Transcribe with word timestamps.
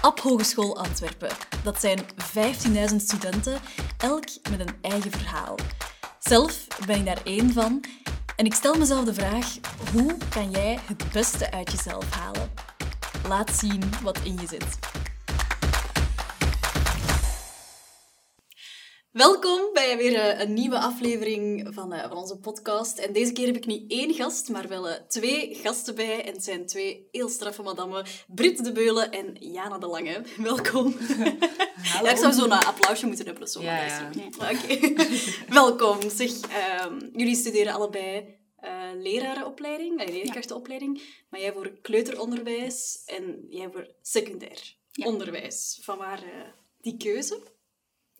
Ab 0.00 0.20
Hogeschool 0.20 0.76
Antwerpen. 0.76 1.30
Dat 1.62 1.80
zijn 1.80 1.98
15.000 2.90 2.96
studenten, 2.96 3.60
elk 3.98 4.24
met 4.50 4.60
een 4.60 4.74
eigen 4.80 5.10
verhaal. 5.10 5.54
Zelf 6.18 6.66
ben 6.86 6.98
ik 6.98 7.04
daar 7.04 7.20
één 7.24 7.52
van 7.52 7.84
en 8.36 8.44
ik 8.44 8.54
stel 8.54 8.78
mezelf 8.78 9.04
de 9.04 9.14
vraag: 9.14 9.56
hoe 9.92 10.16
kan 10.28 10.50
jij 10.50 10.78
het 10.86 11.12
beste 11.12 11.50
uit 11.50 11.70
jezelf 11.70 12.10
halen? 12.10 12.50
Laat 13.28 13.50
zien 13.50 13.82
wat 14.02 14.18
in 14.22 14.38
je 14.40 14.46
zit. 14.46 14.78
Welkom 19.20 19.72
bij 19.72 19.96
weer 19.96 20.14
eh, 20.14 20.40
een 20.40 20.54
nieuwe 20.54 20.78
aflevering 20.78 21.68
van, 21.74 21.92
eh, 21.92 22.08
van 22.08 22.16
onze 22.16 22.38
podcast. 22.38 22.98
En 22.98 23.12
deze 23.12 23.32
keer 23.32 23.46
heb 23.46 23.56
ik 23.56 23.66
niet 23.66 23.90
één 23.90 24.14
gast, 24.14 24.48
maar 24.48 24.68
wel 24.68 24.88
eh, 24.88 25.00
twee 25.08 25.54
gasten 25.54 25.94
bij. 25.94 26.24
En 26.24 26.32
het 26.32 26.44
zijn 26.44 26.66
twee 26.66 27.08
heel 27.10 27.28
straffe 27.28 27.62
madammen. 27.62 28.06
Britt 28.26 28.64
de 28.64 28.72
Beulen 28.72 29.10
en 29.10 29.36
Jana 29.38 29.78
de 29.78 29.86
Lange. 29.86 30.22
Welkom. 30.50 30.96
Hallo. 31.82 32.06
Ja, 32.06 32.10
ik 32.10 32.16
zou 32.16 32.32
zo'n 32.32 32.52
applausje 32.52 33.06
moeten 33.06 33.26
hebben. 33.26 33.48
Zo 33.48 33.62
Ja, 33.62 33.84
ja. 33.84 34.10
Oké. 34.52 34.94
Welkom. 35.48 36.10
Zeg, 36.10 36.40
ehm, 36.40 36.98
jullie 37.12 37.36
studeren 37.36 37.72
allebei 37.72 38.38
eh 38.56 38.90
lerarenopleiding, 38.94 39.96
nee, 39.96 40.12
leerkrachtenopleiding. 40.12 41.02
Maar 41.30 41.40
jij 41.40 41.52
voor 41.52 41.78
kleuteronderwijs 41.82 43.02
en 43.06 43.46
jij 43.48 43.70
voor 43.72 43.94
secundair 44.02 44.76
onderwijs. 45.04 45.78
Van 45.82 45.98
waar 45.98 46.22
eh, 46.22 46.48
die 46.80 46.96
keuze? 46.96 47.58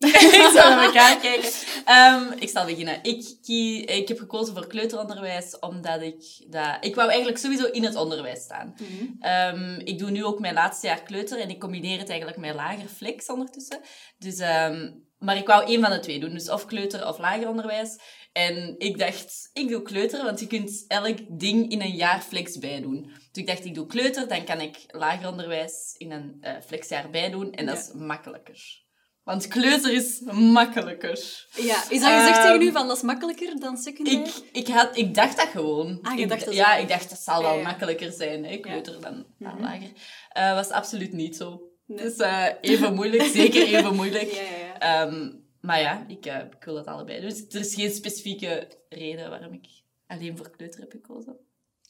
ik 0.06 0.50
zal 0.54 0.68
naar 0.70 0.84
elkaar 0.84 1.20
kijken. 1.28 1.50
Ehm, 1.84 2.32
ik 2.38 2.48
zal 2.48 2.64
beginnen. 2.64 2.98
Ik, 3.02 3.36
kie- 3.42 3.84
ik 3.84 4.08
heb 4.08 4.18
gekozen 4.18 4.54
voor 4.54 4.66
kleuteronderwijs 4.66 5.58
omdat 5.58 6.00
ik 6.02 6.22
dat... 6.48 6.76
Ik 6.80 6.94
wou 6.94 7.08
eigenlijk 7.08 7.38
sowieso 7.38 7.64
in 7.66 7.84
het 7.84 7.94
onderwijs 7.96 8.42
staan. 8.42 8.74
Ehm, 9.20 9.80
ik 9.84 9.98
doe 9.98 10.10
nu 10.10 10.24
ook 10.24 10.38
mijn 10.40 10.54
laatste 10.54 10.86
jaar 10.86 11.02
kleuter 11.02 11.40
en 11.40 11.50
ik 11.50 11.60
combineer 11.60 11.98
het 11.98 12.08
eigenlijk 12.08 12.38
met 12.38 12.54
lager 12.54 12.88
flex 12.88 13.26
ondertussen. 13.26 13.80
Dus, 14.18 14.38
ehm, 14.38 14.90
maar 15.18 15.36
ik 15.36 15.46
wou 15.46 15.66
één 15.66 15.80
van 15.80 15.90
de 15.90 16.00
twee 16.00 16.20
doen. 16.20 16.32
Dus 16.32 16.50
of 16.50 16.64
kleuter 16.66 17.06
of 17.08 17.18
lager 17.18 17.48
onderwijs. 17.48 17.98
En 18.32 18.74
ik 18.78 18.98
dacht, 18.98 19.50
ik 19.52 19.68
doe 19.68 19.82
kleuter, 19.82 20.24
want 20.24 20.40
je 20.40 20.46
kunt 20.46 20.84
elk 20.88 21.18
ding 21.28 21.70
in 21.70 21.80
een 21.80 21.94
jaar 21.96 22.20
flex 22.20 22.58
bijdoen. 22.58 23.02
Dus 23.04 23.42
ik 23.42 23.46
dacht, 23.46 23.64
ik 23.64 23.74
doe 23.74 23.86
kleuter, 23.86 24.28
dan 24.28 24.44
kan 24.44 24.60
ik 24.60 24.76
lager 24.88 25.28
onderwijs 25.28 25.94
in 25.98 26.10
een 26.10 26.36
eh, 26.40 26.52
flexjaar 26.66 27.10
bijdoen. 27.10 27.52
En 27.52 27.66
dat 27.66 27.76
Ja. 27.76 27.80
is 27.82 27.92
makkelijker. 27.92 28.88
Want 29.30 29.48
kleuter 29.48 29.92
is 29.92 30.20
makkelijker. 30.32 31.46
Ja, 31.56 31.82
is 31.88 32.00
dat 32.00 32.10
gezegd 32.10 32.36
Ehm, 32.38 32.42
tegen 32.46 32.62
u 32.62 32.72
van 32.72 32.86
dat 32.88 32.96
is 32.96 33.02
makkelijker 33.02 33.60
dan 33.60 33.76
secundair? 33.76 34.18
Ik, 34.26 34.42
ik, 34.52 34.68
had, 34.68 34.96
ik 34.96 35.14
dacht 35.14 35.36
dat 35.36 35.46
gewoon. 35.48 35.98
Ah, 36.02 36.16
je 36.16 36.22
Ik- 36.22 36.28
dacht 36.28 36.44
dat 36.44 36.54
ja, 36.54 36.74
ik 36.76 36.88
dacht 36.88 37.10
dat 37.10 37.18
zal 37.18 37.42
wel 37.42 37.56
ja. 37.56 37.62
makkelijker 37.62 38.12
zijn, 38.12 38.44
hè, 38.44 38.56
kleuter 38.56 39.00
dan, 39.00 39.26
dan 39.38 39.54
Mhm. 39.54 39.62
lager. 39.62 39.90
Eh 40.32 40.54
was 40.54 40.68
absoluut 40.70 41.12
niet 41.12 41.36
zo. 41.36 41.62
Nee. 41.86 41.98
Dus 42.04 42.16
eh, 42.16 42.46
even 42.60 42.94
moeilijk, 42.94 43.22
zeker 43.40 43.66
even 43.66 43.94
moeilijk. 43.96 44.30
Ja, 44.32 44.42
ja, 44.42 44.48
ja. 44.66 44.78
Ehm, 45.06 45.30
maar 45.60 45.80
ja, 45.80 46.04
ik, 46.08 46.26
eh, 46.26 46.36
ik 46.38 46.64
wil 46.64 46.74
dat 46.74 46.86
allebei. 46.86 47.20
Dus 47.20 47.44
er 47.48 47.60
is 47.60 47.74
geen 47.74 47.90
specifieke 47.90 48.68
reden 48.88 49.30
waarom 49.30 49.52
ik 49.52 49.66
alleen 50.06 50.36
voor 50.36 50.50
kleuter 50.50 50.80
heb 50.80 50.90
gekozen. 50.90 51.36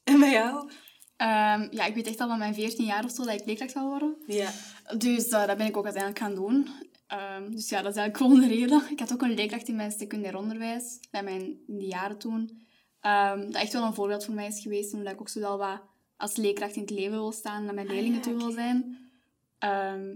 En 0.05 0.21
bij 0.21 0.31
jou? 0.31 0.71
Ehm, 1.17 1.69
ja, 1.71 1.85
ik 1.87 1.95
weet 1.95 2.07
echt 2.07 2.21
al 2.21 2.29
van 2.29 2.39
mijn 2.39 2.55
14 2.55 2.85
jaar 2.85 3.05
of 3.05 3.11
zo 3.11 3.25
dat 3.25 3.41
ik 3.41 3.47
leerkracht 3.47 3.73
wil 3.75 3.89
worden. 3.89 4.17
Ja. 4.27 4.51
Dus 4.97 5.29
eh, 5.29 5.47
dat 5.47 5.57
ben 5.57 5.67
ik 5.67 5.77
ook 5.77 5.85
uiteindelijk 5.85 6.23
gaan 6.25 6.35
doen. 6.35 6.69
Ehm, 7.11 7.51
dus 7.51 7.69
ja, 7.69 7.83
dat 7.83 7.91
is 7.95 7.99
eigenlijk 7.99 8.17
gewoon 8.17 8.49
de 8.49 8.55
reden. 8.57 8.83
Ik 8.93 8.99
had 8.99 9.13
ook 9.13 9.23
een 9.23 9.35
leerkracht 9.35 9.69
in 9.69 9.77
mijn 9.77 9.93
secundair 9.93 10.37
onderwijs, 10.37 10.99
bij 11.11 11.23
mijn, 11.23 11.43
in 11.67 11.79
die 11.79 11.89
jaren 11.89 12.19
toen. 12.19 12.63
Ehm, 13.01 13.41
dat 13.41 13.55
echt 13.55 13.73
wel 13.73 13.85
een 13.85 13.95
voorbeeld 13.95 14.25
voor 14.25 14.35
mij 14.35 14.47
is 14.47 14.61
geweest, 14.61 14.95
omdat 14.95 15.13
ik 15.13 15.21
ook 15.21 15.29
zo 15.29 15.41
wel 15.41 15.59
wat 15.59 15.81
als 16.17 16.37
leerkracht 16.37 16.75
in 16.75 16.81
het 16.81 16.91
leven 16.91 17.11
wil 17.11 17.33
staan 17.33 17.63
en 17.63 17.69
aan 17.69 17.75
mijn 17.75 17.87
Ah, 17.87 17.93
leerlingen 17.93 18.17
ja, 18.17 18.23
toe 18.23 18.37
wil 18.37 18.51
zijn. 18.51 18.99
Ehm, 19.59 20.15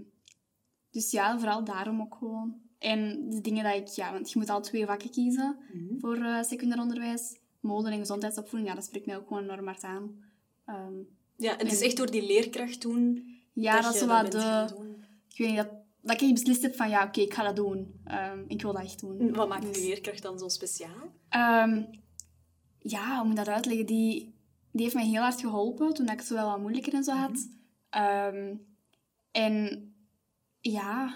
dus 0.91 1.11
ja, 1.11 1.37
vooral 1.39 1.63
daarom 1.63 2.01
ook 2.01 2.15
gewoon. 2.15 2.55
En 2.79 3.29
de 3.29 3.41
dingen 3.41 3.63
dat 3.63 3.75
ik, 3.75 3.87
ja, 3.87 4.11
want 4.11 4.31
je 4.31 4.39
moet 4.39 4.49
al 4.49 4.61
twee 4.61 4.85
vakken 4.85 5.09
kiezen 5.09 5.57
Mhm. 5.73 5.99
voor 5.99 6.15
eh, 6.15 6.43
secundair 6.43 6.81
onderwijs. 6.81 7.39
Mode 7.59 7.89
en 7.89 7.97
gezondheidsopvoeding, 7.97 8.69
ja, 8.69 8.75
dat 8.75 8.85
spreekt 8.85 9.05
mij 9.05 9.17
ook 9.17 9.27
gewoon 9.27 9.43
enorm 9.43 9.65
hard 9.65 9.83
aan. 9.83 10.23
Ja, 11.37 11.51
en 11.57 11.65
het 11.65 11.71
is 11.71 11.81
echt 11.81 11.97
door 11.97 12.11
die 12.11 12.25
leerkracht 12.25 12.81
toen 12.81 13.27
ja, 13.53 13.81
dat, 13.81 13.93
is 13.93 13.99
dat 13.99 14.09
wat 14.09 14.21
bent 14.21 14.43
gaan 14.43 14.67
de... 14.67 14.73
Ik 15.29 15.37
weet 15.37 15.47
niet, 15.47 15.57
dat, 15.57 15.69
dat 16.05 16.21
ik 16.21 16.33
beslist 16.33 16.61
heb 16.61 16.75
van 16.75 16.89
ja, 16.89 17.03
oké, 17.03 17.21
ik 17.21 17.33
ga 17.33 17.43
dat 17.43 17.55
doen. 17.55 18.01
Ehm, 18.03 18.43
ik 18.47 18.61
wil 18.61 18.73
dat 18.73 18.83
echt 18.83 18.99
doen. 18.99 19.33
Wat 19.33 19.47
maakt 19.47 19.61
Dus, 19.61 19.77
die 19.77 19.87
leerkracht 19.87 20.21
dan 20.21 20.39
zo 20.39 20.47
speciaal? 20.47 21.13
ehm, 21.29 21.83
ja, 22.79 23.15
hoe 23.15 23.23
moet 23.27 23.37
ik 23.39 23.45
dat 23.45 23.53
uitleggen? 23.53 23.85
Die, 23.85 24.35
die 24.71 24.81
heeft 24.81 24.95
mij 24.95 25.05
heel 25.05 25.21
hard 25.21 25.39
geholpen 25.39 25.93
toen 25.93 26.09
ik 26.09 26.17
het 26.17 26.25
zo 26.25 26.33
wel 26.33 26.49
wat 26.49 26.59
moeilijker 26.59 26.93
en 26.93 27.03
zo 27.03 27.11
had. 27.11 27.49
Ehm, 27.89 28.55
en 29.31 29.85
ja, 30.59 31.15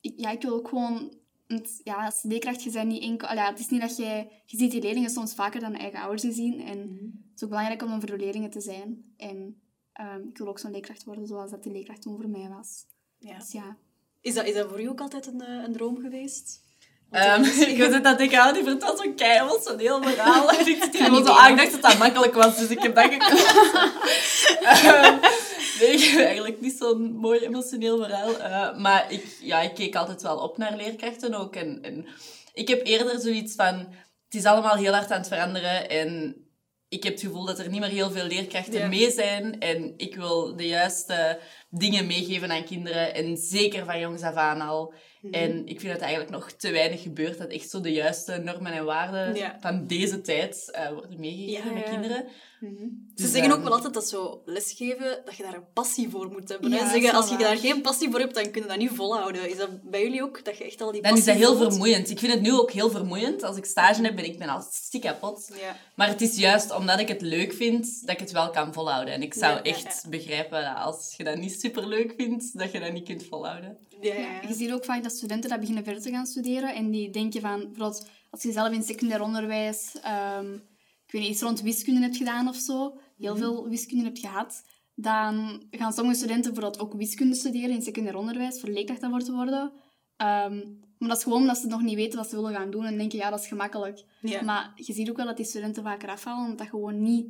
ik, 0.00 0.12
ja, 0.16 0.30
ik 0.30 0.42
wil 0.42 0.54
ook 0.54 0.68
gewoon... 0.68 1.16
Ja, 1.84 2.04
als 2.04 2.22
leerkracht, 2.22 2.62
je 2.62 2.70
bent 2.70 2.88
niet 2.88 3.02
enkel... 3.02 3.28
allee, 3.28 3.44
het 3.44 3.58
is 3.58 3.68
niet 3.68 3.80
dat 3.80 3.96
je... 3.96 4.26
Je 4.44 4.56
ziet 4.56 4.70
die 4.70 4.82
leerlingen 4.82 5.10
soms 5.10 5.34
vaker 5.34 5.60
dan 5.60 5.74
eigen 5.74 6.00
ouders 6.00 6.22
gezien. 6.22 6.60
En 6.60 6.78
het 7.28 7.34
is 7.36 7.42
ook 7.42 7.48
belangrijk 7.48 7.82
om 7.82 8.00
voor 8.00 8.10
de 8.10 8.16
leerlingen 8.16 8.50
te 8.50 8.60
zijn. 8.60 9.14
En 9.16 9.62
ik 10.28 10.38
wil 10.38 10.48
ook 10.48 10.58
zo'n 10.58 10.70
leerkracht 10.70 11.04
worden 11.04 11.26
zoals 11.26 11.50
dat 11.50 11.62
die 11.62 11.72
leerkracht 11.72 12.02
toen 12.02 12.16
voor 12.16 12.28
mij 12.28 12.48
was. 12.48 12.86
Ja. 13.18 13.38
Dus 13.38 13.52
ja, 13.52 13.76
Is, 14.20 14.34
dat, 14.34 14.46
is 14.46 14.54
dat 14.54 14.68
voor 14.68 14.80
u 14.80 14.88
ook 14.88 15.00
altijd 15.00 15.26
een, 15.26 15.40
eh, 15.40 15.62
een 15.64 15.72
droom 15.72 16.00
geweest? 16.00 16.66
Ehm, 17.10 17.42
eh, 17.44 17.60
ik 17.60 17.76
weet 17.76 18.04
dat 18.04 18.20
ik 18.20 18.34
aan 18.34 18.54
die 18.54 18.62
vertelt 18.62 18.98
zo'n 18.98 19.14
kei 19.14 19.40
emotioneel 19.40 20.02
verhaal. 20.02 20.50
En 20.58 20.66
ik 20.66 20.82
zit 20.82 20.96
gewoon 20.96 21.26
zo 21.26 21.32
aan. 21.32 21.50
Ik 21.50 21.56
dacht 21.56 21.72
dat 21.72 21.82
dat 21.82 21.98
makkelijk 21.98 22.34
was, 22.34 22.58
dus 22.58 22.68
ik 22.68 22.82
heb 22.82 22.94
dat 22.94 23.12
gekozen. 23.12 23.46
Ehm, 24.62 25.16
nee, 25.80 25.90
ik 25.90 26.04
heb 26.04 26.24
eigenlijk 26.24 26.60
niet 26.60 26.76
zo'n 26.78 27.12
mooi 27.12 27.40
emotioneel 27.40 27.98
verhaal. 27.98 28.38
Eh, 28.38 28.78
maar 28.78 29.12
ik, 29.12 29.36
ja, 29.40 29.60
ik 29.60 29.74
keek 29.74 29.96
altijd 29.96 30.22
wel 30.22 30.38
op 30.38 30.58
naar 30.58 30.76
leerkrachten 30.76 31.34
ook. 31.34 31.56
En, 31.56 31.78
en 31.82 32.06
ik 32.52 32.68
heb 32.68 32.86
eerder 32.86 33.20
zoiets 33.20 33.54
van... 33.54 33.74
Het 34.24 34.40
is 34.40 34.44
allemaal 34.44 34.76
heel 34.76 34.92
hard 34.92 35.10
aan 35.10 35.18
het 35.18 35.28
veranderen 35.28 35.88
en 35.90 36.36
ik 36.88 37.02
heb 37.02 37.12
het 37.12 37.22
gevoel 37.22 37.44
dat 37.44 37.58
er 37.58 37.68
niet 37.70 37.80
meer 37.80 37.88
heel 37.88 38.10
veel 38.10 38.26
leerkrachten 38.26 38.78
Ja. 38.80 38.88
mee 38.88 39.10
zijn. 39.10 39.60
En 39.60 39.94
ik 39.96 40.16
wil 40.16 40.56
de 40.56 40.66
juiste 40.66 41.38
dingen 41.70 42.06
meegeven 42.06 42.50
aan 42.50 42.64
kinderen. 42.64 43.14
En 43.14 43.36
zeker 43.36 43.84
van 43.84 44.00
jongs 44.00 44.22
af 44.22 44.34
aan 44.34 44.60
al. 44.60 44.92
Mhm. 45.20 45.34
En 45.34 45.66
ik 45.66 45.80
vind 45.80 45.92
dat 45.92 46.02
eigenlijk 46.02 46.30
nog 46.30 46.50
te 46.52 46.70
weinig 46.70 47.02
gebeurt. 47.02 47.38
Dat 47.38 47.48
echt 47.50 47.70
zo 47.70 47.80
de 47.80 47.92
juiste 47.92 48.36
normen 48.44 48.72
en 48.72 48.84
waarden 48.84 49.34
Ja. 49.34 49.56
van 49.60 49.86
deze 49.86 50.20
tijd 50.20 50.70
eh, 50.72 50.88
worden 50.90 51.20
meegegeven 51.20 51.74
Ja, 51.74 51.98
met 51.98 52.10
ja. 52.10 52.24
Mhm. 52.60 52.72
Ze 53.14 53.22
Dus, 53.22 53.30
zeggen 53.30 53.50
ook 53.50 53.56
ehm, 53.56 53.64
wel 53.64 53.72
altijd 53.74 53.94
dat 53.94 54.08
zo 54.08 54.42
lesgeven, 54.44 55.22
dat 55.24 55.36
je 55.36 55.42
daar 55.42 55.54
een 55.54 55.72
passie 55.72 56.08
voor 56.10 56.30
moet 56.30 56.48
hebben. 56.48 56.70
Ja, 56.70 56.78
zeggen, 56.78 57.02
is 57.02 57.12
als 57.12 57.24
je 57.28 57.30
waar. 57.36 57.38
daar 57.42 57.56
geen 57.56 57.80
passie 57.82 58.10
voor 58.10 58.20
hebt, 58.20 58.34
dan 58.34 58.50
kun 58.50 58.62
je 58.62 58.68
dat 58.68 58.76
niet 58.78 58.90
volhouden. 58.90 59.50
Is 59.50 59.56
dat 59.56 59.82
bij 59.90 60.02
jullie 60.02 60.22
ook, 60.22 60.44
dat 60.44 60.58
je 60.58 60.64
echt 60.64 60.80
al 60.80 60.92
die 60.92 61.02
Dan 61.02 61.10
is 61.12 61.16
passie 61.24 61.38
dat 61.38 61.48
heel 61.48 61.56
voelt? 61.58 61.70
vermoeiend. 61.72 62.10
Ik 62.10 62.18
vind 62.18 62.32
het 62.32 62.40
nu 62.42 62.52
ook 62.52 62.70
heel 62.70 62.90
vermoeiend. 62.90 63.42
Als 63.42 63.56
ik 63.56 63.64
stage 63.64 64.02
heb, 64.02 64.16
ben 64.16 64.24
ik 64.24 64.38
ben 64.38 64.48
al 64.48 64.62
stiek 64.72 65.02
kapot. 65.02 65.50
Ja. 65.60 65.76
Maar 65.96 66.08
het 66.08 66.20
is 66.20 66.36
juist 66.36 66.74
omdat 66.76 66.98
ik 67.00 67.08
het 67.08 67.20
leuk 67.20 67.52
vind, 67.52 68.00
dat 68.00 68.10
ik 68.14 68.20
het 68.20 68.30
wel 68.32 68.50
kan 68.50 68.72
volhouden. 68.72 69.14
En 69.14 69.22
ik 69.22 69.34
zou 69.34 69.54
Ja, 69.54 69.62
echt 69.62 70.00
ja. 70.02 70.08
begrijpen 70.08 70.62
dat 70.64 70.76
als 70.76 71.14
je 71.16 71.24
dat 71.24 71.36
niet 71.36 71.60
superleuk 71.60 72.14
vindt, 72.16 72.58
dat 72.58 72.72
je 72.72 72.80
dat 72.80 72.92
niet 72.92 73.04
kunt 73.04 73.24
volhouden. 73.24 73.78
Je 74.00 74.54
ziet 74.54 74.72
ook 74.72 74.84
vaak 74.84 75.02
dat 75.02 75.12
studenten 75.12 75.50
dat 75.50 75.60
beginnen 75.60 75.84
verder 75.84 76.02
te 76.02 76.10
gaan 76.10 76.26
studeren 76.26 76.74
en 76.74 76.90
die 76.90 77.10
denken 77.10 77.40
van, 77.40 77.58
bijvoorbeeld 77.58 78.06
als 78.30 78.42
je 78.42 78.52
zelf 78.52 78.72
in 78.72 78.82
secundair 78.82 79.22
onderwijs, 79.22 79.96
ehm, 80.02 80.58
ik 81.08 81.14
weet 81.14 81.22
niet, 81.22 81.30
iets 81.30 81.42
rond 81.42 81.60
wiskunde 81.60 82.00
hebt 82.00 82.16
gedaan 82.16 82.48
of 82.48 82.56
zo, 82.56 82.98
heel 83.18 83.36
veel 83.36 83.68
wiskunde 83.68 84.04
hebt 84.04 84.18
gehad, 84.18 84.64
dan 84.94 85.62
gaan 85.70 85.92
sommige 85.92 86.16
studenten 86.16 86.52
bijvoorbeeld 86.52 86.82
ook 86.82 86.94
wiskunde 86.94 87.34
studeren 87.34 87.70
in 87.70 87.82
secundair 87.82 88.16
onderwijs, 88.16 88.60
voor 88.60 88.68
leerkracht 88.68 89.00
daarvoor 89.00 89.22
te 89.22 89.32
worden. 89.32 89.72
Ehm, 90.16 90.56
maar 90.98 91.08
dat 91.08 91.16
is 91.16 91.22
gewoon 91.22 91.40
omdat 91.40 91.58
ze 91.58 91.66
nog 91.66 91.82
niet 91.82 91.94
weten 91.94 92.18
wat 92.18 92.28
ze 92.28 92.36
willen 92.36 92.54
gaan 92.54 92.70
doen 92.70 92.84
en 92.84 92.98
denken, 92.98 93.18
ja, 93.18 93.30
dat 93.30 93.40
is 93.40 93.46
gemakkelijk. 93.46 94.04
Maar 94.44 94.72
je 94.74 94.92
ziet 94.92 95.10
ook 95.10 95.16
wel 95.16 95.26
dat 95.26 95.36
die 95.36 95.46
studenten 95.46 95.82
vaker 95.82 96.08
afvallen, 96.08 96.42
omdat 96.42 96.58
dat 96.58 96.68
gewoon 96.68 97.02
niet 97.02 97.26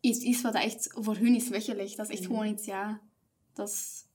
iets 0.00 0.18
is 0.18 0.40
wat 0.40 0.52
dat 0.52 0.62
echt 0.62 0.88
voor 0.92 1.16
hun 1.16 1.34
is 1.34 1.48
weggelegd. 1.48 1.96
Dat 1.96 2.08
is 2.08 2.16
echt 2.16 2.26
gewoon 2.26 2.46
iets, 2.46 2.64
ja, 2.64 3.00
dat 3.54 3.68
is... 3.68 4.06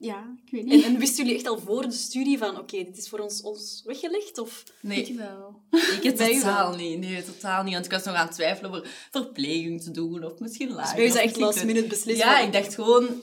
Ja, 0.00 0.36
ik 0.44 0.50
weet 0.50 0.64
niet. 0.64 0.84
En, 0.84 0.90
en 0.90 0.98
wisten 0.98 1.24
jullie 1.24 1.38
echt 1.38 1.48
al 1.48 1.58
voor 1.58 1.82
de 1.82 1.90
studie 1.90 2.38
van, 2.38 2.58
oké, 2.58 2.76
dit 2.76 2.96
is 2.96 3.08
voor 3.08 3.18
ons, 3.18 3.42
ons 3.42 3.82
weggelegd? 3.84 4.38
Of... 4.38 4.64
Nee, 4.80 5.06
Ik 5.06 5.16
wel. 5.16 5.62
ik 5.70 6.02
het 6.02 6.16
totaal 6.40 6.76
niet. 6.76 6.98
Nee, 6.98 7.24
totaal 7.24 7.62
niet. 7.62 7.72
Want 7.72 7.84
ik 7.84 7.90
was 7.90 8.04
nog 8.04 8.14
aan 8.14 8.26
het 8.26 8.34
twijfelen 8.34 8.70
over 8.70 9.08
verpleging 9.10 9.82
te 9.82 9.90
doen 9.90 10.24
of 10.24 10.38
misschien 10.38 10.70
lager. 10.72 10.96
Dus 10.96 11.10
of 11.10 11.16
echt 11.16 11.36
last 11.36 11.64
minute 11.64 11.86
beslist? 11.88 12.18
Ja, 12.18 12.38
ik 12.38 12.52
dacht 12.52 12.74
gewoon, 12.74 13.22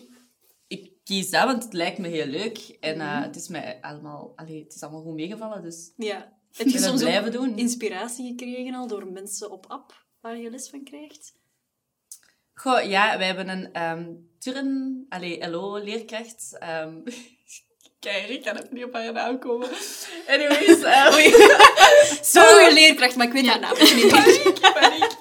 ik 0.68 0.92
kies 1.04 1.30
dat, 1.30 1.46
want 1.46 1.64
het 1.64 1.74
lijkt 1.74 1.98
me 1.98 2.08
heel 2.08 2.26
leuk. 2.26 2.78
En 2.80 3.00
eh, 3.02 3.22
het, 3.22 3.36
is 3.36 3.48
mij 3.48 3.78
allemaal, 3.82 4.34
allee, 4.36 4.64
het 4.64 4.74
is 4.76 4.82
allemaal 4.82 5.02
goed 5.02 5.16
meegevallen, 5.16 5.62
dus 5.62 5.92
Ja. 5.96 6.36
Heb 6.52 6.68
ik 6.68 6.74
je 6.74 6.80
soms 6.80 7.02
blijven 7.02 7.32
doen. 7.32 7.58
inspiratie 7.58 8.28
gekregen 8.28 8.74
al 8.74 8.88
door 8.88 9.12
mensen 9.12 9.52
op 9.52 9.66
app 9.68 10.06
waar 10.22 10.38
je 10.38 10.50
les 10.50 10.70
van 10.70 10.84
krijgt? 10.84 11.34
Goh, 12.54 12.90
ja, 12.90 13.18
wij 13.18 13.28
hebben 13.28 13.50
een 13.50 13.74
ehm 13.74 14.06
turn... 14.40 15.06
Allee, 15.10 15.50
LO-leerkracht. 15.50 16.56
ehm 16.60 16.94
Kijk, 18.00 18.28
ik 18.28 18.44
kan 18.44 18.56
even 18.56 18.68
niet 18.72 18.84
op 18.84 18.94
haar 18.94 19.14
naam 19.14 19.40
komen. 19.40 19.68
Anyways, 20.28 20.82
ehm, 20.94 21.12
Zo'n 22.32 22.44
goede 22.44 22.74
leerkracht, 22.74 23.16
maar 23.16 23.28
ik 23.28 23.34
weet 23.34 23.48
haar 23.48 23.60
naam 23.60 23.74
niet 23.80 23.94
meer. 23.96 24.08
paniek, 24.08 24.60
paniek. 24.74 25.16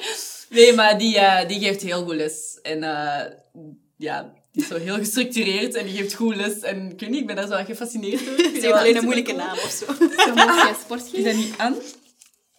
Nee, 0.48 0.72
maar 0.72 0.98
die, 0.98 1.18
eh, 1.18 1.48
die 1.48 1.60
geeft 1.60 1.82
heel 1.82 2.04
goed 2.04 2.14
les. 2.14 2.58
En 2.62 2.82
eh, 2.82 3.32
ja, 3.96 4.32
die 4.52 4.62
is 4.62 4.68
zo 4.68 4.76
heel 4.78 4.94
gestructureerd 4.96 5.74
en 5.74 5.86
die 5.86 5.96
geeft 5.96 6.14
goed 6.14 6.36
les. 6.36 6.60
En 6.60 6.90
ik 6.92 7.00
weet 7.00 7.10
niet, 7.10 7.20
ik 7.20 7.26
ben 7.26 7.36
daar 7.36 7.46
zo 7.46 7.52
aan 7.54 7.64
gefascineerd 7.66 8.24
door. 8.26 8.36
Ze 8.38 8.50
heeft 8.52 8.72
alleen 8.72 8.96
een 8.96 9.04
moeilijke 9.04 9.32
naam 9.32 9.52
of 9.58 9.70
zo. 9.70 9.84
Zo 10.26 10.34
mocht 10.34 10.62
jij 10.62 10.74
sport 10.80 11.02
Is 11.04 11.10
geven. 11.10 11.24
dat 11.24 11.34
niet 11.34 11.54
Anne? 11.56 11.76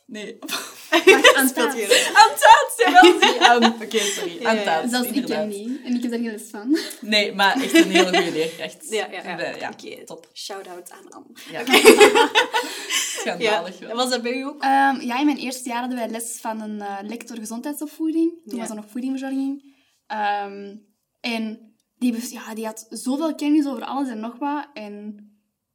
Nee. 0.07 0.38
Aan 1.38 1.51
jawel. 1.56 1.88
zie. 3.21 3.42
Anne. 3.50 3.74
Oké, 3.83 4.00
sorry. 4.00 4.42
Ja. 4.42 4.50
Antaat, 4.50 4.89
Zelfs 4.89 5.09
ik 5.09 5.25
ken 5.25 5.50
die. 5.50 5.81
En 5.83 5.95
ik 5.95 6.01
heb 6.01 6.12
daar 6.12 6.19
geen 6.19 6.31
les 6.31 6.50
van. 6.50 6.77
Nee, 7.01 7.33
maar 7.33 7.62
echt 7.62 7.74
een 7.74 7.92
hele 7.92 8.18
goede 8.18 8.31
leerkracht. 8.31 8.89
Ja, 8.89 9.07
ja, 9.12 9.38
ja. 9.38 9.56
Ja 9.59 9.69
Oké, 9.69 10.06
top. 10.06 10.30
Shout-out 10.33 10.92
aan 10.92 11.09
Anne. 11.12 11.27
Ja. 11.51 11.62
Ja. 13.18 13.33
Schandalig 13.33 13.80
wel. 13.80 13.89
En 13.89 13.95
was 13.95 14.09
dat 14.09 14.21
bij 14.21 14.31
u 14.33 14.42
ook? 14.44 14.62
Ehm, 14.62 15.01
ja, 15.01 15.19
in 15.19 15.25
mijn 15.25 15.38
eerste 15.38 15.69
jaar 15.69 15.80
hadden 15.80 15.98
wij 15.98 16.10
les 16.10 16.38
van 16.42 16.62
een 16.62 16.81
eh, 16.81 16.98
lector 17.01 17.38
gezondheidsopvoeding. 17.38 18.31
Toen 18.45 18.56
Ja. 18.56 18.60
was 18.62 18.69
er 18.69 18.75
nog 18.75 18.86
voedingverzorging. 18.92 19.75
Ehm, 20.07 20.75
en 21.19 21.75
die, 21.98 22.31
ja, 22.33 22.53
die 22.56 22.65
had 22.65 22.86
zoveel 22.89 23.36
kennis 23.36 23.65
over 23.68 23.83
alles 23.83 24.10
en 24.10 24.19
nog 24.19 24.38
wat. 24.39 24.68
En 24.74 25.15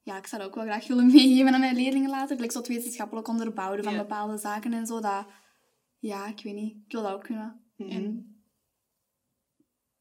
ja, 0.02 0.16
ik 0.16 0.26
zou 0.26 0.42
dat 0.42 0.50
ook 0.50 0.56
wel 0.56 0.64
graag 0.64 0.86
willen 0.86 1.06
meegeven 1.12 1.54
aan 1.54 1.60
mijn 1.60 1.76
leerlingen 1.76 2.10
later. 2.10 2.34
Gelijk 2.34 2.52
zo 2.52 2.58
het 2.58 2.68
wetenschappelijk 2.68 3.28
onderbouwen 3.28 3.84
van 3.84 3.92
Ja. 3.92 3.98
bepaalde 3.98 4.38
zaken 4.38 4.72
en 4.72 4.86
zo. 4.86 5.00
Dat, 5.00 5.26
ja, 5.98 6.26
ik 6.26 6.40
weet 6.42 6.54
niet. 6.54 6.76
Ik 6.86 6.92
wil 6.92 7.02
dat 7.02 7.12
ook 7.12 7.22
kunnen. 7.22 7.72
Mhm. 7.76 7.90
En 7.90 8.26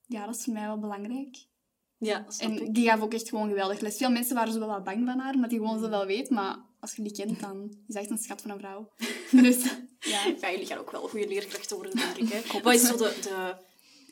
ja, 0.05 0.25
dat 0.25 0.35
is 0.35 0.43
voor 0.43 0.53
mij 0.53 0.65
wel 0.65 0.79
belangrijk. 0.79 1.49
Ja, 1.97 2.25
snap 2.27 2.49
En 2.51 2.61
ik. 2.65 2.73
die 2.73 2.89
gaf 2.89 3.01
ook 3.01 3.13
echt 3.13 3.29
gewoon 3.29 3.47
geweldig 3.47 3.79
les. 3.79 3.97
Veel 3.97 4.11
mensen 4.11 4.35
waren 4.35 4.53
zo 4.53 4.59
wel 4.59 4.67
wat 4.67 4.83
bang 4.83 5.05
van 5.05 5.19
haar, 5.19 5.33
omdat 5.33 5.49
die 5.49 5.59
gewoon 5.59 5.79
zoveel 5.79 6.05
weet. 6.05 6.29
Maar 6.29 6.57
als 6.79 6.95
je 6.95 7.01
die 7.01 7.11
kent, 7.11 7.39
dan 7.39 7.77
is 7.87 7.95
echt 7.95 8.09
een 8.09 8.17
schat 8.17 8.41
van 8.41 8.51
een 8.51 8.59
vrouw. 8.59 8.91
Dus 9.43 9.63
ja. 9.99 10.25
Ja, 10.41 10.51
jullie 10.51 10.65
gaan 10.65 10.77
ook 10.77 10.91
wel 10.91 11.07
goede 11.07 11.27
leerkrachten 11.27 11.75
worden, 11.75 11.95
denk 11.95 12.15
ik. 12.17 12.29
Hè? 12.51 12.61
Wat 12.61 12.73
is 12.73 12.87
zo 12.87 12.97
de, 12.97 13.17
de 13.21 13.55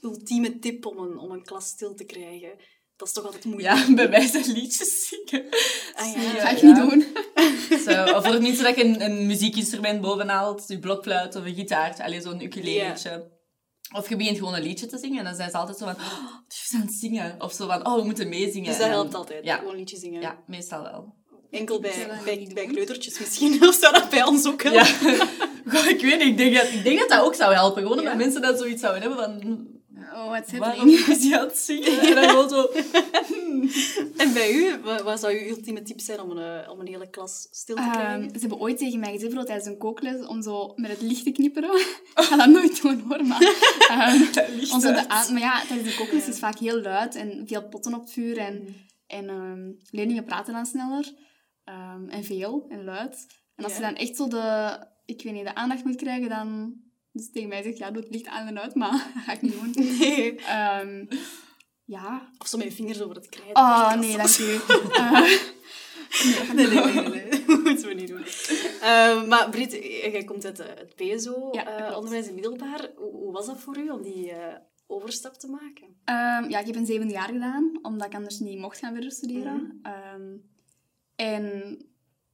ultieme 0.02 0.60
tip 0.60 0.86
om 0.86 0.98
een, 0.98 1.18
om 1.18 1.32
een 1.32 1.44
klas 1.44 1.68
stil 1.68 1.96
te 1.96 2.04
krijgen? 2.06 2.60
Dat 3.00 3.08
is 3.08 3.14
toch 3.14 3.26
altijd 3.26 3.46
moeilijk? 3.46 3.76
Ja, 3.88 3.94
bij 3.94 4.08
mij 4.10 4.28
zijn 4.28 4.52
liedjes 4.52 5.08
zingen. 5.08 5.46
Ah, 5.96 6.14
ja. 6.14 6.32
Dat 6.34 6.42
ga 6.42 6.50
ik 6.50 6.58
ja. 6.58 6.66
niet 6.66 6.76
doen. 6.76 7.06
Zo, 7.86 8.04
of 8.04 8.24
voor 8.24 8.34
het 8.34 8.42
minste 8.42 8.64
dat 8.64 8.76
je 8.76 8.84
een, 8.84 9.02
een 9.04 9.26
muziekinstrument 9.26 10.02
bovenhaalt, 10.02 10.64
je 10.68 10.80
blokfluit 10.80 11.36
of 11.36 11.46
een 11.46 11.54
gitaar, 11.56 11.96
alleen 12.04 12.22
zo'n 12.22 12.42
ukuleletje. 12.42 13.32
Of 13.96 14.10
je 14.10 14.16
begint 14.16 14.38
gewoon 14.38 14.54
een 14.56 14.62
liedje 14.64 14.86
te 14.86 14.98
zingen 14.98 15.18
en 15.18 15.24
dan 15.24 15.36
zijn 15.36 15.50
ze 15.50 15.58
altijd 15.58 15.78
zo 15.78 15.86
van, 15.86 15.96
oh, 15.96 16.24
zijn 16.48 16.82
aan 16.82 16.88
het 16.88 16.96
zingen. 16.96 17.36
Of 17.42 17.54
zo 17.54 17.68
van, 17.68 17.86
oh, 17.88 17.96
we 17.96 18.04
moeten 18.04 18.30
meezingen. 18.30 18.68
Dus 18.68 18.78
dat 18.78 18.86
dan- 18.88 18.96
helpt 18.96 19.14
altijd, 19.16 19.44
Ja. 19.46 19.58
gewoon 19.58 19.76
liedjes 19.76 20.00
zingen. 20.00 20.22
Ja, 20.22 20.38
meestal 20.48 20.82
wel. 20.82 21.14
Enkel 21.52 21.80
bij, 21.80 22.08
bij, 22.26 22.36
niet 22.36 22.54
bij 22.54 22.66
kleutertjes 22.66 23.20
misschien, 23.20 23.62
of 23.68 23.76
zou 23.76 23.94
dat 23.94 24.10
bij 24.10 24.24
ons 24.24 24.48
ook 24.48 24.62
Ja. 24.62 24.84
helpen? 24.84 25.28
Goh, 25.74 25.86
ik 25.90 26.02
weet 26.02 26.18
niet, 26.20 26.28
ik 26.28 26.38
denk, 26.38 26.56
dat, 26.56 26.72
ik 26.72 26.84
denk 26.84 27.00
dat 27.00 27.10
dat 27.10 27.22
ook 27.24 27.36
zou 27.36 27.54
helpen. 27.54 27.82
Gewoon 27.82 27.98
omdat 27.98 28.12
Ja. 28.14 28.18
mensen 28.20 28.42
dat 28.42 28.58
zoiets 28.58 28.82
zouden 28.82 29.02
hebben 29.02 29.20
van, 29.20 29.68
Oh, 30.20 30.30
wat 30.30 30.50
zit 30.50 30.60
waarom 30.60 30.88
is 30.88 31.24
hij 31.24 31.40
aan 31.40 31.48
het 31.48 31.58
zingen? 31.58 32.00
En 32.00 32.16
dan 32.16 32.30
gewoon 32.30 32.50
zo, 32.50 32.68
En 34.18 34.34
bij 34.34 34.54
u, 34.54 34.78
wat, 35.04 35.20
zou 35.20 35.34
uw 35.34 35.48
ultieme 35.48 35.82
tip 35.82 36.00
zijn 36.00 36.20
om 36.20 36.32
een, 36.32 36.64
eh, 36.64 36.72
om 36.72 36.80
een 36.80 36.88
hele 36.88 37.10
klas 37.10 37.48
stil 37.52 37.76
te 37.76 37.90
krijgen? 37.92 38.22
Ehm, 38.22 38.34
ze 38.34 38.40
hebben 38.40 38.60
ooit 38.60 38.78
tegen 38.78 39.00
mij 39.00 39.12
gezegd, 39.12 39.34
tijdens 39.46 39.66
een 39.66 39.78
kookles, 39.78 40.26
om 40.26 40.42
zo 40.42 40.74
met 40.76 40.92
het 40.92 41.02
licht 41.02 41.24
te 41.24 41.32
knipperen. 41.32 41.76
ik 41.80 42.12
ga 42.14 42.36
dat 42.36 42.48
nooit 42.50 42.82
doen 42.82 43.00
hoor, 43.08 43.26
maar... 43.26 43.42
ehm, 43.90 44.20
de 44.82 45.10
aan- 45.10 45.34
maar 45.34 45.42
ja, 45.42 45.66
tijdens 45.66 45.90
de 45.90 45.96
kookles 45.96 46.22
is 46.22 46.28
het 46.28 46.40
vaak 46.40 46.58
heel 46.60 46.82
luid 46.82 47.16
en 47.16 47.48
veel 47.48 47.68
potten 47.68 47.94
op 47.94 48.02
het 48.02 48.12
vuur. 48.12 48.38
En, 48.38 48.76
en 49.08 49.30
ehm, 49.30 49.72
leerlingen 49.90 50.26
praten 50.26 50.54
dan 50.54 50.66
sneller. 50.66 51.14
en 52.10 52.24
veel 52.24 52.66
en 52.70 52.84
luid. 52.84 53.26
En 53.56 53.64
als 53.64 53.76
je 53.76 53.82
dan 53.82 53.96
echt 53.96 54.16
zo 54.16 54.28
de, 54.28 54.78
ik 55.06 55.24
weet 55.24 55.34
niet, 55.34 55.46
de 55.46 55.56
aandacht 55.56 55.84
moet 55.84 55.96
krijgen, 55.96 56.30
dan... 56.30 56.74
Dus 57.12 57.32
tegen 57.32 57.50
mij 57.50 57.64
zegt, 57.64 57.78
ja, 57.78 57.92
doe 57.92 58.02
het 58.02 58.12
licht 58.12 58.28
aan 58.28 58.48
en 58.48 58.60
uit, 58.60 58.76
maar 58.76 59.12
dat 59.14 59.24
ga 59.26 59.32
ik 59.32 59.42
niet 59.42 59.54
doen. 59.54 59.98
Nee. 60.00 60.36
Ehm, 60.36 61.06
ja. 61.86 62.32
Of 62.38 62.48
zo 62.48 62.58
met 62.58 62.68
je 62.68 62.74
vingers 62.74 63.02
over 63.02 63.16
het 63.16 63.30
krijt. 63.30 63.56
Oh, 63.58 63.94
nee, 63.94 64.18
dank 64.18 64.38
u. 64.38 64.58
Eh, 65.00 65.32
Nee, 66.54 66.68
nee, 66.68 66.68
nee, 66.68 66.94
nee, 66.94 67.10
nee. 67.10 67.46
Dat 67.46 67.64
moeten 67.64 67.88
we 67.88 67.94
niet 67.94 68.08
doen. 68.08 68.24
Eh, 68.82 69.28
maar 69.28 69.50
Brit, 69.50 69.72
jij 70.12 70.24
komt 70.24 70.46
uit 70.46 70.60
eh, 70.60 70.68
het 70.68 70.94
Ja, 71.52 71.90
dat 71.90 72.12
eh, 72.12 72.28
in 72.28 72.34
middelbaar. 72.34 72.90
Hoe, 72.96 73.32
was 73.32 73.46
dat 73.46 73.60
voor 73.60 73.78
u 73.78 73.90
om 73.90 74.02
die 74.02 74.34
overstap 74.88 75.34
te 75.34 75.48
maken? 75.48 76.02
Ehm, 76.04 76.50
ja, 76.50 76.60
ik 76.60 76.66
heb 76.66 76.76
een 76.76 76.86
zevende 76.86 77.14
jaar 77.14 77.30
gedaan, 77.30 77.80
omdat 77.82 78.08
ik 78.08 78.16
anders 78.16 78.40
niet 78.40 78.60
mocht 78.60 78.78
gaan 78.78 78.94
verder 78.94 79.12
studeren. 79.12 79.80
Ehm, 79.84 80.38
en 81.16 81.44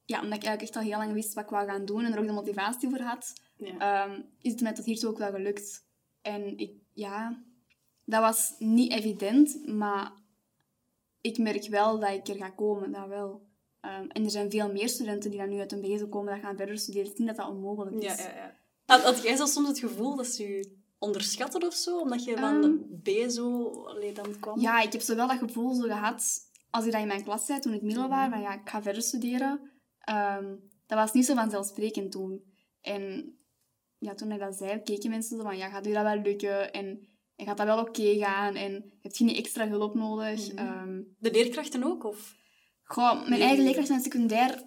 ja, 0.06 0.22
omdat 0.22 0.38
ik 0.38 0.44
eigenlijk 0.44 0.62
echt 0.62 0.76
al 0.76 0.82
heel 0.82 0.98
lang 0.98 1.14
wist 1.14 1.34
wat 1.34 1.44
ik 1.44 1.50
wou 1.50 1.68
gaan 1.68 1.86
doen 1.86 2.04
en 2.06 2.14
er 2.14 2.20
ook 2.20 2.28
de 2.28 2.32
motivatie 2.32 2.90
voor 2.90 3.00
had, 3.00 3.34
Ja. 3.58 4.06
ehm, 4.08 4.22
is 4.42 4.52
het 4.52 4.62
mij 4.62 4.74
tot 4.74 4.86
hiertoe 4.86 5.10
ook 5.10 5.18
wel 5.18 5.32
gelukt. 5.32 5.86
En 6.22 6.58
ik, 6.58 6.72
ja, 6.94 7.44
dat 8.06 8.22
was 8.22 8.56
niet 8.60 8.92
evident, 8.92 9.68
maar 9.68 10.12
ik 11.22 11.38
merk 11.38 11.68
wel 11.68 12.00
dat 12.00 12.10
ik 12.10 12.28
er 12.28 12.36
ga 12.36 12.50
komen, 12.50 12.92
dat 12.92 13.08
wel. 13.08 13.48
Ehm, 13.82 14.08
en 14.08 14.24
er 14.24 14.30
zijn 14.30 14.52
veel 14.52 14.72
meer 14.72 14.90
studenten 14.90 15.30
die 15.30 15.40
dan 15.40 15.50
nu 15.50 15.60
uit 15.60 15.72
een 15.72 15.82
BSO 15.82 16.08
komen 16.08 16.34
dat 16.34 16.42
gaan 16.42 16.58
verder 16.58 16.78
studeren. 16.78 17.10
Ik 17.10 17.18
denk 17.18 17.30
dat 17.30 17.38
dat 17.38 17.48
onmogelijk 17.48 17.96
is. 17.96 18.04
Ja, 18.04 18.24
ja, 18.24 18.36
ja. 18.36 18.56
Had, 18.86 19.04
had 19.04 19.24
jij 19.24 19.36
zo 19.36 19.46
soms 19.46 19.68
het 19.68 19.80
gevoel 19.80 20.16
dat 20.16 20.28
ze 20.28 20.58
u 20.58 20.84
onderschatten 20.98 21.66
of 21.66 21.74
zo? 21.74 22.00
Omdat 22.00 22.24
je 22.24 22.38
van 22.38 22.62
de 22.62 23.00
BSO 23.04 23.84
allee, 23.86 24.14
dan 24.14 24.40
kwam? 24.40 24.60
Ja, 24.60 24.82
ik 24.82 24.92
heb 24.92 25.02
zo 25.02 25.16
wel 25.16 25.28
dat 25.28 25.38
gevoel 25.38 25.74
zo 25.74 25.82
gehad, 25.82 26.50
als 26.70 26.86
ik 26.86 26.92
dat 26.92 27.02
in 27.02 27.08
mijn 27.08 27.24
klas 27.24 27.46
zei 27.46 27.60
toen 27.60 27.74
ik 27.74 27.82
middelbaar, 27.82 28.30
van 28.30 28.42
ja, 28.42 28.54
ik 28.54 28.70
ga 28.70 28.82
verder 28.82 29.02
studeren. 29.02 29.72
Ehm, 30.00 30.56
dat 30.86 30.98
was 30.98 31.12
niet 31.12 31.26
zo 31.26 31.36
vanzelfsprekend 31.36 32.12
toen. 32.12 32.54
En 32.82 33.36
ja, 33.98 34.14
toen 34.14 34.32
ik 34.32 34.40
dat 34.40 34.56
zei, 34.56 34.82
keken 34.82 35.10
mensen 35.10 35.38
zo 35.38 35.44
van, 35.44 35.58
ja, 35.58 35.70
gaat 35.70 35.88
u 35.88 35.92
dat 35.94 36.04
wel 36.04 36.22
lukken? 36.22 36.72
En, 36.74 37.08
en 37.36 37.46
gaat 37.46 37.58
dat 37.58 37.66
wel 37.66 37.80
oké 37.80 38.16
gaan? 38.18 38.56
En 38.56 38.94
heb 39.02 39.16
je 39.16 39.24
niet 39.24 39.38
extra 39.38 39.68
hulp 39.68 39.96
nodig? 39.96 40.54
Mhm. 40.54 40.58
Ehm, 40.58 41.02
De 41.20 41.32
leerkrachten 41.32 41.84
ook? 41.84 42.04
Of? 42.04 42.36
goh, 42.84 43.28
mijn 43.30 43.42
eigen 43.42 43.64
leerkracht 43.64 43.90
in 43.90 43.96
het 43.96 44.04
secundair, 44.04 44.64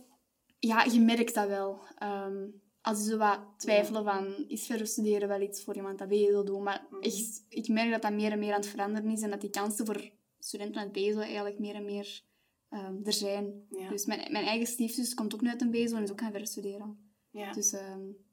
ja, 0.59 0.85
je 0.85 1.01
merkt 1.01 1.35
dat 1.35 1.49
wel. 1.49 1.81
Ehm, 1.99 2.47
als 2.81 2.99
je 2.99 3.11
zo 3.11 3.17
wat 3.17 3.41
twijfelen 3.57 4.05
van, 4.05 4.45
is 4.49 4.67
verder 4.67 4.87
studeren 4.87 5.29
wel 5.29 5.41
iets 5.41 5.65
voor 5.65 5.77
iemand 5.77 5.99
dat 5.99 6.09
BSO 6.09 6.43
doet? 6.45 6.61
Maar 6.63 6.87
Mhm. 6.91 7.01
echt, 7.03 7.45
ik 7.49 7.69
merk 7.69 7.91
dat 7.91 8.03
dat 8.03 8.13
meer 8.13 8.33
en 8.33 8.39
meer 8.39 8.53
aan 8.53 8.61
het 8.61 8.69
veranderen 8.69 9.11
is 9.11 9.23
en 9.23 9.31
dat 9.31 9.41
die 9.41 9.51
kansen 9.51 9.87
voor 9.87 10.11
studenten 10.39 10.81
uit 10.81 10.93
BSO 10.93 11.19
eigenlijk 11.21 11.59
meer 11.59 11.75
en 11.75 11.85
meer 11.85 12.23
ehm, 12.69 12.97
er 13.05 13.13
zijn. 13.13 13.67
Ja. 13.69 13.89
Dus 13.89 14.07
mijn, 14.07 14.33
mijn 14.33 14.45
eigen 14.45 14.67
stiefzus 14.67 15.15
komt 15.15 15.35
ook 15.35 15.41
nu 15.41 15.49
uit 15.49 15.61
een 15.61 15.71
BSO 15.71 15.97
en 15.97 16.03
is 16.03 16.11
ook 16.11 16.21
gaan 16.21 16.31
verder 16.31 16.49
studeren. 16.49 17.13
Ja. 17.31 17.53
Dus 17.53 17.73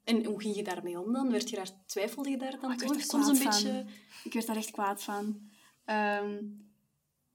En 0.06 0.24
hoe 0.24 0.40
ging 0.40 0.56
je 0.56 0.62
daarmee 0.62 1.00
om 1.00 1.12
dan? 1.12 1.30
Werd 1.30 1.50
je 1.50 1.56
daar, 1.56 1.70
twijfelde 1.86 2.30
je 2.30 2.36
daar 2.36 2.60
dan 2.60 2.70
Ah, 2.70 2.76
toch? 2.76 3.00
Soms 3.00 3.26
een 3.26 3.44
beetje... 3.44 3.84
ik 4.24 4.32
werd 4.32 4.46
daar 4.46 4.56
echt 4.56 4.70
kwaad 4.70 5.02
van. 5.02 5.50
Ehm, 5.84 6.44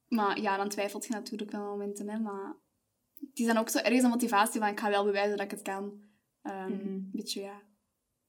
maar 0.08 0.42
ja, 0.42 0.58
dan 0.58 0.70
twijfelt 0.70 1.06
je 1.06 1.14
natuurlijk 1.14 1.52
wel 1.52 1.66
momenten, 1.66 2.10
hè. 2.10 2.20
Maar 2.20 2.56
het 3.20 3.40
is 3.40 3.46
dan 3.46 3.58
ook 3.58 3.70
zo 3.70 3.78
ergens 3.78 4.04
een 4.04 4.10
motivatie 4.10 4.60
van, 4.60 4.70
ik 4.70 4.80
ga 4.80 4.90
wel 4.90 5.04
bewijzen 5.04 5.38
dat 5.38 5.46
ik 5.46 5.52
het 5.52 5.62
kan. 5.62 6.02
Een 6.42 7.10
beetje, 7.12 7.42
ja. 7.42 7.62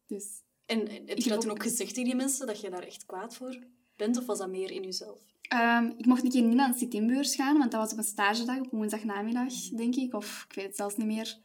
Dus... 0.06 0.26
En 0.66 0.88
heb 1.06 1.18
je 1.18 1.28
dat 1.28 1.40
toen 1.40 1.50
ook 1.50 1.62
gezegd 1.62 1.94
tegen 1.94 2.04
die 2.04 2.14
mensen, 2.14 2.46
dat 2.46 2.60
je 2.60 2.70
daar 2.70 2.82
echt 2.82 3.06
kwaad 3.06 3.34
voor 3.34 3.58
bent? 3.96 4.18
Of 4.18 4.26
was 4.26 4.38
dat 4.38 4.48
meer 4.48 4.70
in 4.70 4.82
jezelf? 4.82 5.20
Ehm, 5.42 5.92
ik 5.96 6.06
mocht 6.06 6.24
een 6.24 6.30
keer 6.30 6.42
niet 6.42 6.56
naar 6.56 6.68
een 6.68 6.78
sit-inbeurs 6.78 7.34
gaan, 7.34 7.58
want 7.58 7.70
dat 7.70 7.80
was 7.80 7.92
op 7.92 7.98
een 7.98 8.04
stagedag, 8.04 8.58
op 8.58 8.72
een 8.72 8.78
woensdagnamiddag, 8.78 9.52
denk 9.68 9.94
ik. 9.94 10.14
Of 10.14 10.44
ik 10.48 10.54
weet 10.54 10.66
het 10.66 10.76
zelfs 10.76 10.96
niet 10.96 11.06
meer. 11.06 11.38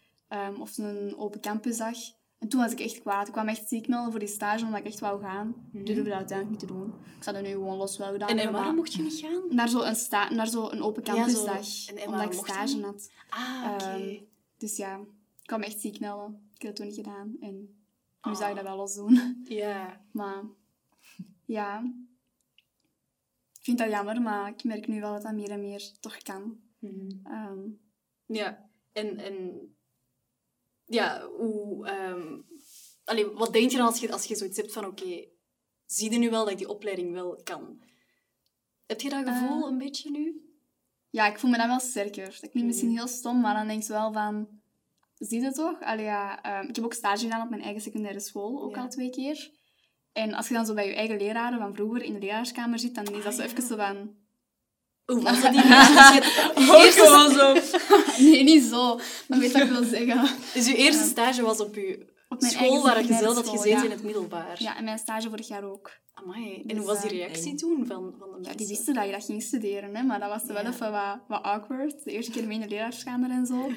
Of 0.60 0.78
een 0.78 1.18
open 1.18 1.42
campusdag. 1.42 1.98
En 2.40 2.48
toen 2.48 2.60
was 2.62 2.72
ik 2.72 2.80
echt 2.80 3.02
kwaad. 3.02 3.28
Ik 3.28 3.34
kwam 3.34 3.48
echt 3.48 3.68
ziek 3.68 3.88
melden 3.88 4.12
voor 4.12 4.20
die 4.20 4.30
stage, 4.30 4.66
omdat 4.66 4.80
ik 4.80 4.86
echt 4.86 5.00
wou 5.00 5.22
gaan. 5.22 5.70
Ik 5.74 5.86
durfde 5.86 6.04
dat 6.04 6.14
uiteindelijk 6.14 6.50
niet 6.50 6.70
te 6.70 6.76
doen. 6.76 6.94
Ik 7.18 7.24
zou 7.24 7.36
dat 7.36 7.46
nu 7.46 7.52
gewoon 7.52 7.78
los 7.78 7.98
wel 7.98 8.12
gedaan 8.12 8.30
En, 8.30 8.40
en 8.40 8.52
waarom 8.52 8.76
mocht 8.76 8.94
je 8.94 9.02
niet 9.02 9.14
gaan? 9.20 9.44
Naar 9.50 9.70
zo'n 9.70 9.96
sta- 9.96 10.34
naar 10.34 10.48
zo 10.48 10.70
een 10.70 10.82
open 10.82 11.04
campusdag. 11.04 11.66
omdat 12.08 12.24
ik 12.26 12.34
stage 12.34 12.82
had. 12.82 13.12
Ah, 13.30 13.72
oké. 13.74 13.84
Ehm, 13.84 14.16
dus 14.58 14.78
ja, 14.78 14.98
ik 15.42 15.46
kwam 15.46 15.62
echt 15.62 15.80
ziek 15.80 16.00
melden. 16.00 16.50
Ik 16.56 16.62
heb 16.62 16.72
dat 16.72 16.76
toen 16.76 16.86
niet 16.86 16.96
gedaan. 16.96 17.36
En 17.40 17.56
nu 17.58 17.68
Ah. 18.22 18.36
zou 18.36 18.50
ik 18.50 18.56
dat 18.56 18.66
wel 18.66 18.76
los 18.78 18.96
doen. 18.96 19.42
ja. 19.44 20.02
Maar 20.12 20.44
ja, 21.46 21.80
ik 23.60 23.64
vind 23.64 23.78
dat 23.78 23.90
jammer, 23.90 24.22
maar 24.22 24.50
ik 24.50 24.64
merk 24.64 24.88
nu 24.88 25.00
wel 25.00 25.14
dat 25.14 25.22
dat 25.22 25.34
meer 25.34 25.52
en 25.52 25.60
meer 25.62 25.92
toch 26.00 26.18
kan. 26.18 26.60
Mhm. 26.80 27.10
Ehm, 27.24 27.60
Ja, 28.26 28.70
en, 28.92 29.18
en 29.18 29.60
ja, 30.88 31.28
hoe, 31.28 31.90
allee, 33.04 33.26
wat 33.26 33.54
denk 33.54 33.72
je 33.72 33.78
dan 33.78 33.86
als 33.86 34.00
je, 34.00 34.12
als 34.12 34.26
je 34.26 34.36
zoiets 34.36 34.58
hebt 34.58 34.74
van, 34.74 34.86
oké, 34.86 35.26
zie 35.86 36.12
je 36.12 36.18
nu 36.18 36.30
wel 36.30 36.44
dat 36.44 36.52
ik 36.52 36.58
die 36.58 36.70
opleiding 36.70 37.14
wel 37.14 37.42
kan? 37.44 37.82
Heb 38.86 39.02
je 39.02 39.10
dat 39.10 39.28
gevoel 39.28 39.64
Eh. 39.66 39.72
een 39.72 39.78
beetje 39.78 40.12
nu? 40.12 40.42
ja, 41.10 41.28
ik 41.28 41.40
voel 41.40 41.50
me 41.52 41.58
dan 41.58 41.68
wel 41.68 41.80
sterker. 41.80 42.26
Dat 42.26 42.50
klinkt 42.52 42.64
misschien 42.70 42.88
Mhm. 42.90 42.98
heel 42.98 43.08
stom, 43.08 43.40
maar 43.42 43.56
dan 43.56 43.68
denk 43.68 43.84
je 43.84 43.94
wel 43.94 44.12
van... 44.14 44.48
Zie 45.18 45.42
je 45.42 45.52
toch? 45.52 45.82
Allee, 45.82 46.06
ja, 46.06 46.42
ehm, 46.44 46.68
ik 46.70 46.76
heb 46.76 46.86
ook 46.86 46.94
stage 46.94 47.24
gedaan 47.24 47.42
op 47.42 47.50
mijn 47.50 47.62
eigen 47.62 47.82
secundaire 47.82 48.20
school, 48.20 48.62
ook 48.64 48.76
Ja. 48.76 48.82
al 48.82 48.90
twee 48.90 49.10
keer. 49.10 49.52
En 50.12 50.34
als 50.34 50.48
je 50.48 50.54
dan 50.54 50.66
zo 50.66 50.74
bij 50.74 50.88
je 50.88 50.96
eigen 50.96 51.18
leraren 51.18 51.60
van 51.60 51.74
vroeger 51.76 52.04
in 52.04 52.14
de 52.14 52.20
leraarskamer 52.20 52.80
zit, 52.80 52.96
dan 52.96 53.06
is 53.06 53.24
dat 53.24 53.34
zo 53.34 53.42
Ah, 53.42 53.48
even 53.48 53.62
ja. 53.62 53.68
zo 53.68 53.76
van... 53.76 54.16
Hoe 55.08 55.22
was 55.22 55.42
dat 55.42 55.52
die 55.52 55.64
eerste? 56.84 57.02
gewoon 57.02 57.32
zo. 57.32 57.54
Nee, 58.24 58.44
niet 58.44 58.64
zo. 58.64 59.00
Maar 59.28 59.40
weet 59.40 59.52
wat 59.52 59.62
ik 59.62 59.70
wil 59.70 59.84
zeggen. 59.84 60.28
Dus 60.54 60.68
je 60.68 60.76
eerste 60.76 61.04
stage 61.04 61.42
was 61.42 61.60
op 61.60 61.76
je 61.76 62.06
Op 62.30 62.42
mijn 62.42 62.54
school 62.54 62.84
waar 62.84 63.02
je 63.06 63.14
zelf 63.14 63.36
had 63.36 63.50
gezeten 63.50 63.78
ja. 63.78 63.84
in 63.84 63.92
het 63.92 64.04
middelbaar. 64.04 64.56
Ja, 64.62 64.78
en 64.78 64.84
mijn 64.84 64.98
stage 64.98 65.30
vorig 65.30 65.48
jaar 65.48 65.64
ook. 65.64 65.92
Amai. 66.14 66.56
En 66.56 66.68
Dus, 66.68 66.78
hoe 66.78 66.86
was 66.86 67.02
die 67.02 67.10
eh, 67.12 67.18
reactie 67.18 67.56
toen 67.56 67.86
van, 67.88 68.14
van 68.20 68.28
de 68.30 68.36
Ja, 68.36 68.38
mensen? 68.38 68.58
die 68.58 68.68
wisten 68.68 68.94
dat 68.94 69.06
je 69.06 69.12
dat 69.12 69.24
ging 69.26 69.42
studeren, 69.44 69.96
hè, 69.96 70.04
maar 70.04 70.20
dat 70.20 70.30
was 70.30 70.44
wel 70.44 70.62
Ja. 70.64 70.70
even 70.70 70.92
wat, 70.92 71.18
wat 71.28 71.44
awkward. 71.44 72.04
De 72.04 72.12
eerste 72.12 72.32
keer 72.32 72.44
mee 72.48 72.56
in 72.56 72.62
de 72.62 72.68
leraarskamer 72.70 73.30
en 73.30 73.46
zo. 73.46 73.66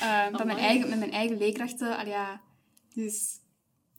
Ehm, 0.00 0.36
van 0.36 0.46
mijn 0.46 0.58
eigen, 0.58 0.88
met 0.88 0.98
mijn 0.98 1.12
eigen 1.12 1.38
leerkrachten. 1.38 2.08
Ja. 2.08 2.40
Dus 2.94 3.39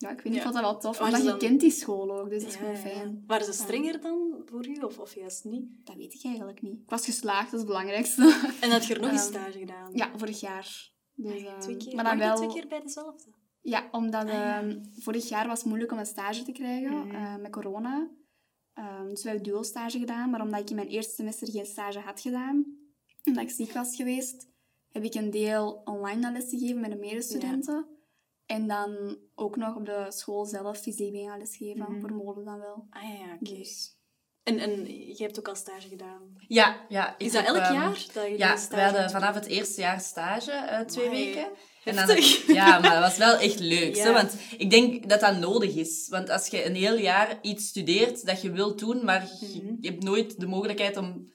ja, 0.02 0.10
ik 0.10 0.16
weet 0.16 0.24
niet, 0.26 0.34
Ja. 0.34 0.38
ik 0.40 0.44
vond 0.44 0.54
dat 0.54 0.64
wel 0.64 0.80
tof. 0.80 1.02
Omdat 1.02 1.22
je 1.22 1.28
dan- 1.28 1.38
kent 1.38 1.60
die 1.60 1.72
school 1.72 2.20
ook, 2.20 2.30
dus 2.30 2.40
dat 2.42 2.48
is 2.52 2.58
Ja, 2.58 2.62
gewoon 2.62 2.78
fijn. 2.78 3.24
Waren 3.28 3.46
ze 3.46 3.54
strenger 3.54 4.02
dan 4.02 4.42
voor 4.46 4.68
u, 4.68 4.76
of, 4.82 5.00
of 5.00 5.16
juist 5.16 5.44
niet? 5.44 5.66
Dat 5.84 5.96
weet 5.96 6.14
ik 6.14 6.24
eigenlijk 6.26 6.62
niet. 6.62 6.80
Ik 6.82 6.90
was 6.90 7.06
geslaagd, 7.06 7.44
dat 7.44 7.54
is 7.54 7.60
het 7.60 7.68
belangrijkste. 7.68 8.22
En 8.62 8.70
had 8.72 8.86
je 8.86 8.94
er 8.94 9.02
nog 9.02 9.12
eens 9.12 9.22
Ehm, 9.22 9.32
stage 9.32 9.60
gedaan? 9.60 9.90
ja, 9.94 10.12
vorig 10.18 10.40
jaar. 10.40 10.90
Dus, 11.16 11.44
ehm, 11.44 11.60
Twee 11.60 11.78
keer? 11.78 11.96
maar 11.96 12.04
dan 12.04 12.18
wel... 12.18 12.36
twee 12.36 12.50
keer 12.50 12.68
bij 12.68 12.82
dezelfde? 12.82 13.32
Ja, 13.62 13.88
omdat 13.92 14.28
ehm, 14.28 14.84
vorig 15.00 15.30
jaar 15.30 15.48
was 15.48 15.58
het 15.60 15.68
moeilijk 15.68 15.92
om 15.92 15.98
een 15.98 16.06
stage 16.06 16.44
te 16.44 16.52
krijgen 16.52 16.98
Mhm. 17.08 17.16
eh, 17.16 17.36
met 17.38 17.52
corona. 17.52 18.10
Ehm, 18.74 19.10
dus 19.10 19.24
we 19.24 19.30
hebben 19.30 19.48
duo-stage 19.48 20.00
gedaan, 20.00 20.30
maar 20.30 20.42
omdat 20.42 20.60
ik 20.60 20.70
in 20.70 20.76
mijn 20.76 20.88
eerste 20.88 21.14
semester 21.14 21.48
geen 21.52 21.66
stage 21.66 22.00
had 22.00 22.20
gedaan, 22.22 22.66
omdat 23.24 23.44
ik 23.44 23.50
ziek 23.50 23.72
was 23.72 23.96
geweest, 23.96 24.50
heb 24.90 25.04
ik 25.04 25.14
een 25.14 25.30
deel 25.32 25.82
online 25.86 26.32
les 26.32 26.50
gegeven 26.50 26.80
met 26.82 26.92
de 26.92 26.98
medestudenten. 26.98 27.86
En 28.52 28.68
dan 28.68 29.18
ook 29.36 29.56
nog 29.56 29.76
op 29.76 29.86
de 29.86 30.06
school 30.10 30.46
zelf 30.46 30.78
fysiek 30.80 31.16
gaan 31.16 31.38
lesgeven, 31.40 31.86
Mhm. 31.90 32.00
voor 32.00 32.12
molen 32.14 32.46
dan 32.46 32.60
wel. 32.60 32.86
Ah 32.90 33.04
ja, 33.04 33.34
oké. 33.42 33.54
Dus, 33.58 34.00
En, 34.44 34.60
en 34.60 34.86
je 35.08 35.24
hebt 35.24 35.40
ook 35.40 35.48
al 35.48 35.56
stage 35.56 35.88
gedaan. 35.88 36.22
Ja, 36.48 36.86
ja. 36.90 37.10
ik 37.18 37.26
Is 37.26 37.32
dat 37.32 37.46
heb, 37.46 37.56
elk 37.56 37.64
ehm, 37.64 37.74
jaar 37.74 38.06
dat 38.14 38.28
je 38.28 38.38
Ja, 38.38 38.56
stage 38.58 38.76
we 38.76 38.82
hadden 38.82 39.10
vanaf 39.12 39.36
het 39.36 39.46
eerste 39.46 39.82
jaar 39.82 40.00
stage, 40.02 40.52
eh, 40.52 40.80
twee 40.80 41.08
Amai, 41.08 41.26
weken. 41.26 41.48
En 41.84 41.96
dan, 41.96 42.18
ja, 42.60 42.80
maar 42.80 42.92
dat 42.94 43.00
was 43.00 43.18
wel 43.18 43.36
echt 43.38 43.60
leuk. 43.60 43.96
Ja. 43.96 44.04
Hè? 44.04 44.12
Want 44.14 44.36
ik 44.58 44.70
denk 44.70 45.10
dat 45.10 45.20
dat 45.20 45.38
nodig 45.38 45.76
is. 45.76 46.08
Want 46.10 46.30
als 46.30 46.48
je 46.48 46.66
een 46.66 46.76
heel 46.76 46.98
jaar 46.98 47.40
iets 47.42 47.68
studeert 47.68 48.26
dat 48.26 48.42
je 48.42 48.52
wilt 48.52 48.80
doen, 48.80 49.06
maar 49.06 49.22
je, 49.40 49.62
Mhm. 49.64 49.76
je 49.80 49.90
hebt 49.90 50.04
nooit 50.04 50.40
de 50.40 50.48
mogelijkheid 50.48 50.98
om 50.98 51.32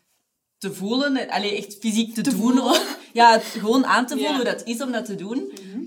te 0.59 0.73
voelen, 0.75 1.29
alleen 1.29 1.57
echt 1.57 1.77
fysiek 1.81 2.15
te, 2.15 2.21
Te 2.21 2.31
doen 2.31 2.41
voelen. 2.41 2.81
Ja, 3.13 3.33
het 3.33 3.43
gewoon 3.45 3.87
aan 3.87 4.07
te 4.07 4.13
voelen 4.15 4.31
Ja. 4.33 4.37
hoe 4.37 4.45
dat 4.45 4.65
is 4.65 4.83
om 4.83 4.93
dat 4.93 5.05
te 5.05 5.15
doen. 5.15 5.53
Mhm. 5.63 5.85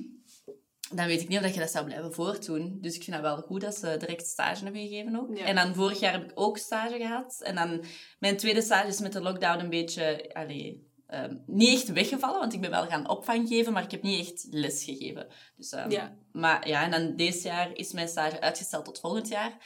Dan 0.96 1.08
weet 1.08 1.22
ik 1.22 1.28
niet 1.28 1.38
of 1.38 1.44
dat 1.44 1.54
je 1.54 1.60
dat 1.60 1.72
zou 1.72 1.86
blijven 1.86 2.14
voortdoen. 2.14 2.78
Dus 2.82 2.96
ik 2.96 3.04
vind 3.04 3.16
het 3.16 3.26
wel 3.26 3.38
goed 3.38 3.62
dat 3.62 3.76
ze 3.76 3.98
direct 4.00 4.28
stage 4.28 4.64
hebben 4.64 4.82
gegeven 4.82 5.20
ook. 5.20 5.38
Ja. 5.38 5.46
En 5.46 5.56
dan 5.56 5.76
vorig 5.76 6.00
jaar 6.00 6.12
heb 6.12 6.24
ik 6.24 6.32
ook 6.34 6.58
stage 6.58 6.98
gehad. 6.98 7.42
En 7.42 7.56
dan 7.56 7.84
mijn 8.20 8.38
tweede 8.38 8.62
stage 8.62 8.88
is 8.88 9.00
met 9.00 9.14
de 9.14 9.22
lockdown 9.22 9.60
een 9.60 9.70
beetje... 9.70 10.30
Allee, 10.34 10.88
ehm, 11.08 11.36
niet 11.46 11.70
echt 11.74 11.92
weggevallen, 11.92 12.40
want 12.40 12.54
ik 12.54 12.62
ben 12.62 12.70
wel 12.70 12.86
gaan 12.88 13.10
opvang 13.10 13.48
geven, 13.48 13.74
maar 13.74 13.84
ik 13.84 13.92
heb 13.92 14.02
niet 14.02 14.28
echt 14.28 14.48
les 14.50 14.84
gegeven. 14.84 15.28
Dus, 15.56 15.72
ehm, 15.72 15.92
Ja. 15.92 16.18
Maar 16.32 16.68
ja, 16.68 16.84
en 16.84 16.92
dan 16.92 17.16
deze 17.16 17.48
jaar 17.48 17.76
is 17.76 17.92
mijn 17.92 18.08
stage 18.08 18.42
uitgesteld 18.42 18.86
tot 18.86 19.00
volgend 19.00 19.28
jaar. 19.28 19.58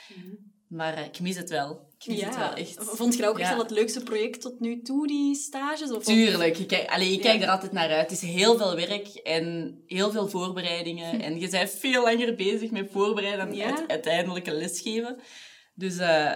Maar 0.74 0.94
eh, 0.94 1.06
ik 1.06 1.20
mis 1.20 1.38
het 1.38 1.50
wel. 1.50 1.92
Ik 2.00 2.08
mis 2.08 2.22
het 2.22 2.36
wel 2.38 2.54
echt. 2.54 2.76
Vond 2.80 3.16
je 3.16 3.22
dat 3.22 3.30
ook 3.30 3.40
echt 3.40 3.50
wel 3.50 3.60
het 3.62 3.72
leukste 3.72 4.04
project 4.04 4.42
tot 4.42 4.60
nu 4.60 4.82
toe, 4.82 5.08
die 5.08 5.36
stages? 5.36 5.92
Of 5.92 6.04
Tuurlijk. 6.04 6.58
Ik 6.58 6.68
kijk, 6.68 6.90
allee, 6.90 7.12
ik 7.12 7.22
kijk 7.22 7.40
Ja. 7.40 7.46
er 7.46 7.52
altijd 7.52 7.72
naar 7.72 7.90
uit. 7.90 8.10
Het 8.10 8.22
is 8.24 8.30
heel 8.30 8.58
veel 8.58 8.76
werk 8.76 9.08
en 9.08 9.78
heel 9.86 10.12
veel 10.12 10.28
voorbereidingen. 10.28 11.22
En 11.22 11.40
je 11.40 11.50
bent 11.50 11.70
veel 11.70 12.04
langer 12.04 12.36
bezig 12.36 12.72
met 12.72 12.90
voorbereiden 12.92 13.48
dan 13.48 13.56
Ja. 13.56 13.68
het 13.72 13.84
uiteindelijke 13.88 14.52
lesgeven. 14.54 15.20
Dus, 15.74 15.98
eh, 15.98 16.32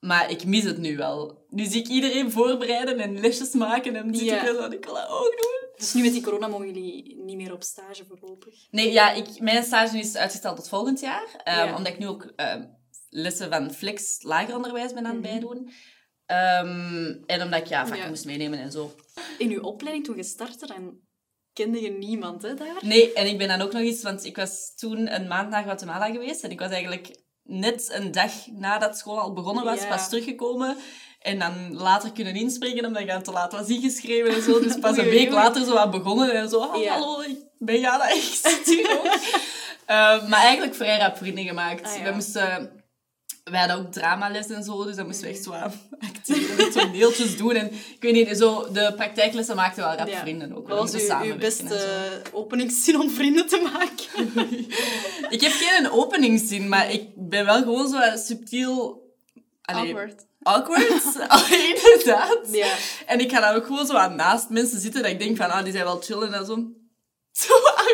maar 0.00 0.30
ik 0.30 0.44
mis 0.44 0.64
het 0.64 0.78
nu 0.78 0.96
wel. 0.96 1.44
Nu 1.48 1.64
zie 1.64 1.80
ik 1.80 1.88
iedereen 1.88 2.30
voorbereiden 2.30 2.98
en 2.98 3.20
lesjes 3.20 3.52
maken. 3.52 3.96
En 3.96 4.14
zit 4.14 4.30
ik 4.30 4.40
wel 4.40 4.72
ik 4.72 4.84
wil 4.84 4.94
dat 4.94 5.08
ook 5.08 5.34
doen. 5.42 5.68
Dus 5.76 5.94
nu 5.94 6.02
met 6.02 6.12
die 6.12 6.22
corona 6.22 6.46
mogen 6.46 6.66
jullie 6.66 7.22
niet 7.24 7.36
meer 7.36 7.52
op 7.52 7.62
stage 7.62 8.04
voorlopig? 8.08 8.54
Nee, 8.70 8.92
ja, 8.92 9.12
ik, 9.12 9.40
mijn 9.40 9.62
stage 9.62 9.98
is 9.98 10.16
uitgesteld 10.16 10.56
tot 10.56 10.68
volgend 10.68 11.00
jaar. 11.00 11.42
Ja. 11.44 11.76
Omdat 11.76 11.92
ik 11.92 11.98
nu 11.98 12.06
ook 12.06 12.32
lessen 13.16 13.50
van 13.50 13.72
flex 13.74 14.22
lager 14.22 14.56
onderwijs 14.56 14.92
ben 14.92 15.06
aan 15.06 15.14
het 15.14 15.22
Mhm. 15.22 15.30
bijdoen. 15.30 15.70
Ehm, 16.26 17.14
en 17.26 17.42
omdat 17.42 17.60
ik 17.60 17.66
ja, 17.66 17.82
vakken 17.86 18.02
Ja. 18.02 18.08
moest 18.08 18.24
meenemen 18.24 18.58
en 18.58 18.72
zo. 18.72 18.94
In 19.38 19.50
uw 19.50 19.60
opleiding 19.60 20.04
toen 20.04 20.16
je 20.16 20.22
startte, 20.24 20.66
dan 20.66 20.98
kende 21.52 21.80
je 21.82 21.90
niemand 21.90 22.42
hè, 22.42 22.54
daar? 22.54 22.76
Nee, 22.80 23.12
en 23.12 23.26
ik 23.26 23.38
ben 23.38 23.48
dan 23.48 23.60
ook 23.60 23.72
nog 23.72 23.82
eens, 23.82 24.02
want 24.02 24.24
ik 24.24 24.36
was 24.36 24.74
toen 24.76 25.14
een 25.14 25.26
maand 25.28 25.50
naar 25.50 25.62
Guatemala 25.62 26.06
geweest 26.10 26.42
en 26.44 26.50
ik 26.50 26.58
was 26.60 26.70
eigenlijk 26.70 27.16
net 27.42 27.90
een 27.92 28.12
dag 28.12 28.32
nadat 28.46 28.98
school 28.98 29.18
al 29.20 29.32
begonnen 29.32 29.64
was, 29.64 29.80
Ja. 29.80 29.88
pas 29.88 30.08
teruggekomen. 30.08 30.76
En 31.20 31.38
dan 31.38 31.74
later 31.74 32.12
kunnen 32.12 32.34
inspringen, 32.34 32.84
omdat 32.84 33.02
ik 33.02 33.08
dan 33.08 33.22
te 33.22 33.30
laat 33.32 33.52
was 33.52 33.68
ingeschreven 33.68 34.34
en 34.34 34.42
zo. 34.42 34.60
Dus 34.60 34.78
pas 34.78 34.96
een 34.96 35.08
week 35.08 35.30
later 35.30 35.64
zo 35.64 35.76
aan 35.76 35.90
begonnen 35.90 36.32
en 36.32 36.48
zo. 36.48 36.60
Ah, 36.60 36.82
Ja. 36.82 36.92
Hallo, 36.92 37.20
ik 37.20 37.36
ben 37.58 37.80
Jana, 37.80 38.08
ik 38.08 38.22
zit 38.42 38.66
hier 38.66 38.90
ook. 38.98 39.14
Eh, 39.86 40.28
maar 40.28 40.40
eigenlijk 40.40 40.74
vrij 40.74 40.98
rap 40.98 41.16
vrienden 41.16 41.44
gemaakt. 41.44 41.84
Ah. 41.96 42.02
We 42.04 42.10
moesten... 42.10 42.84
Wij 43.50 43.58
hadden 43.60 43.76
ook 43.78 43.92
dramales 43.92 44.46
en 44.46 44.62
zo, 44.64 44.84
dus 44.84 44.96
dan 44.96 45.06
moesten 45.06 45.24
we 45.24 45.30
echt 45.32 45.42
zo 45.42 45.52
aan 45.52 45.72
acteren 45.98 46.58
en 46.58 46.70
toneeltjes 46.70 47.36
doen. 47.36 47.54
En 47.54 47.66
ik 47.72 47.96
weet 48.00 48.12
niet, 48.12 48.36
zo, 48.38 48.72
de 48.72 48.92
praktijklessen 48.96 49.56
maakten 49.56 49.82
wel 49.84 49.94
rap 49.94 50.08
Ja. 50.08 50.18
vrienden 50.20 50.56
ook. 50.56 50.68
We 50.68 50.74
Wat 50.74 50.92
was 50.92 51.02
uw, 51.02 51.18
uw 51.22 51.30
zo. 51.32 51.36
beste 51.36 51.78
openingszin 52.32 53.00
om 53.00 53.10
vrienden 53.10 53.46
te 53.46 53.60
maken? 53.72 54.48
Ik 55.34 55.40
heb 55.40 55.52
geen 55.52 55.90
openingszin, 55.90 56.68
maar 56.68 56.90
ik 56.92 57.08
ben 57.14 57.44
wel 57.44 57.58
gewoon 57.62 57.88
zo 57.88 57.98
subtiel... 58.14 59.04
Allee, 59.62 59.82
awkward. 59.82 60.24
Awkward, 60.42 61.16
Allee, 61.28 61.66
inderdaad. 61.74 62.38
Ja. 62.52 62.74
En 63.06 63.20
ik 63.20 63.30
ga 63.32 63.40
dan 63.40 63.54
ook 63.54 63.66
gewoon 63.66 63.86
zo 63.86 63.94
aan 63.94 64.16
naast 64.16 64.48
mensen 64.48 64.80
zitten 64.80 65.02
dat 65.02 65.10
ik 65.10 65.18
denk 65.18 65.36
van, 65.36 65.50
ah, 65.50 65.62
die 65.64 65.72
zijn 65.72 65.84
wel 65.84 66.00
chill 66.00 66.22
en 66.22 66.46
zo... 66.46 66.66
Zo, 67.42 67.52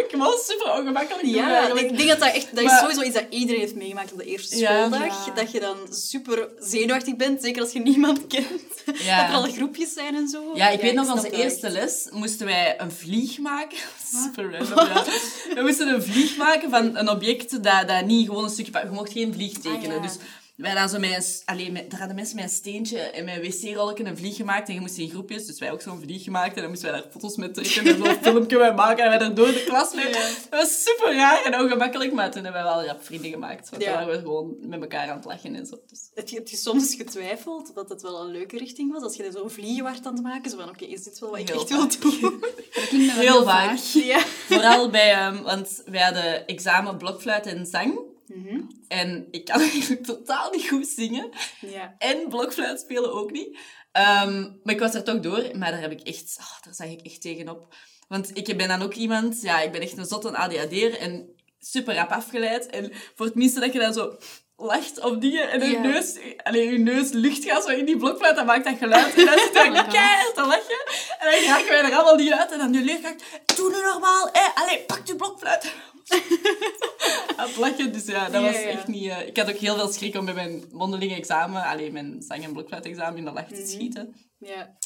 ik 0.09 0.15
was 0.17 0.47
super 0.47 0.79
ongemakkelijk 0.79 1.27
Ja, 1.27 1.57
eigenlijk. 1.57 1.91
ik 1.91 1.97
denk 1.97 2.09
dat 2.09 2.19
dat 2.19 2.35
echt... 2.35 2.57
Dat 2.57 2.65
is 2.65 2.79
sowieso 2.79 3.03
iets 3.03 3.15
dat 3.15 3.25
iedereen 3.31 3.61
heeft 3.61 3.75
meegemaakt 3.75 4.13
op 4.13 4.19
de 4.19 4.25
eerste 4.25 4.57
schooldag. 4.57 5.27
Ja. 5.27 5.33
Dat 5.35 5.51
je 5.53 5.61
dan 5.61 5.77
super 5.91 6.49
zenuwachtig 6.59 7.17
bent, 7.17 7.43
zeker 7.43 7.63
als 7.63 7.73
je 7.73 7.81
niemand 7.81 8.27
kent. 8.27 8.63
Ja. 9.03 9.21
Dat 9.21 9.29
er 9.29 9.35
al 9.35 9.53
groepjes 9.53 9.93
zijn 9.93 10.15
en 10.15 10.29
zo. 10.29 10.51
Ja, 10.55 10.69
ik 10.69 10.81
weet 10.81 10.95
nog, 10.95 11.13
onze 11.13 11.31
eerste 11.31 11.67
echt. 11.67 11.75
les 11.75 12.09
moesten 12.11 12.47
wij 12.47 12.81
een 12.81 12.93
vlieg 12.93 13.39
maken. 13.39 13.79
Super 14.25 14.51
random, 14.51 14.87
ja. 14.87 15.05
We 15.55 15.61
moesten 15.63 15.89
een 15.89 16.03
vlieg 16.03 16.37
maken 16.37 16.71
van 16.71 16.97
een 16.97 17.11
object 17.11 17.63
dat, 17.63 17.89
dat 17.89 18.05
niet 18.05 18.27
gewoon 18.27 18.45
een 18.45 18.51
stukje... 18.51 18.73
Je 18.73 18.91
mocht 18.91 19.13
geen 19.13 19.35
vlieg 19.35 19.59
tekenen. 19.59 19.97
Ah. 19.97 20.03
Dus 20.03 20.17
wij 20.63 20.75
dan 20.75 20.89
zo 20.89 20.99
met 20.99 21.15
een... 21.15 21.23
s- 21.23 21.43
Allee, 21.45 21.73
met, 21.73 21.91
daar 21.91 21.99
hadden 21.99 22.17
mensen 22.17 22.37
met 22.37 22.45
een 22.45 22.51
steentje 22.51 22.99
en 22.99 23.25
met 23.25 23.35
een 23.37 23.43
wc-rolletje 23.43 24.05
een 24.05 24.17
vlieg 24.17 24.37
gemaakt. 24.37 24.69
En 24.69 24.75
je 24.75 24.81
moest 24.81 24.99
in 24.99 25.11
groepjes, 25.11 25.47
dus 25.47 25.59
wij 25.59 25.73
ook 25.73 25.81
zo'n 25.83 26.01
vlieg 26.01 26.23
gemaakt. 26.25 26.55
En 26.55 26.61
dan 26.61 26.71
moesten 26.71 26.91
wij 26.93 27.01
daar 27.01 27.11
foto's 27.11 27.37
mee 27.37 27.51
trekken 27.51 27.85
en 27.87 27.97
zo'n 28.05 28.17
filmpje 28.23 28.59
mee 28.59 28.73
maken. 28.73 29.05
En 29.05 29.09
wij 29.11 29.19
daar 29.19 29.35
door 29.35 29.47
de 29.47 29.65
klas 29.67 29.95
mee. 29.95 30.13
Dat 30.13 30.47
was 30.51 30.83
super 30.83 31.15
raar 31.15 31.43
en 31.45 31.61
ongemakkelijk, 31.61 32.13
maar 32.13 32.31
toen 32.31 32.45
hebben 32.45 32.63
we 32.63 32.69
wel 32.69 32.85
rap 32.85 33.05
vrienden 33.05 33.31
gemaakt. 33.31 33.71
Want 33.71 33.83
Ja. 33.83 33.93
waren 33.93 34.09
we 34.09 34.19
gewoon 34.19 34.55
met 34.61 34.81
elkaar 34.81 35.09
aan 35.11 35.17
het 35.17 35.25
lachen 35.25 35.55
en 35.55 35.67
zo. 35.67 35.77
Dus. 35.87 36.11
Heb 36.15 36.29
je, 36.29 36.37
heb 36.37 36.49
je 36.49 36.57
soms 36.57 36.95
getwijfeld 36.95 37.75
dat 37.75 37.89
het 37.89 38.03
wel 38.03 38.21
een 38.21 38.31
leuke 38.31 38.59
richting 38.59 38.93
was? 38.93 39.03
Als 39.03 39.17
je 39.17 39.31
zo 39.35 39.49
vliegen 39.49 39.85
werd 39.85 40.07
aan 40.07 40.15
het 40.15 40.23
maken, 40.23 40.51
zo 40.51 40.57
van, 40.57 40.69
oké, 40.69 40.85
is 40.85 41.03
dit 41.03 41.19
wel 41.19 41.31
wat 41.31 41.39
ik 41.39 41.49
Heel 41.49 41.61
echt 41.61 41.69
wil 41.69 41.89
doen? 42.21 42.41
Dat 42.75 42.89
klinkt 42.89 43.15
wel 43.15 43.23
Heel 43.25 43.45
vaak. 43.45 43.79
ja. 43.93 44.19
Vooral 44.49 44.91
bij... 44.91 45.13
ehm, 45.13 45.43
want 45.43 45.83
wij 45.87 46.03
hadden 46.03 46.47
examen 46.47 46.97
blokfluit 46.97 47.47
en 47.47 47.67
zang. 47.67 47.99
Mhm. 48.35 48.61
En 48.89 49.29
ik 49.31 49.45
kan 49.45 49.61
eigenlijk 49.71 50.05
totaal 50.05 50.51
niet 50.51 50.69
goed 50.69 50.87
zingen. 50.87 51.31
Ja. 51.61 51.95
En 51.99 52.29
blokfluit 52.29 52.81
spelen 52.81 53.13
ook 53.13 53.31
niet. 53.31 53.59
Ehm, 53.93 54.41
maar 54.63 54.75
ik 54.75 54.81
was 54.81 54.95
er 54.95 55.05
toch 55.05 55.21
door. 55.21 55.51
Maar 55.59 55.71
daar 55.71 55.81
heb 55.81 55.93
ik 55.93 56.01
echt... 56.01 56.37
ah, 56.41 56.63
daar 56.65 56.75
zag 56.75 56.87
ik 56.87 57.01
echt 57.01 57.21
tegenop. 57.21 57.75
Want 58.09 58.37
ik 58.37 58.57
ben 58.57 58.69
dan 58.69 58.83
ook 58.83 58.95
iemand... 58.95 59.43
Ja, 59.43 59.61
ik 59.61 59.73
ben 59.73 59.81
echt 59.81 59.97
een 59.97 60.05
zotte 60.05 60.37
ADHD'er. 60.37 60.99
En 60.99 61.35
super 61.61 61.95
rap 61.95 62.11
afgeleid. 62.11 62.67
En 62.67 62.93
voor 63.15 63.27
het 63.27 63.35
minste 63.35 63.61
dat 63.61 63.73
je 63.73 63.79
dan 63.79 63.93
zo 63.93 64.17
lacht 64.57 65.01
op 65.01 65.21
dingen 65.21 65.51
en 65.51 65.71
je 65.71 65.79
neus, 65.79 66.19
allee, 66.43 66.73
je 66.73 66.79
neus 66.79 67.11
lucht 67.11 67.45
gaat 67.45 67.63
zo 67.63 67.69
in 67.69 67.85
die 67.85 67.97
blokfluit, 67.97 68.37
dan 68.37 68.47
maakt 68.47 68.65
dat 68.65 68.79
geluid. 68.79 69.15
En 69.15 69.25
dan 69.25 69.39
zit 69.39 69.57
Oh 69.57 69.71
my 69.71 69.79
God. 69.79 69.93
keihard 69.93 70.35
te 70.35 70.47
lachen. 70.47 70.83
En 71.19 71.31
dan 71.31 71.51
raken 71.51 71.69
wij 71.69 71.83
er 71.83 71.95
allemaal 71.95 72.17
niet 72.17 72.33
uit. 72.33 72.53
En 72.53 72.59
dan 72.59 72.71
nu 72.71 72.85
leerkracht, 72.85 73.25
doe 73.57 73.71
nu 73.71 73.83
normaal. 73.83 74.29
Hè. 74.33 74.63
Allee, 74.63 74.79
pak 74.79 75.07
je 75.07 75.17
blokfluit. 75.17 75.73
het 77.49 77.57
lachen. 77.57 77.93
Dus 77.93 78.05
ja, 78.07 78.29
dat 78.29 78.43
was 78.43 78.55
echt 78.55 78.87
niet... 78.87 79.09
eh, 79.09 79.27
ik 79.27 79.37
had 79.37 79.49
ook 79.49 79.57
heel 79.57 79.75
veel 79.77 79.89
schrik 79.93 80.15
om 80.17 80.25
bij 80.25 80.35
mijn 80.35 80.65
mondelinge 80.73 81.15
examen, 81.15 81.63
alleen 81.65 81.93
mijn 81.93 82.23
zang- 82.23 82.45
en 82.45 82.53
blokfluitexamen, 82.53 83.19
in 83.19 83.25
de 83.25 83.31
lach 83.33 83.49
te 83.49 83.55
Mhm. 83.55 83.67
schieten. 83.67 84.15
ja. 84.39 84.77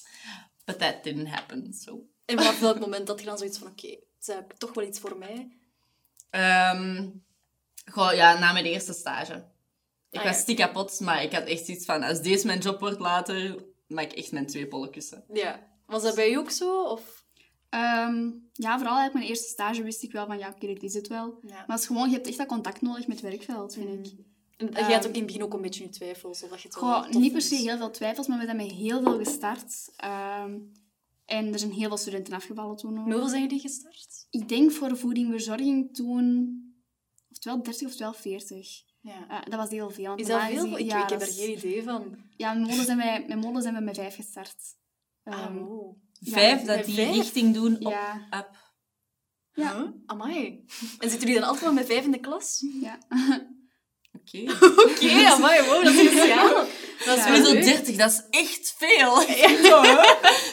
But 0.64 0.78
that 0.78 1.04
didn't 1.04 1.28
happen, 1.28 1.74
so... 1.74 2.06
En 2.24 2.36
vanaf 2.38 2.60
welk 2.60 2.78
moment 2.78 3.06
dat 3.06 3.20
je 3.20 3.26
dan 3.26 3.38
zoiets 3.38 3.58
van, 3.58 3.66
oké, 3.66 3.86
het 3.88 3.98
is 4.20 4.28
eigenlijk 4.28 4.58
toch 4.58 4.74
wel 4.74 4.84
iets 4.86 4.98
voor 5.00 5.16
mij? 5.18 5.48
Goh, 7.92 8.12
ja, 8.14 8.38
na 8.38 8.52
mijn 8.52 8.64
eerste 8.64 8.92
stage. 8.92 9.44
Ik 10.10 10.18
Ah, 10.18 10.24
was 10.24 10.38
stiek 10.38 10.56
kapot, 10.56 11.00
maar 11.00 11.22
ik 11.22 11.32
had 11.32 11.44
echt 11.44 11.68
iets 11.68 11.84
van... 11.84 12.02
Als 12.02 12.20
deze 12.22 12.46
mijn 12.46 12.58
job 12.58 12.80
wordt 12.80 13.00
later, 13.00 13.64
maak 13.86 14.04
ik 14.04 14.18
echt 14.18 14.32
mijn 14.32 14.46
twee 14.46 14.66
pollenkussen. 14.66 15.24
Ja. 15.32 15.66
Was 15.86 16.02
dat 16.02 16.14
bij 16.14 16.30
je 16.30 16.38
ook 16.38 16.50
zo? 16.50 16.82
Of... 16.82 17.24
Ehm, 17.68 18.30
ja, 18.52 18.78
vooral 18.78 18.98
uit 18.98 19.12
mijn 19.12 19.26
eerste 19.26 19.48
stage 19.48 19.82
wist 19.82 20.02
ik 20.02 20.12
wel 20.12 20.26
van, 20.26 20.38
ja, 20.38 20.48
oké, 20.48 20.66
dit 20.66 20.82
is 20.82 20.94
het 20.94 21.08
wel. 21.08 21.38
Ja. 21.42 21.54
Maar 21.54 21.64
het 21.66 21.80
is 21.80 21.86
gewoon, 21.86 22.08
je 22.08 22.14
hebt 22.14 22.26
echt 22.26 22.38
dat 22.38 22.46
contact 22.46 22.80
nodig 22.80 23.06
met 23.06 23.20
het 23.20 23.30
werkveld, 23.30 23.74
vind 23.74 24.06
ik. 24.06 24.12
En 24.56 24.72
jij 24.72 24.82
had 24.82 25.06
ook 25.06 25.12
Ehm, 25.12 25.12
in 25.12 25.16
het 25.18 25.26
begin 25.26 25.42
ook 25.42 25.54
een 25.54 25.60
beetje 25.60 25.82
je 25.82 25.90
twijfels, 25.90 26.42
of 26.42 26.48
dat 26.48 26.60
je 26.62 26.68
het 26.68 26.76
Goh, 26.76 27.08
niet 27.08 27.32
per 27.32 27.42
se 27.42 27.54
heel 27.54 27.76
veel 27.76 27.90
twijfels, 27.90 28.26
maar 28.26 28.38
we 28.38 28.44
zijn 28.44 28.56
met 28.56 28.70
heel 28.70 29.02
veel 29.02 29.18
gestart. 29.18 29.92
Ehm, 29.96 30.58
en 31.24 31.52
er 31.52 31.58
zijn 31.58 31.72
heel 31.72 31.88
veel 31.88 31.96
studenten 31.96 32.34
afgevallen 32.34 32.76
toen 32.76 32.98
ook. 32.98 33.04
Hoeveel 33.04 33.28
zijn 33.28 33.42
jullie 33.42 33.60
gestart? 33.60 34.26
Ik 34.30 34.48
denk 34.48 34.72
voor 34.72 34.96
voeding 34.96 35.30
verzorging 35.30 35.94
toen 35.94 36.54
oftewel 37.30 37.62
30 37.62 37.86
oftewel 37.86 38.12
40. 38.12 38.84
Ja. 39.00 39.28
Eh, 39.28 39.50
dat 39.50 39.54
was 39.54 39.70
heel 39.70 39.90
veel. 39.90 40.14
Is 40.14 40.26
dat 40.26 40.42
veel? 40.42 40.78
Ik, 40.78 40.86
ja, 40.86 41.02
ik 41.02 41.10
heb 41.10 41.20
er 41.20 41.26
geen 41.26 41.56
idee 41.56 41.82
van. 41.82 42.16
Ja, 42.36 42.54
met 42.54 43.40
mode 43.40 43.60
zijn 43.62 43.74
we 43.74 43.80
met 43.80 43.96
vijf 43.96 44.14
gestart. 44.14 44.76
Ah, 45.24 45.54
wow. 45.54 45.96
Vijf 46.20 46.60
Ja, 46.60 46.76
dat 46.76 46.84
die 46.84 46.94
vijf? 46.94 47.14
richting 47.14 47.54
doen 47.54 47.74
op 47.76 47.92
ja, 47.92 48.26
app. 48.30 48.56
Ja. 49.52 49.76
Huh? 49.76 49.86
Amai. 50.06 50.64
En 50.98 51.10
zitten 51.10 51.18
jullie 51.18 51.34
dan 51.34 51.42
altijd 51.44 51.64
wel 51.64 51.72
met 51.72 51.86
vijf 51.86 52.04
in 52.04 52.10
de 52.10 52.20
klas? 52.20 52.64
ja. 52.80 52.98
Oké. 54.12 54.38
Oké, 54.90 55.26
amai, 55.26 55.62
wow, 55.66 55.84
dat 55.84 55.92
is 55.94 56.10
speciaal. 56.10 56.54
Dat 57.04 57.18
is 57.18 57.24
Ja. 57.24 57.30
wel 57.30 57.36
Sowieso 57.36 57.52
leuk. 57.52 57.64
30, 57.64 57.96
dat 57.96 58.10
is 58.10 58.22
echt 58.40 58.74
veel. 58.78 59.20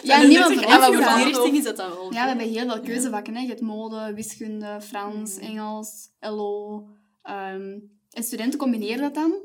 ja, 0.04 0.20
er 0.22 0.28
niemand 0.28 0.54
van 0.54 0.62
Ja, 0.68 0.88
ons 0.90 0.96
voor 1.06 1.16
die 1.16 1.24
richting 1.26 1.58
is 1.58 1.64
dat 1.64 1.78
dan 1.78 1.90
wel. 1.90 2.04
Ja, 2.14 2.22
we 2.22 2.28
hebben 2.28 2.48
heel 2.50 2.70
veel 2.70 2.82
keuzevakken. 2.82 3.36
Hè. 3.36 3.42
Je 3.42 3.48
hebt 3.48 3.62
mode, 3.62 4.14
wiskunde, 4.14 4.80
Frans, 4.82 5.36
Mm. 5.36 5.42
Engels, 5.42 6.10
LO. 6.20 6.88
ehm, 7.22 7.80
en 8.10 8.24
studenten 8.24 8.60
combineren 8.60 9.02
dat 9.02 9.14
dan. 9.14 9.42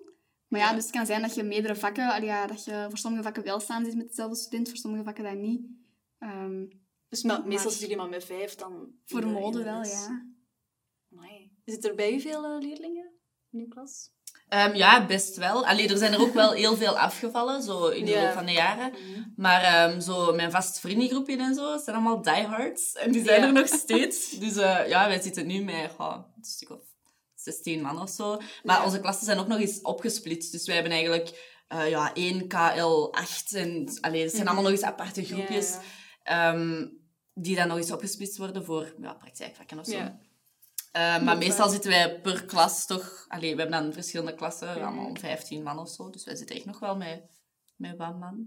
Maar 0.49 0.61
ja, 0.61 0.69
Ja. 0.69 0.75
dus 0.75 0.83
het 0.83 0.93
kan 0.93 1.07
zijn 1.07 1.23
dat 1.23 1.35
je 1.35 1.43
meerdere 1.43 1.77
vakken... 1.77 2.09
allee, 2.13 2.27
Ja, 2.29 2.47
dat 2.47 2.65
je 2.65 2.85
voor 2.89 2.99
sommige 2.99 3.23
vakken 3.23 3.43
wel 3.45 3.61
samen 3.61 3.87
zit 3.87 3.97
met 3.97 4.09
dezelfde 4.09 4.37
student, 4.37 4.69
voor 4.69 4.77
sommige 4.79 5.05
vakken 5.05 5.25
dan 5.25 5.41
niet. 5.41 5.61
Ehm, 6.19 6.65
Dus 7.09 7.23
maar, 7.23 7.47
meestal 7.47 7.71
zitten 7.71 7.89
jullie 7.89 8.03
maar 8.03 8.13
met 8.13 8.25
vijf 8.25 8.55
dan. 8.55 8.89
voor 9.05 9.27
mode 9.27 9.59
de 9.59 9.65
wel, 9.65 9.79
les. 9.79 9.91
ja. 9.93 10.27
Amai. 11.13 11.53
Zit 11.65 11.85
er 11.85 11.95
bij 11.95 12.13
u 12.15 12.21
veel 12.21 12.45
eh, 12.45 12.61
leerlingen 12.61 13.13
in 13.51 13.59
uw 13.61 13.69
klas? 13.69 14.11
Ehm, 14.49 14.75
ja, 14.75 15.07
best 15.07 15.37
wel. 15.37 15.67
Allee, 15.67 15.89
er 15.89 15.97
zijn 15.99 16.13
er 16.13 16.21
ook 16.21 16.33
wel 16.35 16.53
heel 16.53 16.77
veel 16.77 16.99
afgevallen, 16.99 17.63
zo 17.63 17.87
in 17.89 18.05
de 18.05 18.11
Ja. 18.11 18.23
loop 18.23 18.33
van 18.33 18.47
de 18.47 18.53
jaren. 18.53 18.93
Maar 19.37 19.63
ehm, 19.63 20.01
zo 20.01 20.33
mijn 20.35 20.51
vast 20.51 20.81
vriendengroepje 20.81 21.37
en 21.37 21.55
zo, 21.55 21.77
zijn 21.79 21.97
allemaal 21.97 22.23
diehards. 22.23 22.93
En 22.93 23.13
die 23.13 23.25
zijn 23.25 23.41
Ja. 23.41 23.47
er 23.47 23.53
nog 23.53 23.67
steeds. 23.85 24.31
Dus 24.39 24.57
eh, 24.57 24.89
ja, 24.89 25.07
wij 25.09 25.21
zitten 25.21 25.47
nu 25.47 25.65
met 25.65 25.95
een 25.99 26.25
stuk 26.45 26.71
of 26.71 26.81
16 27.35 27.81
man 27.83 28.01
of 28.03 28.11
zo. 28.11 28.37
Maar 28.63 28.79
Ja. 28.79 28.85
onze 28.85 29.01
klassen 29.01 29.25
zijn 29.27 29.39
ook 29.39 29.47
nog 29.49 29.59
eens 29.61 29.81
opgesplitst. 29.81 30.53
Dus 30.53 30.67
wij 30.67 30.75
hebben 30.75 30.93
eigenlijk 30.93 31.57
eh, 31.69 31.89
ja, 31.89 32.15
één 32.15 32.43
KL8. 32.43 33.53
En 33.57 33.99
allee, 34.01 34.23
het 34.23 34.33
zijn 34.33 34.47
allemaal 34.47 34.63
nog 34.65 34.73
eens 34.73 34.83
aparte 34.83 35.25
groepjes. 35.25 35.77
Ehm, 36.29 36.87
die 37.35 37.57
dan 37.57 37.69
nog 37.69 37.77
eens 37.77 37.93
opgesplitst 37.93 38.37
worden 38.37 38.65
voor 38.65 38.95
ja, 39.01 39.13
praktijkvakken 39.15 39.79
of 39.79 39.87
zo. 39.87 39.97
Ja. 39.97 40.19
Eh, 40.93 41.23
maar 41.23 41.39
meestal 41.39 41.69
zitten 41.69 41.91
wij 41.91 42.21
per 42.21 42.45
klas 42.45 42.87
toch... 42.87 43.25
Allee, 43.29 43.55
we 43.55 43.61
hebben 43.61 43.83
dan 43.83 43.93
verschillende 43.93 44.35
klassen, 44.35 44.69
Mhm. 44.69 44.83
allemaal 44.83 45.15
15 45.15 45.63
man 45.63 45.79
of 45.79 45.89
zo. 45.89 46.11
Dus 46.11 46.25
wij 46.25 46.37
zitten 46.37 46.57
echt 46.57 46.65
nog 46.65 46.79
wel 46.79 46.97
met, 46.97 47.23
met 47.77 47.97
wat 47.97 48.19
man. 48.19 48.47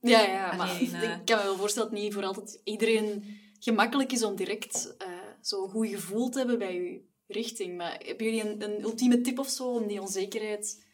Ja, 0.00 0.20
ja, 0.20 0.52
maar 0.56 0.68
Alleen, 0.68 0.94
eh, 1.02 1.02
ik 1.16 1.24
kan 1.24 1.38
me 1.38 1.44
wel 1.44 1.56
voorstellen 1.56 1.88
dat 1.88 1.98
het 1.98 2.06
niet 2.06 2.14
voor 2.14 2.24
altijd 2.24 2.60
iedereen 2.64 3.38
gemakkelijk 3.58 4.12
is 4.12 4.22
om 4.22 4.36
direct 4.36 4.96
eh, 4.98 5.08
zo 5.40 5.68
goed 5.68 5.88
gevoel 5.88 6.28
te 6.28 6.38
hebben 6.38 6.58
bij 6.58 6.74
je 6.74 7.00
richting. 7.26 7.76
Maar 7.76 8.00
hebben 8.04 8.26
jullie 8.26 8.44
een, 8.44 8.62
een 8.62 8.82
ultieme 8.82 9.20
tip 9.20 9.38
of 9.38 9.48
zo 9.48 9.70
om 9.70 9.86
die 9.86 10.00
onzekerheid 10.00 10.84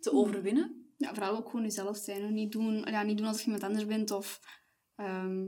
te 0.00 0.12
overwinnen? 0.12 0.84
ja, 0.96 1.14
vooral 1.14 1.36
ook 1.36 1.48
gewoon 1.50 1.64
jezelf 1.64 1.96
zijn. 1.96 2.34
Niet, 2.34 2.52
doen, 2.52 2.84
ja, 2.84 3.02
niet 3.02 3.16
doen 3.16 3.26
alsof 3.26 3.40
je 3.40 3.46
iemand 3.46 3.64
anders 3.64 3.86
bent. 3.86 4.10
Of, 4.10 4.40
ehm, 4.96 5.46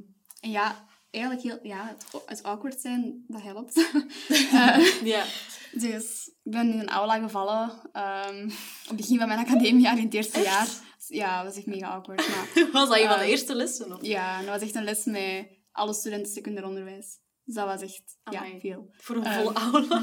ja, 0.51 0.85
eigenlijk 1.11 1.45
heel, 1.45 1.59
ja, 1.63 1.87
het, 1.87 2.23
het 2.27 2.43
awkward 2.43 2.81
zijn, 2.81 3.25
dat 3.29 3.43
helpt. 3.43 3.75
Eh, 4.53 5.03
Ja. 5.05 5.25
Dus 5.73 6.31
ik 6.45 6.53
ben 6.53 6.73
in 6.73 6.79
een 6.79 6.89
aula 6.89 7.19
gevallen 7.19 7.73
ehm, 7.93 8.45
op 8.83 8.89
het 8.89 8.97
begin 8.97 9.19
van 9.19 9.29
mijn 9.29 9.41
academiejaar 9.47 9.99
in 9.99 10.05
het 10.05 10.15
eerste 10.15 10.41
jaar. 10.41 10.69
Ja, 11.09 11.37
dat 11.37 11.47
was 11.47 11.57
echt 11.57 11.67
mega 11.67 11.87
awkward. 11.89 12.29
Maar 12.29 12.49
Was 12.73 12.89
dat 12.89 12.99
een 12.99 13.09
van 13.09 13.19
de 13.19 13.25
Eh, 13.25 13.31
eerste 13.31 13.55
lessen? 13.55 13.93
Of? 13.93 13.99
ja, 14.03 14.39
dat 14.41 14.49
was 14.49 14.61
echt 14.61 14.75
een 14.75 14.85
les 14.85 15.05
met 15.05 15.47
alle 15.73 15.95
studenten 15.95 16.33
secundair 16.33 16.67
onderwijs. 16.67 17.19
Dus 17.45 17.55
dat 17.55 17.67
was 17.67 17.81
echt 17.83 18.03
ja, 18.31 18.45
veel. 18.61 18.91
Voor 18.97 19.17
een 19.17 19.25
Eh, 19.25 19.37
volle 19.37 19.53
aula? 19.53 20.03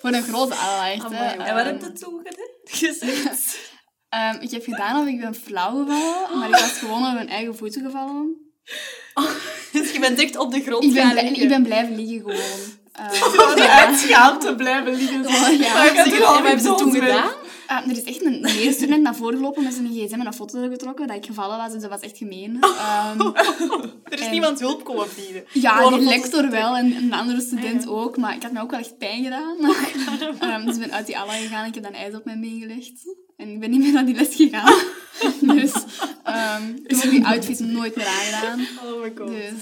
Voor 0.00 0.12
een 0.12 0.22
grote 0.22 0.54
aula, 0.54 0.90
echt. 0.90 1.04
Amai, 1.04 1.30
En 1.30 1.38
wat 1.38 1.46
Ehm, 1.46 1.66
heb 1.66 1.80
je 1.80 1.92
toen 1.92 2.20
gedaan? 2.24 2.46
gezegd? 2.64 3.70
ehm, 4.08 4.40
ik 4.40 4.50
heb 4.50 4.64
gedaan 4.64 5.00
of 5.02 5.06
ik 5.08 5.20
ben 5.20 5.34
flauw 5.34 5.84
gevallen, 5.84 6.38
maar 6.38 6.48
ik 6.48 6.54
was 6.54 6.78
gewoon 6.78 7.06
op 7.08 7.14
mijn 7.14 7.28
eigen 7.28 7.56
voeten 7.56 7.82
gevallen. 7.84 8.36
je 9.14 9.51
bent 10.08 10.18
echt 10.20 10.36
op 10.36 10.52
de 10.52 10.60
grond 10.60 10.84
Ik 10.84 10.92
ben, 10.92 11.02
gaan 11.02 11.10
blij- 11.12 11.22
liggen. 11.24 11.42
ik 11.42 11.48
ben 11.48 11.62
blijven 11.62 11.96
liggen 11.96 12.18
gewoon. 12.18 12.36
Ehm, 12.92 13.60
Uit 13.70 13.98
schaamte 13.98 14.54
blijven 14.54 14.94
liggen. 14.94 15.22
ja. 15.22 15.82
Hebben 15.82 16.04
ze, 16.04 16.10
Ik 16.10 16.14
en 16.14 16.20
wat 16.20 16.34
hebben 16.42 16.60
ze 16.60 16.68
al 16.68 16.76
toen 16.76 16.92
gedaan? 16.94 17.30
Ah, 17.66 17.86
er 17.88 17.96
is 17.96 18.02
echt 18.02 18.24
een 18.24 18.40
medestudent 18.40 19.02
naar 19.02 19.14
voren 19.14 19.36
gelopen 19.36 19.62
met 19.62 19.74
zijn 19.74 19.86
gsm 19.86 20.20
en 20.20 20.26
een 20.26 20.34
foto 20.34 20.68
getrokken 20.68 21.06
dat 21.06 21.16
ik 21.16 21.26
gevallen 21.26 21.56
was, 21.58 21.72
dus 21.72 21.80
dat 21.80 21.90
was 21.90 22.00
echt 22.00 22.16
gemeen. 22.18 22.58
Ehm, 22.60 23.20
Er 24.04 24.18
is 24.18 24.24
En- 24.24 24.30
niemand 24.30 24.60
hulp 24.60 24.84
komen 24.84 25.06
bieden. 25.16 25.44
Ja, 25.52 25.76
foto 25.82 25.98
lector 25.98 26.50
wel 26.50 26.76
en 26.76 26.96
een 26.96 27.12
andere 27.12 27.40
student 27.40 27.80
Ah, 27.86 27.90
ja. 27.90 28.00
ook, 28.02 28.16
maar 28.16 28.34
ik 28.34 28.42
had 28.42 28.52
me 28.52 28.60
ook 28.60 28.70
wel 28.70 28.80
echt 28.80 28.98
pijn 28.98 29.22
gedaan. 29.24 29.56
Ehm, 30.40 30.64
dus 30.66 30.74
ik 30.74 30.80
ben 30.80 30.92
uit 30.92 31.06
die 31.06 31.14
aula 31.14 31.32
gegaan 31.32 31.62
en 31.62 31.68
ik 31.68 31.74
heb 31.74 31.82
dan 31.84 31.92
ijs 31.92 32.14
op 32.14 32.24
mijn 32.24 32.40
been 32.40 32.60
gelegd. 32.60 32.92
En 33.36 33.48
ik 33.48 33.60
ben 33.60 33.70
niet 33.70 33.80
meer 33.80 33.92
naar 33.92 34.04
die 34.06 34.14
les 34.14 34.34
gegaan. 34.34 34.74
dus 35.56 35.72
ehm, 36.24 36.62
ik 36.86 36.96
heb 37.00 37.10
die 37.10 37.26
outfit 37.26 37.60
nooit 37.60 37.96
meer 37.96 38.06
aangedaan. 38.06 38.60
Oh 38.84 39.02
my 39.02 39.12
god. 39.16 39.28
Dus 39.28 39.52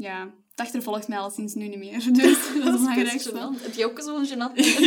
ja, 0.00 0.30
het 0.50 0.60
achtervolgt 0.60 1.08
mij 1.08 1.18
al 1.18 1.30
sinds 1.30 1.54
nu 1.54 1.68
niet 1.68 1.78
meer. 1.78 1.98
Dus 2.12 2.38
dat 2.64 2.74
is 2.74 3.12
Dat 3.12 3.32
gênant. 3.32 3.62
Heb 3.62 3.74
je 3.74 3.84
ook 3.84 4.00
zo'n 4.00 4.26
gênant 4.26 4.54
moment? 4.56 4.78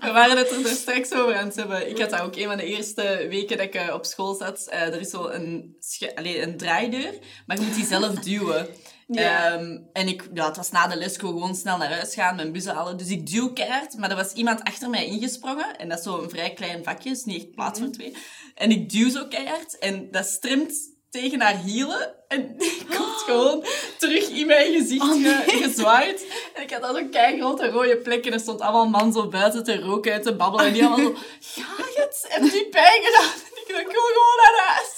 We 0.00 0.10
waren 0.12 0.36
het 0.36 0.50
er 0.50 0.62
dus 0.62 0.78
straks 0.78 1.12
over 1.12 1.36
aan 1.36 1.46
het 1.46 1.56
hebben. 1.56 1.90
Ik 1.90 1.98
had 1.98 2.10
dat 2.10 2.20
ook 2.20 2.36
een 2.36 2.46
van 2.46 2.56
de 2.56 2.64
eerste 2.64 3.26
weken 3.28 3.56
dat 3.56 3.66
ik 3.66 3.74
eh, 3.74 3.94
op 3.94 4.04
school 4.04 4.34
zat. 4.34 4.66
Eh, 4.66 4.80
er 4.80 5.00
is 5.00 5.10
zo 5.10 5.26
een, 5.28 5.76
allee, 6.14 6.42
een 6.42 6.56
draaideur, 6.56 7.18
maar 7.46 7.58
je 7.58 7.64
moet 7.64 7.74
die 7.74 7.86
zelf 7.86 8.14
duwen. 8.14 8.68
Ja. 9.06 9.52
Ehm, 9.52 9.78
en 9.92 10.08
ik, 10.08 10.28
ja, 10.34 10.46
het 10.46 10.56
was 10.56 10.70
na 10.70 10.86
de 10.86 10.96
les, 10.96 11.14
ik 11.14 11.20
gewoon 11.20 11.54
snel 11.54 11.76
naar 11.76 11.92
huis 11.92 12.14
gaan, 12.14 12.36
mijn 12.36 12.52
bussen 12.52 12.74
halen. 12.74 12.96
Dus 12.96 13.08
ik 13.08 13.26
duw 13.26 13.52
keihard, 13.52 13.96
maar 13.96 14.10
er 14.10 14.16
was 14.16 14.32
iemand 14.32 14.62
achter 14.62 14.90
mij 14.90 15.06
ingesprongen. 15.06 15.78
En 15.78 15.88
dat 15.88 15.98
is 15.98 16.04
zo'n 16.04 16.30
vrij 16.30 16.52
klein 16.52 16.84
vakje, 16.84 17.10
is 17.10 17.24
niet 17.24 17.42
echt 17.42 17.50
plaats 17.50 17.80
voor 17.80 17.90
twee. 17.90 18.16
En 18.54 18.70
ik 18.70 18.90
duw 18.90 19.10
zo 19.10 19.26
keihard 19.26 19.78
en 19.78 20.10
dat 20.10 20.26
stremt 20.26 20.72
tegen 21.12 21.40
haar 21.40 21.58
hielen. 21.58 22.14
En 22.28 22.56
die 22.58 22.84
gewoon 23.22 23.64
terug 23.98 24.28
in 24.28 24.46
mijn 24.46 24.72
gezicht 24.72 25.04
ge- 25.06 25.42
gezwaaid. 25.46 26.26
En 26.54 26.62
ik 26.62 26.70
had 26.70 26.82
al 26.82 26.94
zo'n 26.94 27.10
keigrote 27.10 27.70
rode 27.70 27.96
plek 27.96 28.26
en 28.26 28.32
er 28.32 28.40
stond 28.40 28.60
allemaal 28.60 28.88
man 28.88 29.12
zo 29.12 29.28
buiten 29.28 29.64
te 29.64 29.80
roken 29.80 30.12
en 30.12 30.22
te 30.22 30.34
babbelen. 30.36 30.66
En 30.66 30.72
die 30.72 30.84
allemaal 30.84 31.12
zo, 31.12 31.14
ga 31.62 31.84
het? 32.02 32.24
Heb 32.28 32.42
je 32.52 32.66
pijn 32.70 33.02
gedaan? 33.02 33.30
En 33.32 33.60
ik 33.62 33.68
dacht, 33.68 33.80
ik 33.80 33.92
wil 33.92 34.02
gewoon 34.02 34.36
naar 34.36 34.64
huis. 34.66 34.90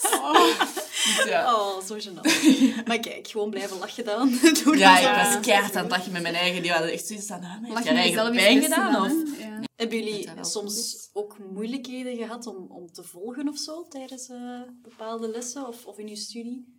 Dus 1.05 1.25
ja. 1.25 1.55
Oh, 1.55 1.81
zo 1.87 1.95
gênant. 1.99 2.55
Maar 2.89 2.99
kijk, 2.99 3.29
gewoon 3.29 3.51
blijven 3.51 3.79
lachen 3.79 4.05
dan. 4.05 4.39
Doe 4.65 4.77
Ja, 4.79 4.99
ik 4.99 5.25
was 5.25 5.41
keihard 5.41 5.77
aan 5.77 5.83
het 5.83 5.91
lachen 5.93 6.13
met 6.13 6.23
mijn 6.23 6.35
eigen. 6.35 6.63
Die 6.63 6.71
hadden 6.71 6.93
echt 6.93 7.07
zoiets 7.07 7.31
ah, 7.31 7.41
maar 7.41 7.71
Lach 7.71 7.85
heb 7.85 7.97
je 7.97 8.03
jezelf 8.03 8.29
eigen 8.37 8.43
pijn 8.45 8.63
gedaan? 8.63 8.93
dan, 8.93 9.03
Of? 9.05 9.39
Ja. 9.39 9.61
Hebben 9.77 9.99
jullie 9.99 10.29
soms 10.41 11.09
ook 11.13 11.37
moeilijkheden 11.53 12.17
gehad 12.17 12.47
om, 12.47 12.67
om 12.71 12.93
te 12.93 13.03
volgen 13.03 13.49
of 13.49 13.59
zo 13.59 13.87
tijdens 13.89 14.29
eh, 14.29 14.61
bepaalde 14.83 15.29
lessen 15.29 15.67
of, 15.69 15.87
of 15.87 15.99
in 15.99 16.09
je 16.09 16.17
studie? 16.17 16.74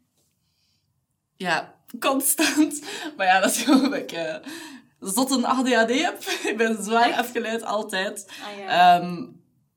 Ja, 1.36 1.76
constant. 2.00 2.82
Maar 3.18 3.26
ja, 3.26 3.40
dat 3.40 3.50
is 3.52 3.62
gewoon 3.62 3.84
dat 3.90 4.00
ik 4.00 4.12
eh, 4.12 4.36
zot 5.00 5.32
een 5.32 5.46
ADHD 5.46 6.02
heb. 6.02 6.24
ik 6.52 6.58
ben 6.58 6.84
zwaar 6.84 7.14
afgeleid, 7.14 7.64
altijd. 7.64 8.28
Ah 8.44 8.58
ja. 8.60 9.00
Ehm, 9.00 9.26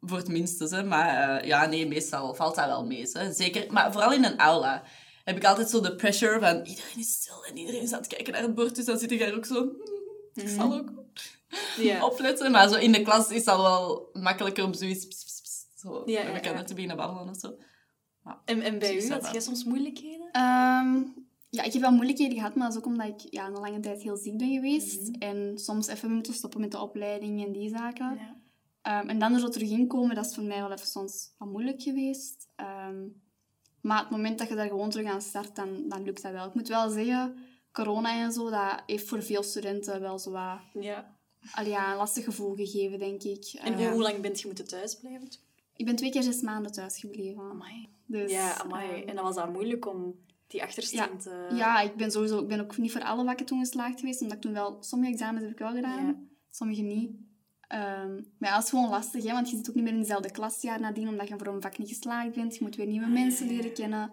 voor 0.01 0.17
het 0.19 0.29
minste, 0.29 0.65
hè. 0.77 0.85
Maar 0.85 1.39
eh, 1.41 1.49
ja, 1.49 1.67
nee, 1.67 1.87
meestal 1.87 2.35
valt 2.35 2.55
dat 2.55 2.67
wel 2.67 2.87
mee. 2.87 3.09
Hè. 3.13 3.33
Zeker, 3.33 3.73
maar 3.73 3.93
vooral 3.93 4.13
in 4.13 4.25
een 4.25 4.39
aula 4.39 4.83
heb 5.25 5.37
ik 5.37 5.45
altijd 5.45 5.71
zo 5.71 5.81
de 5.81 5.95
pressure 5.97 6.41
van 6.41 6.57
iedereen 6.65 6.99
is 6.99 7.13
stil 7.13 7.45
en 7.45 7.57
iedereen 7.57 7.83
is 7.83 7.93
aan 7.93 7.99
het 7.99 8.07
kijken 8.09 8.33
naar 8.33 8.43
het 8.43 8.55
bord. 8.55 8.75
Dus 8.75 8.85
dan 8.85 8.99
zit 8.99 9.13
ik 9.13 9.19
daar 9.19 9.35
ook 9.35 9.47
zo... 9.47 9.55
"Hmm, 9.55 9.77
Ik 10.35 10.49
zal 10.49 10.75
ook 10.75 10.93
opletten. 12.13 12.51
Maar 12.51 12.69
zo 12.69 12.75
in 12.75 12.93
de 12.93 13.03
klas 13.03 13.29
is 13.31 13.45
dat 13.45 13.57
wel 13.57 14.09
makkelijker 14.13 14.65
om 14.65 14.75
zoiets... 14.75 15.07
pss, 15.07 15.25
pss, 15.25 15.41
pss, 15.41 15.67
zo, 15.81 16.03
Ja, 16.07 16.23
net 16.33 16.67
te 16.67 16.75
beginnen 16.75 16.97
babbelen 16.97 17.29
of 17.29 17.39
zo. 17.39 17.55
En, 18.45 18.63
en 18.63 18.79
bij 18.79 18.97
u, 18.97 19.11
had 19.11 19.29
jij 19.33 19.41
soms 19.41 19.65
moeilijkheden? 19.65 20.29
Ehm, 20.33 21.03
ja, 21.51 21.63
ik 21.63 21.73
heb 21.73 21.83
wel 21.83 21.93
moeilijkheden 21.93 22.37
gehad, 22.37 22.55
maar 22.55 22.67
dat 22.67 22.77
is 22.77 22.83
ook 22.83 22.93
omdat 22.93 23.07
ik 23.07 23.33
ja, 23.33 23.47
een 23.47 23.53
lange 23.53 23.81
tijd 23.81 24.03
heel 24.03 24.17
ziek 24.17 24.37
ben 24.39 24.53
geweest. 24.53 25.17
En 25.19 25.59
soms 25.59 25.87
even 25.87 26.11
moeten 26.11 26.35
stoppen 26.35 26.61
met 26.61 26.71
de 26.71 26.81
opleiding 26.81 27.45
en 27.45 27.53
die 27.53 27.69
zaken. 27.69 28.15
Ja. 28.15 28.37
Ehm, 28.83 29.09
en 29.09 29.19
dan 29.19 29.35
er 29.35 29.41
zo 29.41 29.49
terug 29.49 29.71
in 29.71 29.87
komen, 29.87 30.15
dat 30.15 30.27
is 30.27 30.35
voor 30.35 30.45
mij 30.45 30.61
wel 30.61 30.73
even 30.73 30.87
soms 30.87 31.35
wat 31.39 31.49
moeilijk 31.49 31.83
geweest. 31.83 32.49
Ehm, 32.57 33.07
maar 33.81 34.01
het 34.01 34.11
moment 34.11 34.39
dat 34.39 34.49
je 34.49 34.55
daar 34.55 34.69
gewoon 34.69 34.91
terug 34.91 35.07
aan 35.07 35.23
start, 35.23 35.57
dan, 35.57 35.89
dan 35.89 36.03
lukt 36.03 36.23
dat 36.23 36.33
wel. 36.33 36.47
Ik 36.47 36.55
moet 36.55 36.69
wel 36.69 36.91
zeggen, 36.91 37.37
corona 37.73 38.23
en 38.23 38.33
zo, 38.33 38.51
dat 38.51 38.83
heeft 38.87 39.09
voor 39.09 39.23
veel 39.23 39.43
studenten 39.43 40.01
wel 40.01 40.19
zo 40.19 40.31
wat, 40.31 40.59
ja. 40.73 41.17
allee, 41.53 41.71
ja, 41.71 41.91
een 41.91 41.97
lastig 41.97 42.25
gevoel 42.25 42.55
gegeven, 42.55 42.99
denk 42.99 43.23
ik. 43.23 43.45
En 43.61 43.75
Ehm, 43.75 43.93
hoe, 43.93 44.03
lang 44.03 44.21
bent 44.21 44.41
je 44.41 44.47
moeten 44.47 44.67
thuisblijven? 44.67 45.29
Ik 45.77 45.85
ben 45.85 45.97
twee 45.97 46.11
keer 46.11 46.23
zes 46.23 46.41
maanden 46.41 46.73
thuis 46.73 46.99
gebleven. 46.99 47.43
Amai. 47.43 47.89
Dus, 48.07 48.31
Ja, 48.31 48.59
amai. 48.59 49.03
En 49.03 49.15
dan 49.15 49.25
was 49.25 49.35
dat 49.35 49.53
moeilijk 49.53 49.87
om 49.87 50.15
die 50.49 50.63
achterstand... 50.63 51.27
eh, 51.27 51.57
Ja, 51.59 51.81
ik 51.81 51.97
ben 51.97 52.11
sowieso 52.11 52.39
ik 52.41 52.49
ben 52.49 52.61
ook 52.61 52.77
niet 52.79 52.93
voor 52.93 53.03
alle 53.05 53.25
vakken 53.25 53.47
toen 53.47 53.59
geslaagd 53.59 54.01
geweest, 54.01 54.21
omdat 54.21 54.37
ik 54.37 54.43
toen 54.43 54.53
wel 54.53 54.77
sommige 54.81 55.13
examens 55.13 55.43
heb 55.43 55.53
ik 55.53 55.59
wel 55.59 55.73
gedaan, 55.75 56.07
Ja. 56.07 56.15
sommige 56.51 56.83
niet. 56.83 57.11
Ehm, 57.69 58.15
maar 58.15 58.49
ja, 58.51 58.55
dat 58.55 58.65
is 58.65 58.71
gewoon 58.71 58.89
lastig, 58.89 59.25
hè, 59.25 59.33
want 59.33 59.51
je 59.51 59.57
zit 59.57 59.69
ook 59.69 59.75
niet 59.75 59.85
meer 59.85 59.93
in 59.93 60.01
dezelfde 60.01 60.31
klasjaar 60.31 60.81
nadien, 60.81 61.09
omdat 61.09 61.29
je 61.29 61.35
voor 61.39 61.47
een 61.55 61.63
vak 61.63 61.79
niet 61.79 61.89
geslaagd 61.89 62.35
bent. 62.35 62.57
Je 62.57 62.65
moet 62.65 62.77
weer 62.77 62.87
nieuwe 62.87 63.07
mensen 63.07 63.47
leren 63.47 63.73
kennen. 63.73 64.13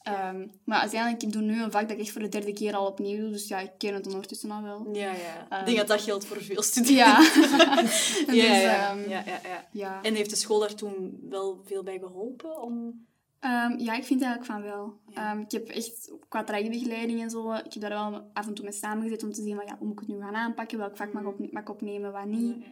Ehm, 0.00 0.46
maar 0.64 0.80
uiteindelijk, 0.80 1.22
ik 1.22 1.32
doe 1.32 1.42
nu 1.42 1.62
een 1.62 1.70
vak 1.70 1.82
dat 1.82 1.90
ik 1.90 1.98
echt 1.98 2.10
voor 2.10 2.20
de 2.20 2.28
derde 2.28 2.52
keer 2.52 2.74
al 2.74 2.86
opnieuw 2.86 3.20
doe. 3.20 3.30
Dus 3.30 3.48
ja, 3.48 3.58
ik 3.60 3.70
ken 3.78 3.94
het 3.94 4.06
ondertussen 4.06 4.50
al 4.50 4.62
wel. 4.62 4.88
Ja, 4.92 5.12
ja. 5.12 5.46
Ehm. 5.48 5.60
ik 5.60 5.66
denk 5.66 5.78
dat 5.78 5.86
dat 5.88 6.02
geldt 6.02 6.24
voor 6.24 6.42
veel 6.42 6.62
studenten. 6.62 6.94
Ja. 6.94 7.18
Dus, 7.82 8.24
ja, 8.26 8.90
ehm, 8.90 9.08
ja, 9.10 9.22
ja, 9.26 9.40
ja. 9.42 9.68
ja. 9.72 10.02
En 10.02 10.14
heeft 10.14 10.30
de 10.30 10.36
school 10.36 10.58
daar 10.60 10.74
toen 10.74 11.18
wel 11.28 11.60
veel 11.64 11.82
bij 11.82 11.98
geholpen? 11.98 12.62
Om... 12.62 13.06
Ehm, 13.40 13.78
ja, 13.78 13.94
ik 13.94 14.04
vind 14.04 14.22
eigenlijk 14.22 14.52
van 14.52 14.62
wel. 14.62 14.98
Ja. 15.06 15.30
Ehm, 15.30 15.40
ik 15.40 15.50
heb 15.50 15.68
echt 15.68 16.12
qua 16.28 16.44
trajectbegeleiding 16.44 17.20
en 17.20 17.30
zo, 17.30 17.52
ik 17.52 17.72
heb 17.72 17.82
daar 17.82 18.10
wel 18.10 18.30
af 18.32 18.46
en 18.46 18.54
toe 18.54 18.64
mee 18.64 18.72
samengezet 18.72 19.22
om 19.22 19.32
te 19.32 19.42
zien 19.42 19.56
van, 19.56 19.66
ja, 19.66 19.76
hoe 19.78 19.86
moet 19.86 20.00
ik 20.00 20.08
het 20.08 20.16
nu 20.16 20.22
gaan 20.24 20.34
aanpakken, 20.34 20.78
welk 20.78 20.96
vak 20.96 21.12
mag, 21.12 21.24
op, 21.24 21.52
mag 21.52 21.62
ik 21.62 21.68
opnemen, 21.68 22.12
wat 22.12 22.24
niet. 22.24 22.64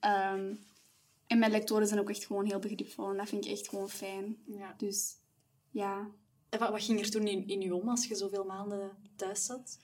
Ehm, 0.00 0.54
en 1.26 1.38
mijn 1.38 1.50
lectoren 1.50 1.86
zijn 1.86 2.00
ook 2.00 2.10
echt 2.10 2.26
gewoon 2.26 2.44
heel 2.44 2.58
begripvol 2.58 3.10
en 3.10 3.16
dat 3.16 3.28
vind 3.28 3.44
ik 3.44 3.50
echt 3.50 3.68
gewoon 3.68 3.88
fijn. 3.88 4.36
Ja. 4.46 4.74
Dus 4.76 5.16
ja. 5.70 6.08
En 6.48 6.58
wat, 6.58 6.70
wat 6.70 6.82
ging 6.82 7.00
er 7.00 7.10
toen 7.10 7.26
in, 7.26 7.48
in 7.48 7.60
je 7.60 7.74
om 7.74 7.88
als 7.88 8.06
je 8.06 8.14
zoveel 8.14 8.44
maanden 8.44 8.90
thuis 9.16 9.44
zat? 9.44 9.78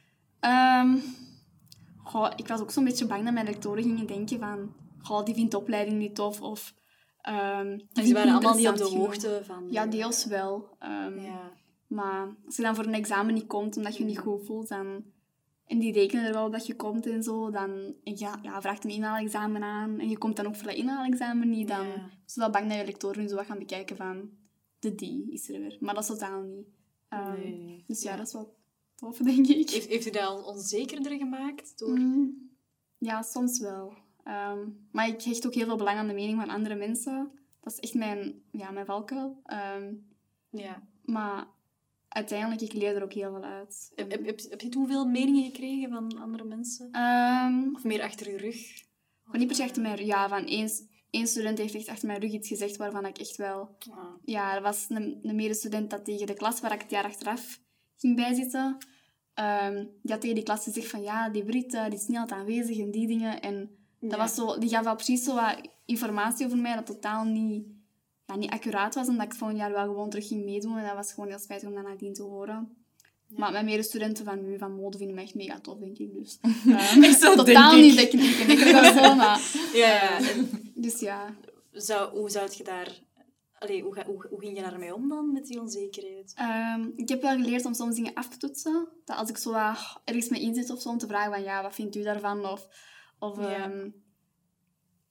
Goh, 2.03 2.31
ik 2.37 2.49
was 2.49 2.61
ook 2.61 2.71
zo'n 2.71 2.85
beetje 2.85 3.07
bang 3.07 3.25
dat 3.25 3.33
mijn 3.33 3.47
lectoren 3.47 3.83
gingen 3.83 4.07
denken 4.07 4.39
van, 4.39 4.75
goh, 5.03 5.25
die 5.25 5.35
vindt 5.35 5.51
de 5.51 5.59
opleiding 5.59 5.99
niet 5.99 6.15
tof 6.15 6.41
of... 6.41 6.75
En 7.23 7.89
ze 8.07 8.13
waren 8.13 8.33
allemaal 8.33 8.55
niet 8.55 8.69
op 8.69 8.77
de 8.77 8.85
genoeg. 8.85 9.05
hoogte 9.07 9.41
van... 9.45 9.67
Ja, 9.71 9.87
deels 9.87 10.25
wel. 10.27 10.69
Ehm, 10.79 11.19
Ja. 11.21 11.53
Maar 11.87 12.37
als 12.47 12.57
je 12.57 12.63
dan 12.63 12.75
voor 12.75 12.85
een 12.87 12.95
examen 12.95 13.35
niet 13.35 13.47
komt 13.47 13.77
omdat 13.77 13.93
je 13.97 14.03
je 14.03 14.09
niet 14.09 14.19
goed 14.19 14.45
voelt, 14.47 14.69
dan... 14.69 15.05
En 15.67 15.79
die 15.79 15.93
rekenen 15.93 16.25
er 16.25 16.33
wel 16.33 16.47
op 16.47 16.53
dat 16.53 16.67
je 16.67 16.77
komt 16.77 17.07
en 17.07 17.23
zo, 17.23 17.51
dan 17.51 17.95
ja, 18.05 18.39
ja, 18.43 18.61
vraagt 18.61 18.85
een 18.85 18.91
inhaalexamen 18.91 19.63
aan. 19.63 19.99
En 19.99 20.09
je 20.09 20.19
komt 20.19 20.37
dan 20.37 20.47
ook 20.47 20.57
voor 20.57 20.67
dat 20.67 20.77
inhaalexamen 20.77 21.49
niet, 21.49 21.69
dan 21.69 21.87
Ja. 21.87 21.95
is 21.95 22.11
het 22.27 22.35
wel 22.35 22.51
bang 22.51 22.69
dat 22.69 22.79
je 22.79 22.85
lectoren 22.85 23.29
zo 23.29 23.35
wat 23.37 23.47
gaan 23.47 23.59
bekijken 23.59 23.97
van... 23.97 24.31
De 24.79 24.95
die 24.95 25.27
is 25.33 25.49
er 25.49 25.61
weer. 25.61 25.77
Maar 25.81 25.95
dat 25.95 26.03
is 26.03 26.09
totaal 26.09 26.43
niet. 26.43 26.67
Ehm, 27.09 27.39
Nee. 27.41 27.85
Dus 27.87 28.03
ja, 28.03 28.11
Ja. 28.11 28.17
dat 28.17 28.27
is 28.27 28.33
wel 28.33 28.55
tof, 28.95 29.17
denk 29.33 29.47
ik. 29.47 29.71
Heeft, 29.71 29.89
heeft 29.89 30.07
u 30.07 30.11
dat 30.11 30.31
on- 30.39 30.45
onzekerder 30.45 31.17
gemaakt? 31.19 31.79
Door... 31.79 31.99
Mm, 31.99 32.51
ja, 32.99 33.23
soms 33.23 33.61
wel. 33.61 33.95
Ehm, 34.25 34.59
maar 34.93 35.09
ik 35.09 35.23
hecht 35.23 35.47
ook 35.47 35.55
heel 35.55 35.65
veel 35.67 35.77
belang 35.77 35.99
aan 35.99 36.07
de 36.09 36.15
mening 36.15 36.41
van 36.41 36.51
andere 36.51 36.75
mensen. 36.75 37.31
Dat 37.61 37.73
is 37.73 37.79
echt 37.79 37.95
mijn, 37.95 38.43
ja, 38.53 38.71
mijn 38.71 38.87
valkuil. 38.87 39.41
Ehm, 39.45 39.93
Ja. 40.51 40.83
maar 41.05 41.47
uiteindelijk, 42.09 42.61
ik 42.61 42.73
leer 42.73 42.97
er 42.97 43.03
ook 43.03 43.13
heel 43.13 43.31
veel 43.33 43.43
uit. 43.43 43.93
Heb, 43.95 44.11
heb, 44.11 44.27
heb, 44.27 44.41
heb 44.51 44.61
je 44.61 44.69
toen 44.69 44.87
veel 44.87 45.05
meningen 45.07 45.45
gekregen 45.45 45.91
van 45.91 46.21
andere 46.21 46.45
mensen? 46.45 46.89
Ehm, 46.93 47.75
Of 47.75 47.85
meer 47.85 48.03
achter 48.03 48.31
je 48.31 48.37
rug? 48.37 48.89
Maar 49.25 49.39
niet 49.39 49.47
per 49.47 49.57
se 49.57 49.63
achter 49.63 49.83
mijn 49.83 49.97
rug. 49.97 50.07
Ja, 50.07 50.29
van 50.29 50.45
één, 50.47 50.71
één 51.11 51.27
student 51.27 51.59
heeft 51.59 51.75
echt 51.75 51.89
achter 51.89 52.07
mijn 52.07 52.21
rug 52.21 52.33
iets 52.33 52.49
gezegd 52.49 52.77
waarvan 52.77 53.07
ik 53.07 53.19
echt 53.19 53.37
wel... 53.37 53.77
Ah. 53.91 54.05
Ja, 54.25 54.55
er 54.55 54.63
was 54.63 54.87
een, 54.89 55.19
een 55.23 55.35
medestudent 55.37 55.91
dat 55.91 56.05
tegen 56.05 56.27
de 56.27 56.35
klas 56.35 56.61
waar 56.61 56.73
ik 56.73 56.81
het 56.81 56.91
jaar 56.91 57.05
achteraf 57.05 57.61
ging 57.97 58.17
bijzitten. 58.17 58.77
ehm 59.35 59.75
die 60.03 60.13
had 60.13 60.21
tegen 60.21 60.35
die 60.37 60.45
klas 60.45 60.65
gezegd 60.65 60.89
van 60.91 61.03
ja, 61.03 61.29
die 61.29 61.45
Brit 61.45 61.75
eh, 61.75 61.85
die 61.85 61.95
is 61.99 62.07
niet 62.07 62.19
altijd 62.19 62.41
aanwezig 62.41 62.79
en 62.79 62.91
die 62.91 63.07
dingen. 63.07 63.41
En 63.41 63.80
dat 64.01 64.11
Ja. 64.11 64.17
was 64.17 64.35
zo, 64.35 64.59
die 64.59 64.69
gaf 64.69 64.85
wel 64.85 64.95
precies 64.95 65.25
zo 65.25 65.35
wat 65.35 65.57
informatie 65.85 66.47
over 66.47 66.59
mij 66.59 66.75
dat 66.75 66.87
totaal 66.87 67.25
niet, 67.25 67.65
ja, 68.27 68.37
niet 68.37 68.51
accuraat 68.51 68.95
was. 68.95 69.09
En 69.09 69.17
dat 69.17 69.25
ik 69.27 69.35
volgend 69.35 69.59
jaar 69.59 69.73
wel 69.73 69.85
gewoon 69.85 70.11
terug 70.11 70.27
ging 70.29 70.45
meedoen. 70.45 70.77
En 70.79 70.85
dat 70.87 70.95
was 70.95 71.13
gewoon 71.13 71.29
heel 71.29 71.39
spijtig 71.39 71.69
om 71.69 71.75
dat 71.75 71.85
nadien 71.85 72.15
te 72.15 72.23
horen. 72.23 72.75
Maar 73.37 73.53
mijn 73.53 73.65
medestudenten 73.65 74.25
van 74.25 74.43
nu, 74.43 74.59
van 74.59 74.75
mode, 74.75 74.97
vinden 74.99 75.17
me 75.17 75.23
echt 75.23 75.35
mega 75.35 75.61
tof, 75.61 75.79
denk 75.79 75.99
ik. 75.99 76.13
Dus, 76.15 76.39
ehm, 76.67 77.03
Echt 77.03 77.21
zo, 77.21 77.35
totaal 77.35 77.71
denk 77.71 77.83
niet 77.83 77.99
ik. 77.99 78.11
dat 78.13 78.21
ik 78.23 78.47
denk 78.47 78.85
zo, 78.85 79.15
maar... 79.15 79.41
Ja, 79.73 80.19
Dus 80.75 81.01
ja... 81.01 81.35
zou, 81.73 82.19
hoe 82.19 82.31
zou 82.31 82.49
je 82.57 82.65
daar... 82.65 82.99
Allee, 83.59 83.83
hoe, 83.83 83.95
ga- 83.95 84.05
hoe, 84.07 84.27
hoe 84.31 84.41
ging 84.41 84.57
je 84.57 84.63
daarmee 84.63 84.95
om 84.95 85.09
dan, 85.09 85.33
met 85.33 85.47
die 85.47 85.61
onzekerheid? 85.61 86.33
Ehm, 86.37 86.89
ik 86.97 87.09
heb 87.09 87.23
wel 87.23 87.37
geleerd 87.37 87.65
om 87.65 87.75
soms 87.75 87.95
dingen 87.95 88.15
af 88.15 88.29
te 88.29 88.37
toetsen. 88.37 88.89
Dat 89.05 89.17
als 89.17 89.29
ik 89.29 89.37
zo 89.37 89.53
ergens 90.05 90.29
mee 90.29 90.41
inzit 90.41 90.71
of 90.71 90.81
zo, 90.81 90.89
om 90.89 90.99
te 90.99 91.07
vragen 91.07 91.33
van, 91.33 91.43
ja, 91.43 91.63
wat 91.63 91.75
vindt 91.75 91.97
u 91.97 92.03
daarvan? 92.03 92.47
Of, 92.47 92.67
of 93.21 93.39
Ja. 93.41 93.51
ja. 93.51 93.71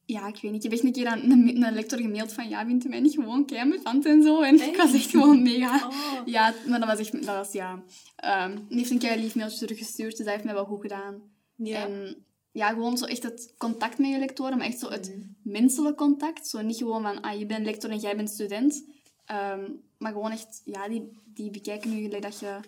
ja, 0.06 0.28
ik 0.28 0.40
weet 0.42 0.52
niet. 0.52 0.56
Ik 0.56 0.64
heb 0.64 0.72
echt 0.72 0.84
een 0.84 0.92
keer 0.92 1.08
aan 1.08 1.32
een, 1.32 1.64
een 1.64 1.74
lector 1.74 2.00
gemaild 2.00 2.34
van, 2.34 2.50
ja, 2.50 2.66
vindt 2.66 2.86
u 2.86 2.90
mij 2.90 3.00
niet 3.00 3.14
gewoon 3.14 3.46
keimevant 3.46 4.06
en 4.06 4.24
zo? 4.24 4.42
En 4.42 4.62
ik 4.62 4.78
was 4.78 4.94
echt 4.94 5.10
gewoon 5.10 5.42
mega... 5.42 5.76
Oh. 5.88 6.22
Ja, 6.26 6.54
maar 6.68 6.80
dat 6.80 6.88
was 6.90 7.00
echt... 7.00 7.12
Dat 7.12 7.36
was, 7.36 7.52
ja... 7.52 7.84
ehm 8.16 8.56
die 8.68 8.78
heeft 8.78 8.92
een 8.92 8.98
keer 9.00 9.18
lief 9.18 9.36
mailtje 9.36 9.60
teruggestuurd, 9.60 10.10
dus 10.18 10.26
dat 10.26 10.34
heeft 10.34 10.44
mij 10.46 10.54
wel 10.54 10.66
goed 10.66 10.82
gedaan. 10.82 11.22
Ja. 11.56 11.88
En 11.88 12.16
ja, 12.52 12.70
gewoon 12.70 12.98
zo 12.98 13.06
echt 13.06 13.24
het 13.24 13.54
contact 13.58 13.98
met 13.98 14.10
je 14.10 14.18
lectoren, 14.20 14.58
maar 14.58 14.68
echt 14.68 14.80
zo 14.80 14.90
het 14.90 15.10
Mhm. 15.10 15.28
menselijk 15.44 15.98
contact. 15.98 16.48
Zo 16.48 16.62
niet 16.62 16.78
gewoon 16.78 17.02
van, 17.02 17.22
ah, 17.22 17.40
je 17.40 17.46
bent 17.46 17.66
lector 17.66 17.90
en 17.90 17.98
jij 17.98 18.16
bent 18.16 18.30
student. 18.30 18.84
Ehm, 19.26 19.72
maar 19.98 20.12
gewoon 20.12 20.32
echt, 20.32 20.62
ja, 20.66 20.88
die, 20.88 21.12
die 21.26 21.50
bekijken 21.52 21.90
nu 21.90 22.02
gelijk 22.02 22.22
dat 22.24 22.40
je 22.40 22.60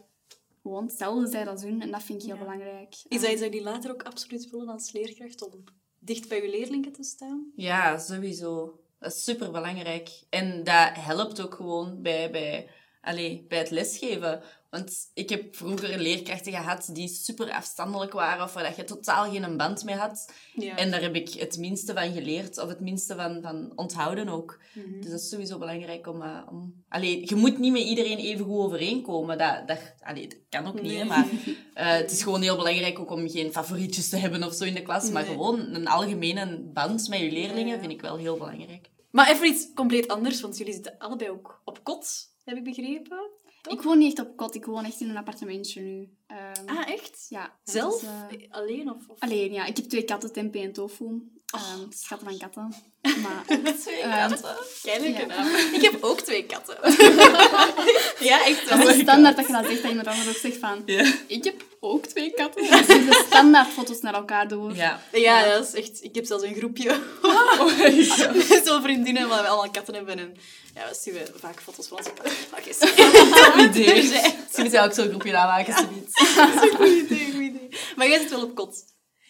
gewoon 0.61 0.85
hetzelfde 0.85 1.29
bent 1.29 1.47
als 1.47 1.63
hun. 1.63 1.81
En 1.81 1.91
dat 1.91 2.03
vind 2.03 2.21
ik 2.21 2.27
heel 2.27 2.37
Ja. 2.37 2.41
belangrijk. 2.41 2.93
Is 3.07 3.21
dat 3.21 3.31
iets 3.31 3.41
dat 3.41 3.49
jullie 3.53 3.61
later 3.65 3.91
ook 3.91 4.03
absoluut 4.03 4.49
willen 4.49 4.67
als 4.67 4.91
leerkracht, 4.91 5.41
om 5.41 5.63
dicht 5.99 6.29
bij 6.29 6.41
je 6.43 6.49
leerlingen 6.49 6.91
te 6.91 7.03
staan? 7.03 7.51
Ja, 7.55 7.97
sowieso. 7.97 8.79
Dat 8.99 9.11
is 9.11 9.23
super 9.23 9.51
belangrijk. 9.51 10.09
En 10.29 10.63
dat 10.63 10.89
helpt 10.93 11.41
ook 11.41 11.53
gewoon 11.53 12.01
bij, 12.01 12.31
bij, 12.31 12.69
allee, 13.01 13.45
bij 13.47 13.57
het 13.57 13.69
lesgeven. 13.69 14.41
Want 14.71 15.09
ik 15.13 15.29
heb 15.29 15.55
vroeger 15.55 15.99
leerkrachten 15.99 16.51
gehad 16.51 16.89
die 16.93 17.07
super 17.07 17.51
afstandelijk 17.51 18.13
waren 18.13 18.43
of 18.43 18.53
waar 18.53 18.63
dat 18.63 18.75
je 18.75 18.83
totaal 18.83 19.31
geen 19.31 19.57
band 19.57 19.83
mee 19.83 19.95
had. 19.95 20.31
Ja. 20.53 20.75
En 20.75 20.91
daar 20.91 21.01
heb 21.01 21.15
ik 21.15 21.29
het 21.33 21.57
minste 21.57 21.93
van 21.93 22.13
geleerd 22.13 22.57
of 22.57 22.69
het 22.69 22.79
minste 22.79 23.15
van, 23.15 23.41
van 23.41 23.71
onthouden 23.75 24.29
ook. 24.29 24.59
Mhm. 24.73 25.01
Dus 25.01 25.11
dat 25.11 25.19
is 25.19 25.29
sowieso 25.29 25.57
belangrijk 25.57 26.07
om... 26.07 26.21
eh, 26.21 26.39
om... 26.49 26.83
Allee, 26.89 27.21
je 27.25 27.35
moet 27.35 27.57
niet 27.59 27.71
met 27.71 27.81
iedereen 27.81 28.17
even 28.17 28.45
goed 28.45 28.57
overeenkomen. 28.59 29.37
Dat, 29.37 29.67
dat, 29.67 29.79
allee, 29.99 30.27
dat 30.27 30.37
kan 30.49 30.67
ook 30.67 30.81
niet, 30.81 31.05
maar 31.05 31.27
eh, 31.73 31.87
het 31.91 32.11
is 32.11 32.23
gewoon 32.23 32.41
heel 32.41 32.55
belangrijk 32.57 32.99
ook 32.99 33.11
om 33.11 33.29
geen 33.29 33.51
favorietjes 33.51 34.09
te 34.09 34.17
hebben 34.17 34.43
of 34.43 34.53
zo 34.53 34.63
in 34.63 34.73
de 34.73 34.81
klas. 34.81 35.09
Maar 35.09 35.23
gewoon 35.25 35.59
een 35.59 35.87
algemene 35.87 36.59
band 36.59 37.07
met 37.09 37.19
je 37.19 37.31
leerlingen 37.31 37.73
Ja. 37.75 37.79
vind 37.79 37.91
ik 37.91 38.01
wel 38.01 38.17
heel 38.17 38.37
belangrijk. 38.37 38.89
Maar 39.11 39.29
even 39.29 39.47
iets 39.47 39.67
compleet 39.75 40.07
anders, 40.07 40.41
want 40.41 40.57
jullie 40.57 40.73
zitten 40.73 40.95
allebei 40.97 41.29
ook 41.29 41.61
op 41.65 41.83
kot, 41.83 42.29
heb 42.45 42.57
ik 42.57 42.63
begrepen. 42.63 43.29
Ik 43.69 43.81
woon 43.81 43.97
niet 43.97 44.17
echt 44.17 44.27
op 44.27 44.37
kot, 44.37 44.55
ik 44.55 44.65
woon 44.65 44.85
echt 44.85 44.99
in 44.99 45.09
een 45.09 45.17
appartementje 45.17 45.81
nu. 45.81 46.09
Ehm, 46.27 46.77
Ah, 46.77 46.89
echt? 46.89 47.25
ja. 47.29 47.53
Zelf? 47.63 47.99
dus, 47.99 48.09
eh, 48.39 48.47
Alleen? 48.49 48.89
Of, 48.89 49.07
of... 49.07 49.19
alleen, 49.19 49.53
ja. 49.53 49.65
Ik 49.65 49.77
heb 49.77 49.85
twee 49.85 50.03
katten, 50.03 50.33
Tempe 50.33 50.59
en 50.59 50.73
Tofu. 50.73 51.05
Ehm 51.51 51.85
schatten 51.89 52.27
van 52.29 52.37
katten. 52.37 52.73
Maar 53.23 53.43
Twee 53.79 54.01
Ehm, 54.01 54.29
katten. 54.29 54.55
Keilijke 54.81 55.19
Ja. 55.21 55.25
naam. 55.25 55.55
Ik 55.73 55.81
heb 55.81 56.03
ook 56.03 56.19
twee 56.21 56.45
katten. 56.45 56.77
ja, 58.29 58.45
echt 58.45 58.69
dat 58.69 58.79
is 58.79 58.85
wel. 58.85 58.93
standaard 58.93 59.35
dat 59.35 59.47
je 59.47 59.53
dat 59.53 59.65
zegt, 59.65 59.81
dat 59.81 59.89
iemand 59.91 60.07
anders 60.07 60.27
ook 60.29 60.35
zegt 60.35 60.57
van... 60.57 60.83
Ik 61.27 61.43
heb 61.43 61.65
ook 61.79 62.05
twee 62.05 62.31
katten. 62.33 62.69
Dat 62.69 62.87
je 62.87 63.05
de 63.05 63.23
standaard 63.27 63.67
foto's 63.67 64.01
naar 64.01 64.13
elkaar 64.13 64.47
doet. 64.47 64.75
Ja. 64.75 65.01
Ja, 65.11 65.49
dat 65.49 65.67
is 65.67 65.73
echt... 65.73 66.03
Ik 66.03 66.15
heb 66.15 66.25
zelfs 66.25 66.43
een 66.43 66.55
groepje 66.55 66.99
met 68.47 68.61
zo'n 68.65 68.81
vriendinnen 68.81 69.27
waar 69.29 69.41
we 69.41 69.47
allemaal 69.47 69.71
katten 69.71 69.93
hebben. 69.93 70.19
En 70.19 70.33
ja, 70.73 70.87
we 70.89 70.95
sturen 70.95 71.27
vaak 71.35 71.61
foto's 71.61 71.87
van 71.87 71.97
ons 71.97 72.07
op. 72.07 72.19
Oké, 72.57 72.73
sorry. 72.73 73.03
Goed 73.51 73.75
idee. 73.75 73.95
Misschien 73.95 74.63
moet 74.63 74.71
je 74.71 74.81
ook 74.81 74.93
zo'n 74.93 75.09
groepje 75.09 75.37
aanmaken, 75.37 75.73
zoiets. 75.73 76.19
Goed 76.75 76.87
idee, 76.87 77.31
goed 77.31 77.41
idee. 77.41 77.69
Maar 77.95 78.07
jij 78.07 78.19
zit 78.19 78.29
wel 78.29 78.43
op 78.43 78.55
kot. 78.55 78.83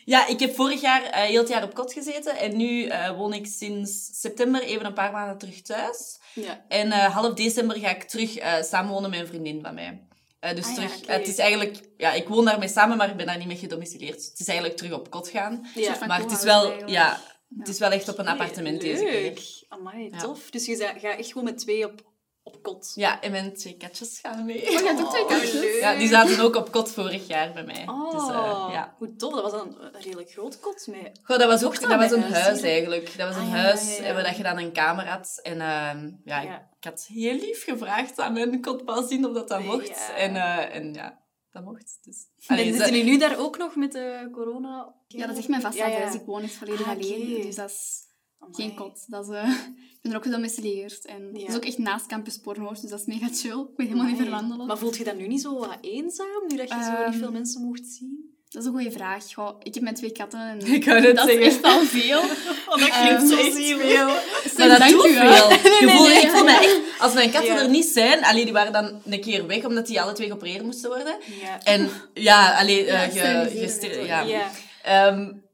Ja, 0.06 0.28
ik 0.28 0.40
heb 0.40 0.56
vorig 0.56 0.82
jaar 0.82 1.04
eh, 1.04 1.22
heel 1.22 1.40
het 1.40 1.50
jaar 1.50 1.64
op 1.64 1.74
kot 1.74 1.94
gezeten. 1.94 2.38
En 2.38 2.58
nu 2.58 2.86
eh, 2.86 3.18
woon 3.18 3.34
ik 3.34 3.46
sinds 3.46 4.20
september 4.20 4.62
even 4.62 4.86
een 4.86 4.94
paar 4.94 5.12
maanden 5.12 5.38
terug 5.38 5.62
thuis. 5.62 6.20
Ja. 6.34 6.66
En 6.68 6.92
eh, 6.92 7.16
half 7.16 7.34
december 7.34 7.78
ga 7.80 7.90
ik 7.90 8.04
terug 8.04 8.38
eh 8.38 8.62
samenwonen 8.62 9.10
met 9.10 9.20
een 9.20 9.28
vriendin 9.28 9.62
van 9.62 9.74
mij. 9.74 10.02
Eh, 10.40 10.56
dus 10.56 10.66
Ah 10.66 10.70
ja, 10.72 10.76
terug, 10.76 11.08
het 11.08 11.28
is 11.28 11.38
eigenlijk, 11.38 11.78
ja, 11.98 12.12
ik 12.12 12.28
woon 12.28 12.46
daarmee 12.46 12.70
samen, 12.70 12.98
maar 12.98 13.10
ik 13.10 13.16
ben 13.16 13.26
daar 13.26 13.38
niet 13.38 13.48
mee 13.48 13.58
gedomicileerd. 13.58 14.26
Het 14.26 14.40
is 14.40 14.48
eigenlijk 14.48 14.78
terug 14.78 14.94
op 14.94 15.10
kot 15.10 15.28
gaan. 15.28 15.68
Ja. 15.76 15.98
maar 16.08 16.20
het 16.20 16.32
is 16.32 16.44
wel, 16.44 16.90
ja, 16.90 17.20
het 17.58 17.68
is 17.68 17.80
wel 17.80 17.92
echt 17.92 18.10
op 18.10 18.18
een 18.18 18.28
appartement 18.28 18.82
deze 18.82 19.04
keer. 19.04 19.22
Leuk. 19.22 19.66
Amai, 19.70 20.10
Ja. 20.12 20.18
tof. 20.18 20.50
Dus 20.50 20.66
je 20.66 20.76
gaat 20.76 21.18
echt 21.18 21.28
gewoon 21.28 21.44
met 21.44 21.58
twee 21.58 21.86
op, 21.86 22.02
op 22.44 22.64
kot. 22.64 22.92
Ja, 22.96 23.22
en 23.22 23.32
mijn 23.32 23.54
twee 23.54 23.78
katjes 23.78 24.20
gaan 24.20 24.46
mee. 24.46 24.62
Oh, 24.62 24.70
je 24.80 24.86
hebt 24.88 25.00
ook 25.02 25.10
twee 25.10 25.24
Oh, 25.24 25.30
katjes? 25.30 25.52
leuk. 25.54 25.80
Ja, 25.80 25.96
die 25.96 26.08
zaten 26.08 26.40
ook 26.40 26.56
op 26.56 26.72
kot 26.72 26.92
vorig 26.92 27.28
jaar 27.28 27.54
bij 27.54 27.64
mij. 27.64 27.84
Oh, 27.88 28.12
Dus, 28.12 28.30
eh, 28.30 28.70
ja. 28.72 28.96
hoe 28.98 29.16
tof. 29.16 29.34
Dat 29.34 29.42
was 29.42 29.52
dan 29.52 29.78
een 29.80 30.02
redelijk 30.02 30.32
groot 30.32 30.60
kot. 30.60 30.88
Met... 30.88 31.20
Goh, 31.24 31.38
dat 31.38 31.48
was 31.48 31.64
ook 31.64 31.80
dat 31.82 32.00
was 32.00 32.12
een 32.12 32.22
huis, 32.34 32.62
eigenlijk. 32.62 33.18
Dat 33.18 33.28
was 33.28 33.36
een 33.38 33.42
Ah, 33.42 33.50
ja, 33.50 33.56
huis 33.56 33.98
ja, 33.98 34.04
ja. 34.04 34.10
en 34.10 34.16
waar 34.16 34.38
je 34.38 34.44
dan 34.44 34.58
een 34.58 34.72
kamer 34.72 35.08
had. 35.08 35.40
En 35.44 35.62
ehm, 35.62 36.12
ja, 36.26 36.42
Ja. 36.42 36.70
ik 36.80 36.84
had 36.84 37.06
heel 37.14 37.36
lief 37.36 37.64
gevraagd 37.64 38.20
aan 38.20 38.34
mijn 38.34 38.62
kotbazin 38.62 39.26
of 39.26 39.34
dat 39.34 39.48
dat 39.48 39.64
mocht. 39.64 39.88
Ja. 39.88 40.16
En, 40.16 40.36
eh, 40.36 40.76
en 40.76 40.94
ja, 40.94 41.20
dat 41.52 41.64
mocht. 41.64 41.98
Dus. 42.02 42.28
En 42.48 42.58
zitten 42.58 42.86
jullie 42.86 43.04
nu 43.04 43.18
daar 43.18 43.40
ook 43.40 43.58
nog 43.58 43.76
met 43.76 43.92
de 43.92 44.30
corona? 44.32 44.96
Ja, 45.08 45.22
dat 45.22 45.32
is 45.32 45.38
echt 45.38 45.48
mijn 45.48 45.62
vaste 45.62 45.78
Ja. 45.78 46.14
Ik 46.14 46.22
woon 46.26 46.42
echt 46.42 46.54
volledig 46.54 46.86
Ah, 46.88 46.92
alleen. 46.92 47.42
Dus 47.42 47.56
dat 47.56 47.70
is 47.70 48.04
Amai. 48.40 48.56
geen 48.56 48.76
kot. 48.76 49.06
Dat 49.08 49.28
is, 49.30 49.36
eh, 49.36 49.50
ik 49.96 50.00
ben 50.02 50.12
er 50.12 50.18
ook 50.18 50.24
gedomicileerd. 50.24 51.06
En 51.06 51.24
Ja. 51.26 51.40
dat 51.40 51.50
is 51.50 51.56
ook 51.56 51.66
echt 51.66 51.78
naast 51.78 52.06
Campus 52.06 52.38
Pornhorst, 52.38 52.82
dus 52.82 52.92
dat 52.92 53.00
is 53.00 53.06
mega 53.06 53.28
chill. 53.28 53.60
Ik 53.60 53.76
ben 53.76 53.86
helemaal 53.88 54.08
niet 54.08 54.18
verwandelen. 54.18 54.68
Maar 54.68 54.78
voelt 54.78 54.98
je 54.98 55.04
dat 55.04 55.16
nu 55.18 55.28
niet 55.28 55.42
zo 55.42 55.60
wat 55.60 55.78
eenzaam, 55.82 56.44
nu 56.48 56.56
dat 56.56 56.70
je 56.70 56.84
zo 56.84 56.92
Ehm. 56.92 57.10
niet 57.10 57.20
veel 57.20 57.32
mensen 57.32 57.62
mocht 57.62 57.86
zien? 57.86 58.31
Dat 58.52 58.62
is 58.62 58.68
een 58.68 58.74
goede 58.76 58.92
vraag. 58.92 59.24
Goh, 59.34 59.60
ik 59.64 59.74
heb 59.74 59.84
mijn 59.84 59.96
twee 59.96 60.12
katten 60.12 60.40
en 60.40 60.60
Ik 60.74 60.86
dat 60.86 61.02
zeggen. 61.04 61.40
is 61.40 61.48
echt 61.54 61.64
al 61.64 61.80
veel. 61.84 62.20
Oh, 62.72 62.78
dat 62.80 62.90
klinkt 63.02 63.28
zo 63.30 63.36
veel. 63.80 64.10
Zeg, 64.44 64.58
Maar 64.58 64.68
dat 64.68 64.78
dank 64.80 64.92
doet 64.92 65.06
u 65.06 65.14
wel. 65.14 65.50
veel. 65.50 65.72
Je 65.80 65.86
Nee, 65.86 65.96
voelt- 65.96 66.08
nee, 66.08 66.22
ik 66.22 66.30
voel 66.30 66.44
me 66.44 66.52
echt... 66.52 66.80
Als 67.00 67.14
mijn 67.14 67.32
katten 67.32 67.54
Ja. 67.54 67.60
er 67.62 67.70
niet 67.70 67.86
zijn... 67.86 68.24
Allee, 68.26 68.44
die 68.44 68.54
waren 68.54 68.74
dan 68.74 69.02
een 69.06 69.22
keer 69.22 69.48
weg, 69.48 69.66
omdat 69.66 69.88
die 69.88 70.02
alle 70.02 70.12
twee 70.14 70.28
geopereerd 70.28 70.64
moesten 70.64 70.90
worden. 70.90 71.16
Ja. 71.42 71.60
En 71.64 71.90
ja, 72.14 72.58
allee, 72.60 72.86
Ja, 72.86 73.04
eh, 73.04 73.12
ge- 73.12 73.20
en 73.20 73.70
zo. 73.96 74.02
ja. 74.06 74.22
Ja. 74.22 74.50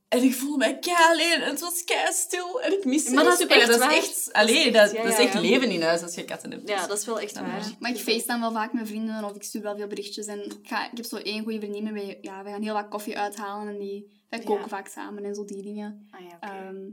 En 0.07 0.23
ik 0.23 0.33
voelde 0.33 0.67
me 0.67 0.79
kei 0.79 0.95
alleen 1.11 1.41
en 1.41 1.49
het 1.49 1.59
was 1.59 1.83
kei 1.83 2.13
stil 2.13 2.61
en 2.61 2.71
ik 2.73 2.85
miste 2.85 3.13
Maar 3.13 3.25
het 3.25 3.39
dat 3.39 3.49
is 3.49 3.55
echt 3.57 3.67
dat 3.67 3.91
is 3.91 3.97
echt, 3.97 4.33
allee, 4.33 4.71
Dat 4.71 4.85
is 4.85 4.91
echt- 4.91 4.91
ja, 4.91 5.03
dat 5.03 5.11
is 5.11 5.17
ja, 5.17 5.23
echt 5.23 5.33
ja. 5.33 5.39
leven 5.39 5.69
in 5.71 5.81
huis 5.81 6.01
als 6.01 6.15
je 6.15 6.25
katten 6.25 6.51
hebt. 6.51 6.69
ja, 6.69 6.87
dat 6.87 6.97
is 6.97 7.05
wel 7.05 7.19
echt 7.19 7.33
waar. 7.39 7.71
Maar 7.79 7.91
ik 7.91 7.97
facetime 7.97 8.39
wel 8.39 8.51
vaak 8.51 8.73
met 8.73 8.87
vrienden 8.87 9.23
of 9.23 9.35
ik 9.35 9.43
stuur 9.43 9.61
wel 9.61 9.75
veel 9.77 9.87
berichtjes. 9.87 10.25
En 10.25 10.45
ik, 10.45 10.57
ga, 10.63 10.91
ik 10.91 10.97
heb 10.97 11.05
zo 11.05 11.15
één 11.15 11.43
goede 11.43 11.59
vriendin 11.59 11.87
en 11.87 11.93
wij, 11.93 12.17
ja, 12.21 12.43
wij 12.43 12.51
gaan 12.51 12.61
heel 12.61 12.73
wat 12.73 12.87
koffie 12.87 13.17
uithalen 13.17 13.67
en 13.73 13.79
die, 13.79 14.21
wij 14.29 14.39
koken 14.39 14.61
Ja. 14.61 14.67
vaak 14.67 14.87
samen 14.87 15.23
en 15.25 15.35
zo 15.35 15.45
die 15.45 15.61
dingen. 15.63 16.07
Ah. 16.39 16.49
Ehm, 16.51 16.89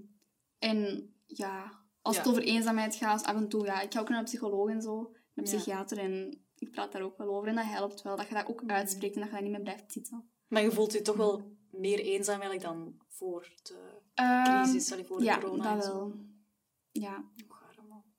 en 0.58 1.08
ja, 1.26 1.72
als 2.02 2.16
het 2.16 2.28
over 2.28 2.42
eenzaamheid 2.42 2.94
gaat, 2.94 3.24
af 3.24 3.36
en 3.36 3.48
toe, 3.48 3.64
ja, 3.64 3.80
ik 3.80 3.92
ga 3.92 4.00
ook 4.00 4.08
naar 4.08 4.18
een 4.18 4.24
psycholoog 4.24 4.68
en 4.70 4.82
zo, 4.82 4.98
een 4.98 5.14
Ja. 5.34 5.42
psychiater 5.42 5.98
en 5.98 6.38
ik 6.58 6.70
praat 6.70 6.92
daar 6.92 7.02
ook 7.02 7.18
wel 7.18 7.36
over 7.36 7.48
en 7.48 7.54
dat 7.54 7.64
helpt 7.64 8.02
wel, 8.02 8.16
dat 8.16 8.28
je 8.28 8.34
dat 8.34 8.46
ook 8.48 8.62
Mhm. 8.62 8.70
uitspreekt 8.72 9.14
en 9.14 9.20
dat 9.20 9.28
je 9.28 9.34
daar 9.34 9.42
niet 9.44 9.52
meer 9.52 9.62
blijft 9.62 9.92
zitten. 9.92 10.28
Maar 10.48 10.62
je 10.62 10.70
voelt 10.70 10.92
je 10.92 11.02
toch 11.02 11.16
wel 11.16 11.52
meer 11.70 11.98
eenzaam 11.98 12.40
eigenlijk 12.40 12.62
dan 12.62 12.94
voor 13.16 13.48
de 13.62 14.02
Ehm, 14.14 14.62
crisis, 14.62 14.92
allee, 14.92 15.04
voor 15.04 15.18
de 15.18 15.24
ja, 15.24 15.38
corona 15.38 15.74
dat 15.74 15.86
wel. 15.86 16.12
Ja. 16.92 17.24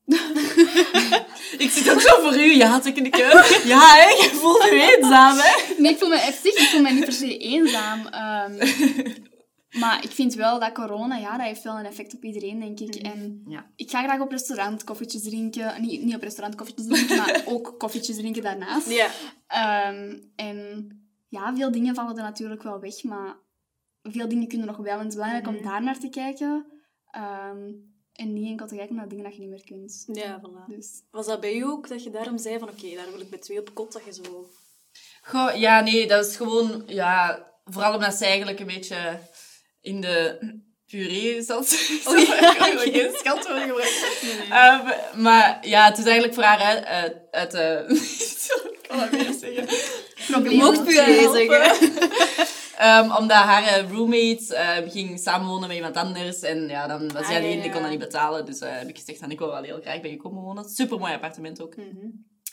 Ik 1.58 1.69
zit 1.69 1.91
ook 1.91 2.01
zo 2.01 2.21
voor 2.21 2.36
u 2.36 2.55
ja 2.55 2.79
te 2.79 2.91
knikken. 2.91 3.27
Ja, 3.67 3.95
hè, 3.95 4.10
je 4.10 4.29
voelt 4.34 4.63
je 4.63 4.95
eenzaam, 4.97 5.38
hè. 5.38 5.73
Nee, 5.81 5.91
ik 5.91 5.97
voel 5.97 6.10
me 6.10 6.15
echt 6.15 6.45
ik 6.45 6.58
voel 6.58 6.81
me 6.81 6.91
niet 6.91 7.03
per 7.03 7.13
se 7.13 7.38
eenzaam. 7.38 8.08
ehm, 8.08 8.55
maar 9.81 10.03
ik 10.03 10.12
vind 10.12 10.34
wel 10.34 10.60
dat 10.60 10.71
corona, 10.71 11.17
ja, 11.17 11.38
dat 11.38 11.45
heeft 11.45 11.63
wel 11.63 11.79
een 11.79 11.86
effect 11.86 12.13
op 12.15 12.23
iedereen, 12.23 12.60
denk 12.60 12.79
ik. 12.79 12.95
En 12.95 13.43
Ja. 13.47 13.71
ik 13.75 13.89
ga 13.91 14.03
graag 14.03 14.19
op 14.19 14.31
restaurant 14.31 14.84
koffietjes 14.84 15.23
drinken. 15.23 15.81
Niet, 15.81 16.03
niet 16.03 16.15
op 16.15 16.21
restaurant 16.21 16.55
koffietjes 16.55 16.88
drinken, 16.88 17.17
maar 17.17 17.43
ook 17.53 17.75
koffietjes 17.77 18.15
drinken 18.15 18.43
daarnaast. 18.43 18.89
Ja. 18.89 19.08
Ehm, 19.47 20.19
en 20.36 20.89
ja, 21.27 21.55
veel 21.55 21.71
dingen 21.71 21.95
vallen 21.95 22.17
er 22.17 22.23
natuurlijk 22.23 22.63
wel 22.63 22.79
weg, 22.79 23.03
maar 23.03 23.38
veel 24.11 24.27
dingen 24.27 24.47
kunnen 24.47 24.67
nog 24.67 24.77
wel. 24.77 24.93
En 24.93 24.99
het 24.99 25.07
is 25.07 25.13
belangrijk 25.13 25.45
Mhm. 25.45 25.55
om 25.55 25.63
daar 25.63 25.83
naar 25.83 25.99
te 25.99 26.09
kijken. 26.09 26.65
Ehm, 27.11 27.71
en 28.13 28.33
niet 28.33 28.47
enkel 28.49 28.67
te 28.67 28.75
kijken 28.75 28.95
naar 28.95 29.07
dingen 29.07 29.23
dat 29.23 29.33
je 29.35 29.39
niet 29.41 29.49
meer 29.49 29.63
kunt. 29.65 30.03
Ja, 30.13 30.41
voilà. 30.41 30.75
Dus 30.75 30.89
Was 31.11 31.25
dat 31.25 31.39
bij 31.41 31.55
u 31.55 31.63
ook, 31.63 31.87
dat 31.89 32.03
je 32.03 32.09
daarom 32.09 32.37
zei 32.37 32.59
van 32.59 32.69
oké, 32.69 32.95
daar 32.95 33.11
wil 33.11 33.21
ik 33.21 33.29
met 33.29 33.41
twee 33.41 33.59
op 33.59 33.73
kot, 33.73 33.93
dat 33.93 34.01
je 34.05 34.13
zo... 34.13 34.49
Goh, 35.21 35.55
ja, 35.55 35.81
nee, 35.81 36.07
dat 36.07 36.25
is 36.25 36.35
gewoon... 36.35 36.83
Ja, 36.87 37.45
vooral 37.65 37.93
omdat 37.93 38.13
ze 38.13 38.25
eigenlijk 38.25 38.59
een 38.59 38.65
beetje 38.65 39.19
in 39.81 40.01
de 40.01 40.37
puree 40.85 41.41
zat. 41.41 41.77
Oh, 42.07 42.17
ja, 42.17 42.65
Ik 42.67 42.73
wil 42.73 42.91
geen 42.91 43.13
scheldwoorden 43.15 43.67
gebruiken. 43.67 44.51
Ehm, 44.51 45.21
maar 45.21 45.67
ja, 45.67 45.85
het 45.85 45.97
is 45.97 46.03
eigenlijk 46.03 46.33
voor 46.33 46.43
haar 46.43 46.59
uit... 46.59 46.85
uit, 46.85 47.15
uit 47.31 47.51
de... 47.51 47.85
Ik 48.81 48.87
kan 48.91 48.99
dat 48.99 49.09
weer 49.09 49.33
zeggen. 49.39 49.67
problemen. 50.27 50.65
mocht 50.65 50.79
ook. 50.79 50.85
puree 50.85 51.47
zeggen. 51.47 51.91
Ehm, 52.77 53.11
omdat 53.11 53.38
haar 53.38 53.63
eh, 53.63 53.91
roommate 53.91 54.55
ehm, 54.55 54.89
ging 54.89 55.19
samenwonen 55.19 55.67
met 55.67 55.77
iemand 55.77 55.95
anders. 55.95 56.39
En 56.41 56.67
ja, 56.67 56.88
dan 56.88 57.11
was 57.13 57.21
Ah, 57.21 57.27
hij 57.27 57.38
alleen, 57.38 57.63
ja, 57.63 57.69
kon 57.71 57.81
dat 57.81 57.89
niet 57.89 57.99
betalen. 57.99 58.45
Dus 58.45 58.59
eh, 58.59 58.77
heb 58.77 58.88
ik 58.88 58.97
gezegd, 58.97 59.19
van, 59.19 59.31
ik 59.31 59.39
wil 59.39 59.47
wel 59.51 59.63
heel 59.63 59.79
graag 59.81 60.01
bij 60.01 60.09
je 60.09 60.17
komen 60.17 60.41
wonen. 60.43 60.69
Super 60.69 60.99
mooi 60.99 61.13
appartement 61.13 61.61
ook. 61.61 61.75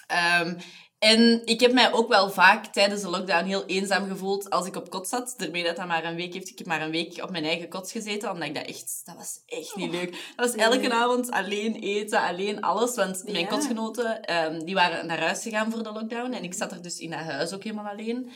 Ehm, 0.07 0.55
en 0.99 1.43
ik 1.47 1.61
heb 1.61 1.73
mij 1.73 1.93
ook 1.93 2.09
wel 2.09 2.31
vaak 2.31 2.67
tijdens 2.67 3.01
de 3.03 3.09
lockdown 3.09 3.45
heel 3.47 3.65
eenzaam 3.67 4.09
gevoeld 4.09 4.51
als 4.51 4.67
ik 4.67 4.77
op 4.77 4.91
kot 4.91 5.09
zat. 5.09 5.35
Daarmee 5.37 5.65
dat 5.65 5.77
dat 5.77 5.87
maar 5.87 6.05
een 6.05 6.15
week 6.15 6.35
heeft. 6.35 6.49
Ik 6.49 6.59
heb 6.59 6.67
maar 6.67 6.83
een 6.83 6.91
week 6.91 7.23
op 7.23 7.31
mijn 7.31 7.45
eigen 7.45 7.69
kot 7.69 7.91
gezeten, 7.91 8.31
omdat 8.31 8.49
ik 8.49 8.55
dat 8.55 8.67
echt... 8.67 9.01
Dat 9.05 9.15
was 9.17 9.43
echt 9.47 9.77
niet 9.77 9.91
leuk. 9.91 10.11
Dat 10.37 10.47
was 10.47 10.55
elke 10.65 10.77
Nee. 10.79 10.93
avond 10.93 11.31
alleen 11.31 11.75
eten, 11.75 12.21
alleen 12.23 12.61
alles. 12.61 12.95
Want 12.95 13.23
mijn 13.25 13.37
Ja. 13.39 13.47
kotgenoten, 13.47 14.21
die 14.65 14.75
waren 14.75 15.07
naar 15.07 15.21
huis 15.21 15.43
gegaan 15.43 15.71
voor 15.71 15.83
de 15.83 15.93
lockdown. 15.93 16.33
En 16.33 16.43
ik 16.45 16.55
zat 16.55 16.73
er 16.73 16.83
dus 16.83 16.99
in 16.99 17.11
dat 17.11 17.21
huis 17.21 17.53
ook 17.53 17.63
helemaal 17.65 17.93
alleen. 17.93 18.31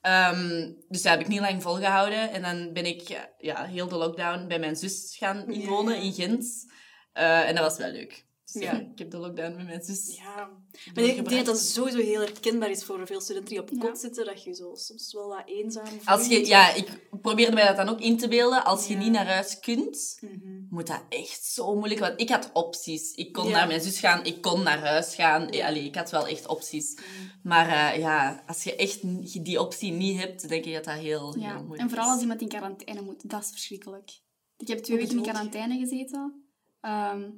Ehm, 0.00 0.70
dus 0.88 1.02
dat 1.02 1.12
heb 1.12 1.20
ik 1.20 1.28
niet 1.28 1.40
lang 1.40 1.62
volgehouden. 1.62 2.30
En 2.30 2.42
dan 2.42 2.72
ben 2.72 2.86
ik 2.86 3.28
ja, 3.38 3.64
heel 3.64 3.88
de 3.88 3.96
lockdown 3.96 4.46
bij 4.46 4.58
mijn 4.58 4.76
zus 4.76 5.16
gaan 5.18 5.36
Ja. 5.46 5.52
inwonen 5.52 5.96
in 5.96 6.12
Gent. 6.12 6.72
Eh, 7.12 7.48
en 7.48 7.54
dat 7.54 7.64
was 7.64 7.76
wel 7.76 7.90
leuk. 7.90 8.24
Dus 8.52 8.62
ja, 8.62 8.72
Ja. 8.72 8.78
ik 8.80 8.98
heb 8.98 9.10
de 9.10 9.16
lockdown 9.18 9.56
met 9.56 9.66
mijn 9.66 9.82
zus 9.82 10.16
Ja. 10.16 10.50
Maar 10.94 11.04
ik 11.04 11.14
denk 11.28 11.30
dat 11.30 11.54
dat 11.54 11.58
sowieso 11.58 11.98
heel 11.98 12.20
herkenbaar 12.20 12.70
is 12.70 12.84
voor 12.84 13.06
veel 13.06 13.20
studenten 13.20 13.50
die 13.50 13.60
op 13.60 13.68
Ja. 13.72 13.78
kot 13.78 13.98
zitten, 13.98 14.24
dat 14.24 14.42
je 14.44 14.54
zo 14.54 14.74
soms 14.74 15.12
wel 15.12 15.28
wat 15.28 15.42
eenzaam 15.46 15.86
voelt. 15.86 16.06
Als 16.06 16.26
je, 16.26 16.46
ja, 16.46 16.74
ik 16.74 16.88
probeerde 17.22 17.52
mij 17.52 17.66
dat 17.66 17.76
dan 17.76 17.88
ook 17.88 18.00
in 18.00 18.16
te 18.18 18.28
beelden. 18.28 18.64
Als 18.64 18.86
je 18.86 18.92
Ja. 18.94 18.98
niet 19.00 19.12
naar 19.12 19.26
huis 19.26 19.60
kunt, 19.60 20.18
Mhm. 20.20 20.60
moet 20.70 20.86
dat 20.86 21.02
echt 21.08 21.44
zo 21.44 21.74
moeilijk. 21.74 22.00
Want 22.00 22.20
ik 22.20 22.28
had 22.28 22.50
opties. 22.52 23.12
Ik 23.14 23.32
kon 23.32 23.44
Ja. 23.46 23.50
naar 23.50 23.66
mijn 23.66 23.80
zus 23.80 23.98
gaan, 23.98 24.24
ik 24.24 24.40
kon 24.42 24.62
naar 24.62 24.78
huis 24.78 25.14
gaan. 25.14 25.52
Ja. 25.52 25.66
Allee, 25.66 25.84
ik 25.84 25.94
had 25.94 26.10
wel 26.10 26.26
echt 26.26 26.46
opties. 26.46 26.98
Maar 27.42 27.68
eh, 27.92 27.98
ja, 28.00 28.42
als 28.46 28.64
je 28.64 28.76
echt 28.76 29.00
die 29.44 29.60
optie 29.60 29.92
niet 29.92 30.18
hebt, 30.20 30.48
denk 30.48 30.64
ik 30.64 30.74
dat 30.74 30.84
dat 30.84 30.94
heel, 30.94 31.32
heel 31.32 31.42
Ja, 31.42 31.54
moeilijk 31.58 31.80
en 31.80 31.88
vooral 31.88 32.06
is. 32.06 32.12
als 32.12 32.20
iemand 32.22 32.40
in 32.40 32.48
quarantaine 32.48 33.02
moet, 33.02 33.30
dat 33.30 33.42
is 33.42 33.50
verschrikkelijk. 33.50 34.10
Ik 34.56 34.68
heb 34.68 34.78
twee 34.78 34.96
Wat 34.98 35.06
weken 35.08 35.24
in 35.24 35.30
quarantaine 35.32 35.78
gezeten. 35.78 36.44
Ehm, 36.80 37.30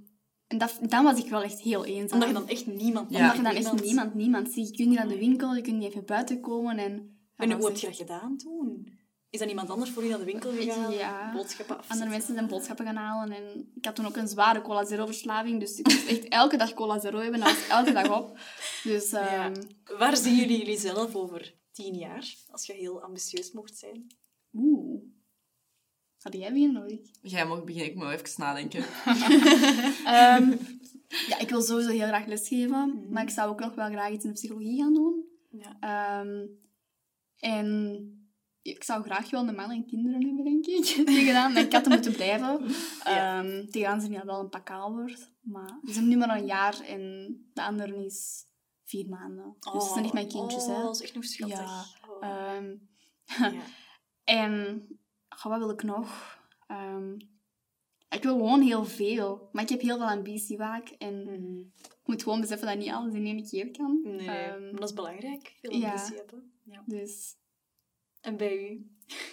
en 0.53 0.59
dat, 0.59 0.79
dan 0.89 1.05
was 1.05 1.19
ik 1.19 1.31
wel 1.31 1.43
echt 1.43 1.61
heel 1.61 1.85
eenzaam. 1.85 2.13
Omdat 2.13 2.29
je 2.29 2.35
dan 2.35 2.49
echt 2.49 2.67
niemand... 2.67 3.11
Ja. 3.11 3.19
Omdat 3.19 3.37
je 3.37 3.43
dan 3.43 3.53
echt 3.77 3.83
niemand, 3.85 4.15
niemand 4.15 4.53
ziet. 4.53 4.69
Je 4.69 4.77
kunt 4.77 4.89
niet 4.89 4.99
naar 4.99 5.09
de 5.09 5.19
winkel, 5.19 5.55
je 5.55 5.63
kunt 5.63 5.77
niet 5.79 5.89
even 5.89 6.05
buiten 6.05 6.41
komen. 6.41 6.79
En, 6.79 7.17
En 7.37 7.53
hoe 7.53 7.65
heb 7.67 7.77
je 7.77 7.87
dat 7.87 7.97
gedaan 7.97 8.37
toen? 8.37 9.01
Is 9.31 9.39
dan 9.39 9.49
iemand 9.49 9.71
anders 9.71 9.91
voor 9.91 10.03
je 10.03 10.09
naar 10.09 10.19
de 10.19 10.25
winkel 10.25 10.51
gegaan? 10.53 10.93
Ja. 10.93 11.33
Boodschappen? 11.35 11.79
Andere 11.89 12.11
mensen 12.11 12.35
zijn 12.35 12.47
boodschappen 12.47 12.85
gaan 12.85 12.97
halen. 12.97 13.37
En 13.37 13.71
ik 13.75 13.85
had 13.85 13.95
toen 13.95 14.07
ook 14.07 14.17
een 14.17 14.29
zware 14.29 14.63
cola 14.63 14.85
zero 14.85 15.07
verslaving. 15.07 15.61
Dus 15.61 15.79
ik 15.79 15.89
moest 15.89 16.07
echt 16.07 16.29
elke 16.29 16.57
dag 16.57 16.75
cola 16.75 16.99
zero 17.01 17.19
hebben. 17.19 17.41
Dat 17.41 17.49
was 17.49 17.69
elke 17.69 17.93
dag 17.93 18.19
op. 18.21 18.39
Dus 18.83 19.11
Ja. 19.11 19.45
ehm, 19.51 19.63
Waar 19.99 20.17
zien 20.17 20.35
jullie 20.37 20.59
jullie 20.59 20.79
zelf 20.79 21.15
over 21.15 21.55
tien 21.73 21.95
jaar? 21.95 22.35
Als 22.51 22.67
je 22.67 22.73
heel 22.73 23.03
ambitieus 23.03 23.53
mocht 23.53 23.77
zijn. 23.79 24.07
oeh. 24.53 25.03
Had 26.23 26.33
jij 26.35 26.53
beginnen 26.53 26.85
of 26.85 26.91
ik? 26.91 27.11
Jij 27.23 27.47
mag 27.47 27.65
beginnen, 27.65 27.91
ik 27.91 27.97
moet 27.97 28.11
even 28.11 28.41
nadenken. 28.41 28.85
Ehm, 30.05 30.57
ja, 31.29 31.39
ik 31.39 31.49
wil 31.49 31.63
sowieso 31.63 31.91
heel 31.91 32.07
graag 32.07 32.27
lesgeven. 32.27 32.89
Mhm. 32.89 33.13
Maar 33.13 33.23
ik 33.23 33.31
zou 33.31 33.51
ook 33.51 33.61
nog 33.61 33.75
wel 33.75 33.91
graag 33.91 34.11
iets 34.11 34.25
in 34.25 34.31
de 34.31 34.37
psychologie 34.37 34.83
gaan 34.83 34.95
doen. 34.95 35.25
Ja. 35.51 35.77
Ehm, 35.81 36.47
en 37.37 38.07
ik 38.63 38.85
zou 38.85 39.03
graag 39.03 39.31
wel 39.31 39.49
een 39.49 39.55
man 39.55 39.71
en 39.71 39.87
kinderen 39.87 40.27
hebben, 40.27 40.45
denk 40.45 40.67
ik. 40.67 40.85
Tegen 41.07 41.35
dan 41.35 41.53
mijn 41.53 41.69
katten 41.69 41.93
moeten 41.93 42.13
blijven. 42.13 42.61
Ja. 43.05 43.43
Zijn 43.43 43.99
die 44.11 44.21
al 44.21 44.27
wel 44.27 44.41
een 44.41 44.49
pakaal 44.49 44.93
wordt. 44.93 45.33
Maar 45.41 45.79
die 45.83 45.95
zijn 45.95 46.09
nu 46.09 46.17
maar 46.17 46.39
een 46.39 46.47
jaar 46.47 46.81
en 46.81 47.37
de 47.53 47.63
andere 47.63 48.05
is 48.05 48.47
vier 48.85 49.09
maanden. 49.09 49.57
Dus 49.61 49.73
dat 49.73 49.93
zijn 49.93 50.05
echt 50.05 50.13
mijn 50.13 50.29
kindjes, 50.29 50.65
oh, 50.65 50.77
hè. 50.77 50.83
dat 50.83 50.95
is 50.95 51.03
echt 51.03 51.15
nog 51.15 51.25
schattig. 51.25 51.59
Ja, 51.59 51.85
Oh. 52.09 52.63
Ja. 53.39 53.63
en 54.43 54.87
wat 55.43 55.59
wil 55.59 55.71
ik 55.71 55.83
nog? 55.83 56.39
Ehm, 56.67 57.13
ik 58.11 58.23
wil 58.23 58.33
gewoon 58.37 58.61
heel 58.61 58.85
veel. 58.85 59.49
Maar 59.53 59.63
ik 59.63 59.69
heb 59.69 59.81
heel 59.81 59.97
veel 59.97 60.07
ambitie 60.09 60.57
vaak. 60.57 60.89
En 60.89 61.23
Mhm. 61.25 61.59
ik 61.83 62.01
moet 62.05 62.23
gewoon 62.23 62.41
beseffen 62.41 62.67
dat 62.67 62.77
niet 62.79 62.91
alles 62.91 63.15
in 63.15 63.27
één 63.27 63.49
keer 63.49 63.71
kan. 63.71 64.01
Nee. 64.05 64.29
Ehm, 64.29 64.63
maar 64.63 64.81
dat 64.81 64.89
is 64.89 64.95
belangrijk. 64.95 65.53
Veel 65.61 65.73
ja. 65.73 65.91
ambitie 65.91 66.17
hebben. 66.17 66.53
Ja. 66.65 66.83
dus 66.87 67.37
En 68.21 68.37
bij 68.37 68.57
u? 68.71 68.87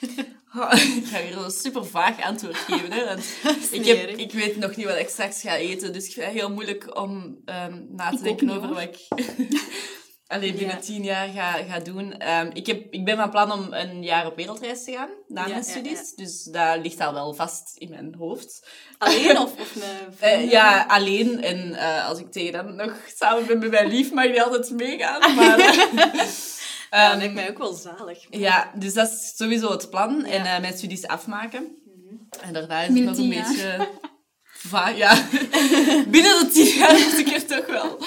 Oh, 0.55 0.73
ik 0.73 1.05
ga 1.05 1.21
weer 1.21 1.37
een 1.37 1.51
super 1.51 1.85
vaag 1.85 2.21
antwoord 2.21 2.55
geven. 2.55 2.91
Hè, 2.91 3.05
want 3.05 3.19
ik, 3.71 3.85
heb, 3.85 4.09
ik 4.09 4.31
weet 4.31 4.57
nog 4.57 4.75
niet 4.75 4.85
wat 4.85 4.97
ik 4.97 5.07
straks 5.09 5.41
ga 5.41 5.55
eten. 5.55 5.93
Dus 5.93 6.05
ik 6.07 6.13
vind 6.13 6.25
het 6.25 6.35
heel 6.35 6.51
moeilijk 6.53 6.97
om 6.97 7.41
ehm, 7.45 7.85
na 7.89 8.09
te 8.09 8.15
Ik 8.15 8.23
denken 8.23 8.49
over 8.49 8.69
wat 8.69 8.81
ik 8.81 9.07
alleen 10.29 10.55
binnen 10.55 10.75
Ja. 10.75 10.81
tien 10.81 11.03
jaar 11.03 11.27
ga, 11.27 11.51
ga 11.51 11.79
doen. 11.79 12.17
Ehm, 12.17 12.49
ik, 12.53 12.67
heb, 12.67 12.93
ik 12.93 13.05
ben 13.05 13.17
van 13.17 13.29
plan 13.29 13.51
om 13.51 13.67
een 13.73 14.03
jaar 14.03 14.25
op 14.25 14.35
wereldreis 14.35 14.83
te 14.83 14.91
gaan 14.91 15.09
na 15.27 15.41
Ja, 15.41 15.47
mijn 15.47 15.63
ja, 15.63 15.69
studies. 15.69 16.13
Dus 16.15 16.43
dat 16.43 16.77
ligt 16.83 16.99
al 16.99 17.13
wel 17.13 17.33
vast 17.33 17.77
in 17.77 17.89
mijn 17.89 18.15
hoofd. 18.17 18.67
Alleen 18.97 19.37
of, 19.43 19.51
of 19.59 19.75
een 19.75 19.81
Eh, 20.19 20.49
ja, 20.51 20.85
alleen. 20.87 21.43
En 21.43 21.73
eh, 21.75 22.07
als 22.07 22.19
ik 22.19 22.31
tegen 22.31 22.53
dan 22.53 22.75
nog 22.75 22.93
samen 23.15 23.45
ben 23.45 23.59
met 23.59 23.71
mijn 23.71 23.87
lief, 23.87 24.11
mag 24.11 24.25
die 24.25 24.41
altijd 24.43 24.69
meegaan. 24.71 25.35
Maar, 25.35 25.57
Ja, 26.91 27.03
dat 27.03 27.11
ehm, 27.11 27.17
lijkt 27.17 27.33
mij 27.33 27.49
ook 27.49 27.57
wel 27.57 27.73
zalig. 27.73 28.25
ja, 28.29 28.71
dus 28.75 28.93
dat 28.93 29.07
is 29.11 29.33
sowieso 29.35 29.71
het 29.71 29.89
plan. 29.89 30.25
En 30.25 30.45
eh, 30.45 30.59
mijn 30.59 30.77
studies 30.77 31.07
afmaken. 31.07 31.61
Mhm. 31.85 32.45
En 32.47 32.53
daarna 32.53 32.81
is 32.81 32.87
het 32.87 33.03
nog 33.03 33.17
een 33.17 33.29
beetje... 33.29 33.87
Va 34.67 34.87
ja, 34.89 35.27
binnen 36.07 36.39
de 36.39 36.49
tien 36.53 36.77
jaar 36.77 36.93
moet 36.93 37.17
ik 37.17 37.27
er 37.27 37.45
toch 37.45 37.65
wel 37.65 37.97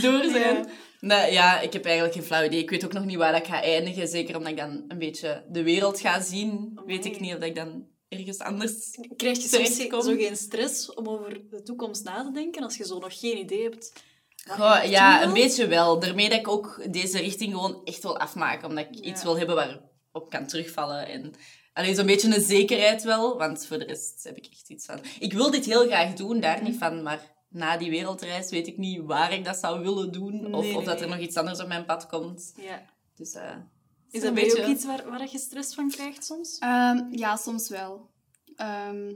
door 0.00 0.24
zijn. 0.32 0.68
Nee, 1.00 1.32
ja, 1.32 1.60
ik 1.60 1.72
heb 1.72 1.84
eigenlijk 1.84 2.14
geen 2.14 2.24
flauw 2.24 2.44
idee. 2.44 2.60
Ik 2.62 2.70
weet 2.70 2.84
ook 2.84 2.92
nog 2.92 3.04
niet 3.04 3.16
waar 3.16 3.36
ik 3.36 3.46
ga 3.46 3.62
eindigen. 3.62 4.08
Zeker 4.08 4.36
omdat 4.36 4.50
ik 4.50 4.58
dan 4.58 4.84
een 4.88 4.98
beetje 4.98 5.44
de 5.48 5.62
wereld 5.62 6.00
ga 6.00 6.20
zien. 6.20 6.80
Weet 6.86 7.04
ik 7.04 7.20
niet 7.20 7.34
of 7.34 7.42
ik 7.42 7.54
dan 7.54 7.86
ergens 8.08 8.38
anders... 8.38 8.98
Krijg 9.16 9.42
je 9.42 9.48
soms 9.48 10.04
zo 10.04 10.16
geen 10.16 10.36
stress 10.36 10.94
om 10.94 11.08
over 11.08 11.40
de 11.50 11.62
toekomst 11.62 12.04
na 12.04 12.24
te 12.24 12.32
denken 12.32 12.62
als 12.62 12.76
je 12.76 12.86
zo 12.86 12.98
nog 12.98 13.18
geen 13.18 13.38
idee 13.38 13.62
hebt? 13.62 13.92
Goh, 14.48 14.84
ja, 14.84 15.22
een 15.22 15.32
beetje 15.32 15.66
wel. 15.66 15.98
Daarmee 16.00 16.28
dat 16.28 16.38
ik 16.38 16.48
ook 16.48 16.82
deze 16.90 17.18
richting 17.18 17.52
gewoon 17.52 17.80
echt 17.84 18.02
wil 18.02 18.18
afmaken. 18.18 18.68
Omdat 18.68 18.86
ik 18.90 18.94
Ja. 18.94 19.02
iets 19.02 19.22
wil 19.22 19.38
hebben 19.38 19.54
waar, 19.54 19.80
op 20.12 20.30
kan 20.30 20.46
terugvallen. 20.46 21.08
En 21.08 21.32
alleen 21.72 21.94
zo'n 21.94 22.06
beetje 22.06 22.34
een 22.34 22.40
zekerheid 22.42 23.02
wel, 23.02 23.38
want 23.38 23.66
voor 23.66 23.78
de 23.78 23.84
rest 23.84 24.24
heb 24.24 24.36
ik 24.36 24.46
echt 24.52 24.68
iets 24.68 24.86
van... 24.86 25.00
Ik 25.18 25.32
wil 25.32 25.50
dit 25.50 25.64
heel 25.64 25.86
graag 25.86 26.14
doen, 26.14 26.40
daar 26.40 26.62
niet 26.62 26.78
van, 26.78 27.02
maar 27.02 27.34
na 27.48 27.76
die 27.76 27.90
wereldreis 27.90 28.50
weet 28.50 28.66
ik 28.66 28.76
niet 28.78 29.00
waar 29.04 29.32
ik 29.32 29.44
dat 29.44 29.56
zou 29.56 29.82
willen 29.82 30.12
doen. 30.12 30.54
of, 30.54 30.62
Nee, 30.64 30.76
of 30.76 30.84
dat 30.84 31.00
er 31.00 31.08
nog 31.08 31.18
iets 31.18 31.36
anders 31.36 31.60
op 31.60 31.68
mijn 31.68 31.84
pad 31.84 32.06
komt. 32.06 32.52
Ja. 32.60 32.82
Dus 33.14 33.34
eh, 33.34 33.56
Is 34.10 34.20
een 34.20 34.20
dat 34.20 34.34
bij 34.34 34.42
beetje- 34.44 34.62
ook 34.62 34.68
iets 34.68 34.84
waar, 34.84 35.10
waar 35.10 35.28
je 35.30 35.38
stress 35.38 35.74
van 35.74 35.90
krijgt 35.90 36.24
soms? 36.24 36.58
Ehm, 36.58 37.04
ja, 37.10 37.36
soms 37.36 37.68
wel. 37.68 38.10
Ehm, 38.56 39.08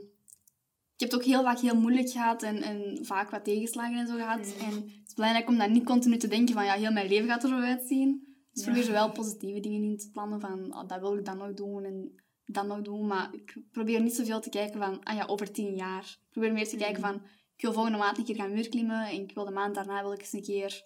ik 0.94 1.06
heb 1.06 1.10
het 1.10 1.14
ook 1.14 1.26
heel 1.26 1.42
vaak 1.42 1.58
heel 1.58 1.76
moeilijk 1.80 2.10
gehad 2.10 2.42
en, 2.42 2.62
en 2.62 2.98
vaak 3.02 3.30
wat 3.30 3.44
tegenslagen 3.44 3.98
en 3.98 4.06
zo 4.06 4.14
gehad. 4.14 4.38
En 4.58 4.74
het 4.74 5.06
is 5.06 5.14
belangrijk 5.14 5.48
om 5.48 5.58
dan 5.58 5.72
niet 5.72 5.84
continu 5.84 6.16
te 6.16 6.28
denken 6.28 6.54
van 6.54 6.64
ja, 6.64 6.72
heel 6.74 6.92
mijn 6.92 7.08
leven 7.08 7.28
gaat 7.28 7.42
er 7.42 7.48
zo 7.48 7.60
uitzien. 7.60 8.28
Dus 8.52 8.64
probeer 8.64 8.82
zo 8.82 8.92
wel 8.92 9.10
positieve 9.12 9.60
dingen 9.60 9.82
in 9.82 9.98
te 9.98 10.10
plannen 10.10 10.40
van 10.40 10.74
oh, 10.74 10.88
dat 10.88 11.00
wil 11.00 11.16
ik 11.16 11.24
dan 11.24 11.36
nog 11.36 11.54
doen 11.54 11.84
en 11.84 12.12
dat 12.46 12.66
nog 12.66 12.82
doen. 12.82 13.06
Maar 13.06 13.28
ik 13.32 13.56
probeer 13.70 14.00
niet 14.02 14.14
zoveel 14.14 14.40
te 14.40 14.48
kijken 14.50 14.80
van 14.80 15.02
ah 15.04 15.16
ja, 15.16 15.24
over 15.26 15.52
tien 15.52 15.74
jaar. 15.74 16.02
Ik 16.02 16.30
probeer 16.30 16.52
meer 16.52 16.68
te 16.68 16.76
kijken 16.76 17.00
van 17.02 17.22
ik 17.60 17.66
wil 17.66 17.74
volgende 17.74 17.98
maand 17.98 18.18
een 18.18 18.24
keer 18.24 18.34
gaan 18.34 18.52
muurklimmen 18.52 19.06
en 19.06 19.22
ik 19.22 19.34
wil 19.34 19.44
de 19.44 19.50
maand 19.50 19.74
daarna 19.74 20.02
wil 20.02 20.12
ik 20.12 20.20
eens 20.20 20.32
een 20.32 20.42
keer... 20.42 20.82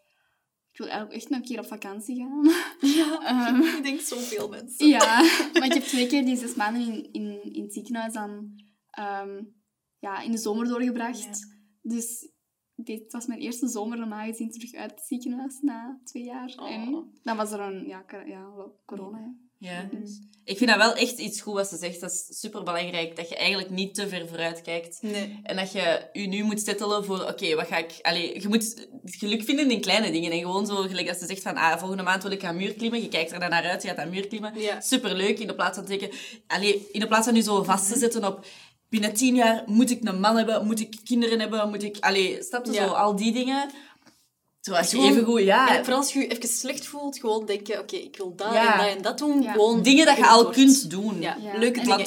Ik 0.70 0.78
wil 0.78 0.88
eigenlijk 0.88 1.16
echt 1.16 1.28
nog 1.28 1.38
een 1.38 1.44
keer 1.44 1.58
op 1.58 1.66
vakantie 1.66 2.16
gaan. 2.16 2.48
Ja, 2.96 3.20
Ehm, 3.48 3.62
ik 3.62 3.82
denk 3.82 4.00
zoveel 4.00 4.48
mensen. 4.48 4.86
ja, 4.86 5.20
maar 5.52 5.64
ik 5.64 5.72
heb 5.72 5.82
twee 5.82 6.06
keer 6.06 6.24
die 6.24 6.36
zes 6.36 6.54
maanden 6.54 6.82
in, 6.82 7.12
in, 7.12 7.52
in 7.52 7.62
het 7.62 7.72
ziekenhuis 7.72 8.12
dan 8.12 8.60
ehm, 8.90 9.44
ja, 9.98 10.20
in 10.20 10.30
de 10.30 10.38
zomer 10.38 10.68
doorgebracht. 10.68 11.58
Dus 11.82 12.32
dit 12.74 13.12
was 13.12 13.26
mijn 13.26 13.40
eerste 13.40 13.68
zomer 13.68 13.98
normaal 13.98 14.26
gezien 14.26 14.50
terug 14.50 14.74
uit 14.74 14.90
het 14.90 15.04
ziekenhuis 15.06 15.58
na 15.60 16.00
twee 16.04 16.24
jaar. 16.24 16.52
Oh. 16.56 16.70
En 16.70 17.10
dan 17.22 17.36
was 17.36 17.52
er 17.52 17.60
een 17.60 17.86
ja, 17.86 18.04
ja, 18.26 18.70
corona. 18.84 19.34
Ja. 19.64 19.88
Ik 20.44 20.56
vind 20.58 20.70
dat 20.70 20.78
wel 20.78 20.94
echt 20.94 21.18
iets 21.18 21.40
goed 21.40 21.54
wat 21.54 21.68
ze 21.68 21.76
zegt. 21.76 22.00
Dat 22.00 22.10
is 22.10 22.40
superbelangrijk. 22.40 23.16
Dat 23.16 23.28
je 23.28 23.36
eigenlijk 23.36 23.70
niet 23.70 23.94
te 23.94 24.08
ver 24.08 24.28
vooruit 24.28 24.62
kijkt. 24.62 24.98
Nee. 25.02 25.40
En 25.42 25.56
dat 25.56 25.72
je 25.72 26.08
je 26.12 26.26
nu 26.26 26.42
moet 26.42 26.60
settelen 26.60 27.04
voor, 27.04 27.28
oké, 27.28 27.54
wat 27.54 27.66
ga 27.66 27.76
ik... 27.76 27.92
Allee, 28.02 28.40
je 28.40 28.48
moet 28.48 28.88
geluk 29.04 29.42
vinden 29.44 29.70
in 29.70 29.80
kleine 29.80 30.10
dingen. 30.10 30.32
En 30.32 30.38
gewoon 30.38 30.66
zo, 30.66 30.74
gelijk 30.74 31.08
als 31.08 31.18
ze 31.18 31.26
zegt 31.26 31.42
van, 31.42 31.56
ah, 31.56 31.78
volgende 31.78 32.02
maand 32.02 32.22
wil 32.22 32.32
ik 32.32 32.40
gaan 32.40 32.56
muurklimmen. 32.56 33.02
Je 33.02 33.08
kijkt 33.08 33.32
er 33.32 33.40
dan 33.40 33.50
naar 33.50 33.64
uit, 33.64 33.82
je 33.82 33.88
gaat 33.88 33.98
aan 33.98 34.10
muurklimmen. 34.10 34.60
Ja. 34.60 34.80
Superleuk. 34.80 35.38
In 35.38 35.46
de 35.46 35.54
plaats 35.54 35.76
van 35.76 35.86
te 35.86 35.98
denken... 35.98 36.18
Allee, 36.46 36.88
in 36.92 37.00
de 37.00 37.06
plaats 37.06 37.24
van 37.24 37.34
nu 37.34 37.42
zo 37.42 37.62
vast 37.62 37.92
te 37.92 37.98
zetten 37.98 38.24
op... 38.24 38.46
Binnen 38.88 39.14
tien 39.14 39.34
jaar 39.34 39.62
moet 39.66 39.90
ik 39.90 40.08
een 40.08 40.20
man 40.20 40.36
hebben, 40.36 40.66
moet 40.66 40.80
ik 40.80 40.96
kinderen 41.04 41.40
hebben, 41.40 41.68
moet 41.68 41.82
ik... 41.82 41.96
Allee, 42.00 42.42
snap 42.42 42.66
je 42.66 42.72
Ja. 42.72 42.86
zo? 42.86 42.92
Al 42.92 43.16
die 43.16 43.32
dingen. 43.32 43.70
Zoals 44.64 44.90
je 44.90 44.98
even 44.98 45.24
goed... 45.24 45.40
Ja, 45.40 45.66
vooral 45.82 45.96
als 45.96 46.12
je 46.12 46.18
je 46.18 46.26
even 46.26 46.48
slecht 46.48 46.86
voelt, 46.86 47.18
gewoon 47.18 47.46
denken, 47.46 47.78
oké, 47.80 47.96
ik 47.96 48.16
wil 48.16 48.34
dat 48.36 48.52
Ja. 48.52 48.72
en 48.72 48.78
dat 48.78 48.96
en 48.96 49.02
dat 49.02 49.18
doen. 49.18 49.42
Ja. 49.42 49.52
Gewoon 49.52 49.82
dingen 49.82 50.06
dat 50.06 50.16
je 50.16 50.26
al 50.26 50.50
kunt 50.50 50.90
doen. 50.90 51.20
Ja, 51.20 51.36
Ja. 51.40 51.58
leuke 51.58 51.80
En 51.80 51.86
dingen 51.86 51.86
dat 51.86 51.96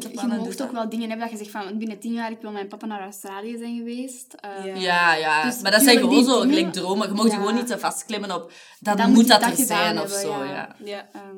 te 0.00 0.08
je 0.08 0.12
plannen, 0.14 0.36
mocht 0.36 0.50
dus 0.50 0.60
ook 0.60 0.66
dat- 0.66 0.70
wel 0.80 0.88
dingen 0.88 1.08
hebben 1.08 1.28
dat 1.28 1.38
je 1.38 1.44
zegt 1.44 1.64
van 1.64 1.78
binnen 1.78 1.98
tien 1.98 2.12
jaar 2.12 2.30
ik 2.30 2.40
wil 2.40 2.50
met 2.50 2.68
papa 2.68 2.86
naar 2.86 3.00
Australië 3.02 3.58
zijn 3.58 3.76
geweest. 3.76 4.32
Ehm, 4.34 4.66
Ja. 4.66 4.74
Ja, 4.74 5.14
ja. 5.14 5.44
Dus 5.44 5.60
maar 5.60 5.70
dat 5.70 5.82
zijn 5.82 5.98
gewoon 5.98 6.24
zo 6.24 6.40
dingen- 6.40 6.54
gelijk 6.56 6.72
dromen. 6.72 7.08
Je 7.08 7.14
mag 7.14 7.24
je 7.24 7.30
Ja. 7.30 7.36
gewoon 7.36 7.54
niet 7.54 7.66
te 7.66 7.78
vastklemmen 7.78 8.34
op... 8.34 8.52
Dan, 8.80 8.96
Dan 8.96 9.10
moet 9.12 9.22
je 9.22 9.28
dat 9.28 9.40
dat 9.40 9.58
er 9.58 9.64
zijn 9.64 9.92
of 10.00 10.00
hebben, 10.00 10.20
zo, 10.20 10.44
ja. 10.44 10.44
ja. 10.44 10.76
Ja, 10.84 11.08
ehm, 11.12 11.36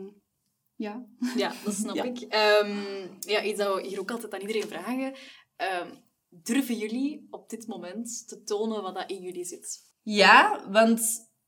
ja. 0.74 1.04
ja, 1.36 1.52
dat 1.64 1.74
snap 1.74 1.94
Ja. 2.00 2.02
ik. 2.04 2.18
Ehm, 2.20 2.76
ja, 3.20 3.42
iets 3.42 3.58
dat 3.58 3.74
we 3.74 3.86
hier 3.86 4.00
ook 4.00 4.10
altijd 4.10 4.34
aan 4.34 4.40
iedereen 4.40 4.68
vragen. 4.68 5.12
Ehm, 5.56 5.88
durven 6.28 6.74
jullie 6.76 7.26
op 7.30 7.48
dit 7.50 7.66
moment 7.66 8.28
te 8.28 8.42
tonen 8.42 8.82
wat 8.82 8.94
dat 8.94 9.10
in 9.10 9.22
jullie 9.22 9.44
zit? 9.44 9.92
Ja, 10.04 10.60
want... 10.70 11.00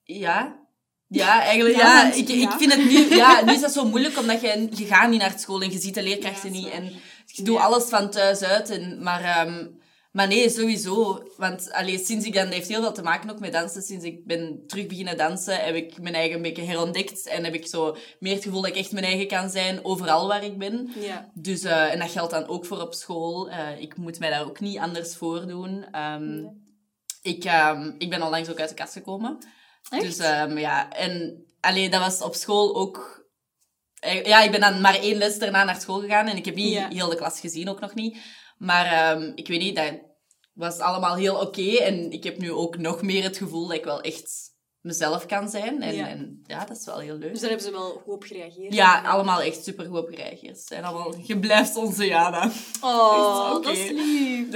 Ja... 0.02 0.64
Ja, 1.08 1.42
eigenlijk, 1.42 1.76
Ja, 1.76 1.96
ja. 1.96 2.02
want- 2.02 2.16
ik, 2.16 2.28
ik 2.28 2.50
vind 2.50 2.74
het 2.74 2.84
nu... 2.84 3.16
Ja, 3.16 3.44
nu 3.44 3.52
is 3.52 3.60
dat 3.60 3.72
zo 3.72 3.84
moeilijk, 3.88 4.18
omdat 4.20 4.40
je, 4.40 4.68
je 4.74 4.84
gaat 4.86 5.10
niet 5.10 5.20
naar 5.20 5.38
school 5.38 5.62
en 5.62 5.70
je 5.70 5.78
ziet 5.78 5.94
de 5.94 6.02
leerkrachten 6.02 6.52
niet. 6.52 6.68
En 6.70 6.92
je 7.26 7.42
doet 7.42 7.58
alles 7.58 7.84
van 7.84 8.10
thuis 8.10 8.42
uit. 8.42 8.70
En, 8.70 9.02
maar, 9.02 9.22
ehm, 9.22 9.66
maar 10.12 10.26
nee, 10.28 10.50
sowieso. 10.50 11.22
Want 11.36 11.72
allee, 11.72 11.98
sinds 11.98 12.26
ik 12.26 12.34
dan... 12.34 12.44
Dat 12.44 12.52
heeft 12.54 12.68
heel 12.68 12.80
veel 12.82 12.92
te 12.92 13.02
maken 13.02 13.30
ook 13.30 13.38
met 13.40 13.52
dansen. 13.52 13.82
Sinds 13.82 14.04
ik 14.04 14.26
ben 14.26 14.62
terug 14.66 14.86
beginnen 14.86 15.16
dansen, 15.16 15.64
heb 15.64 15.74
ik 15.74 16.00
mijn 16.00 16.14
eigen 16.14 16.36
een 16.36 16.42
beetje 16.42 16.62
herontdekt. 16.62 17.26
En 17.26 17.44
heb 17.44 17.54
ik 17.54 17.66
zo 17.66 17.96
meer 18.18 18.34
het 18.34 18.44
gevoel 18.44 18.60
dat 18.60 18.70
ik 18.70 18.76
echt 18.76 18.92
mijn 18.92 19.04
eigen 19.04 19.28
kan 19.28 19.50
zijn, 19.50 19.84
overal 19.84 20.28
waar 20.28 20.44
ik 20.44 20.58
ben. 20.58 20.90
Ja. 21.00 21.30
Dus, 21.34 21.62
eh, 21.64 21.92
en 21.92 21.98
dat 21.98 22.10
geldt 22.10 22.32
dan 22.32 22.46
ook 22.46 22.66
voor 22.66 22.80
op 22.80 22.94
school. 22.94 23.50
Eh, 23.50 23.80
ik 23.80 23.96
moet 23.96 24.18
mij 24.18 24.30
daar 24.30 24.44
ook 24.44 24.60
niet 24.60 24.78
anders 24.78 25.16
voor 25.16 25.46
doen. 25.46 25.84
Ehm, 25.92 26.44
ik, 27.26 27.44
ehm, 27.44 27.92
ik 27.98 28.10
ben 28.10 28.22
onlangs 28.22 28.48
ook 28.48 28.60
uit 28.60 28.68
de 28.68 28.74
kast 28.74 28.92
gekomen. 28.92 29.38
Echt? 29.90 30.02
Dus 30.02 30.18
ehm, 30.18 30.58
ja, 30.58 30.90
en 30.92 31.44
alleen 31.60 31.90
dat 31.90 32.00
was 32.00 32.22
op 32.22 32.34
school 32.34 32.76
ook... 32.76 33.24
eh, 34.00 34.24
Ja, 34.24 34.42
ik 34.42 34.50
ben 34.50 34.60
dan 34.60 34.80
maar 34.80 34.94
één 34.98 35.16
les 35.16 35.38
daarna 35.38 35.64
naar 35.64 35.80
school 35.80 36.00
gegaan 36.00 36.26
en 36.26 36.36
ik 36.36 36.44
heb 36.44 36.54
niet 36.54 36.72
Ja. 36.72 36.88
heel 36.88 37.08
de 37.08 37.16
klas 37.16 37.40
gezien, 37.40 37.68
ook 37.68 37.80
nog 37.80 37.94
niet. 37.94 38.18
Maar 38.58 38.86
ehm, 38.86 39.32
ik 39.34 39.48
weet 39.48 39.60
niet, 39.60 39.76
dat 39.76 39.92
was 40.52 40.78
allemaal 40.78 41.16
heel 41.16 41.36
oké. 41.40 41.76
en 41.76 42.10
ik 42.10 42.24
heb 42.24 42.38
nu 42.38 42.52
ook 42.52 42.76
nog 42.78 43.02
meer 43.02 43.22
het 43.22 43.36
gevoel 43.36 43.66
dat 43.66 43.76
ik 43.76 43.84
wel 43.84 44.00
echt 44.00 44.54
mezelf 44.86 45.26
kan 45.26 45.48
zijn. 45.48 45.82
En 45.82 45.94
Ja. 45.94 46.08
en, 46.08 46.42
ja 46.46 46.64
dat 46.64 46.76
is 46.76 46.84
wel 46.84 46.98
heel 46.98 47.16
leuk. 47.16 47.30
Dus 47.30 47.40
daar 47.40 47.48
hebben 47.48 47.66
ze 47.66 47.72
wel 47.72 47.90
goed 47.90 48.14
op 48.14 48.22
gereageerd. 48.22 48.74
Ja, 48.74 49.02
allemaal 49.02 49.40
echt 49.40 49.64
super 49.64 49.86
goed 49.86 49.98
op 49.98 50.08
gereageerd. 50.08 50.58
Ze 50.58 50.64
zijn 50.66 50.84
allemaal, 50.84 51.14
je 51.22 51.38
blijft 51.38 51.76
onze 51.76 52.06
Jana. 52.06 52.50
Oh, 52.80 53.50
Oké. 53.56 53.62
dat 53.66 53.76
is 53.76 53.90
lief. 53.90 54.48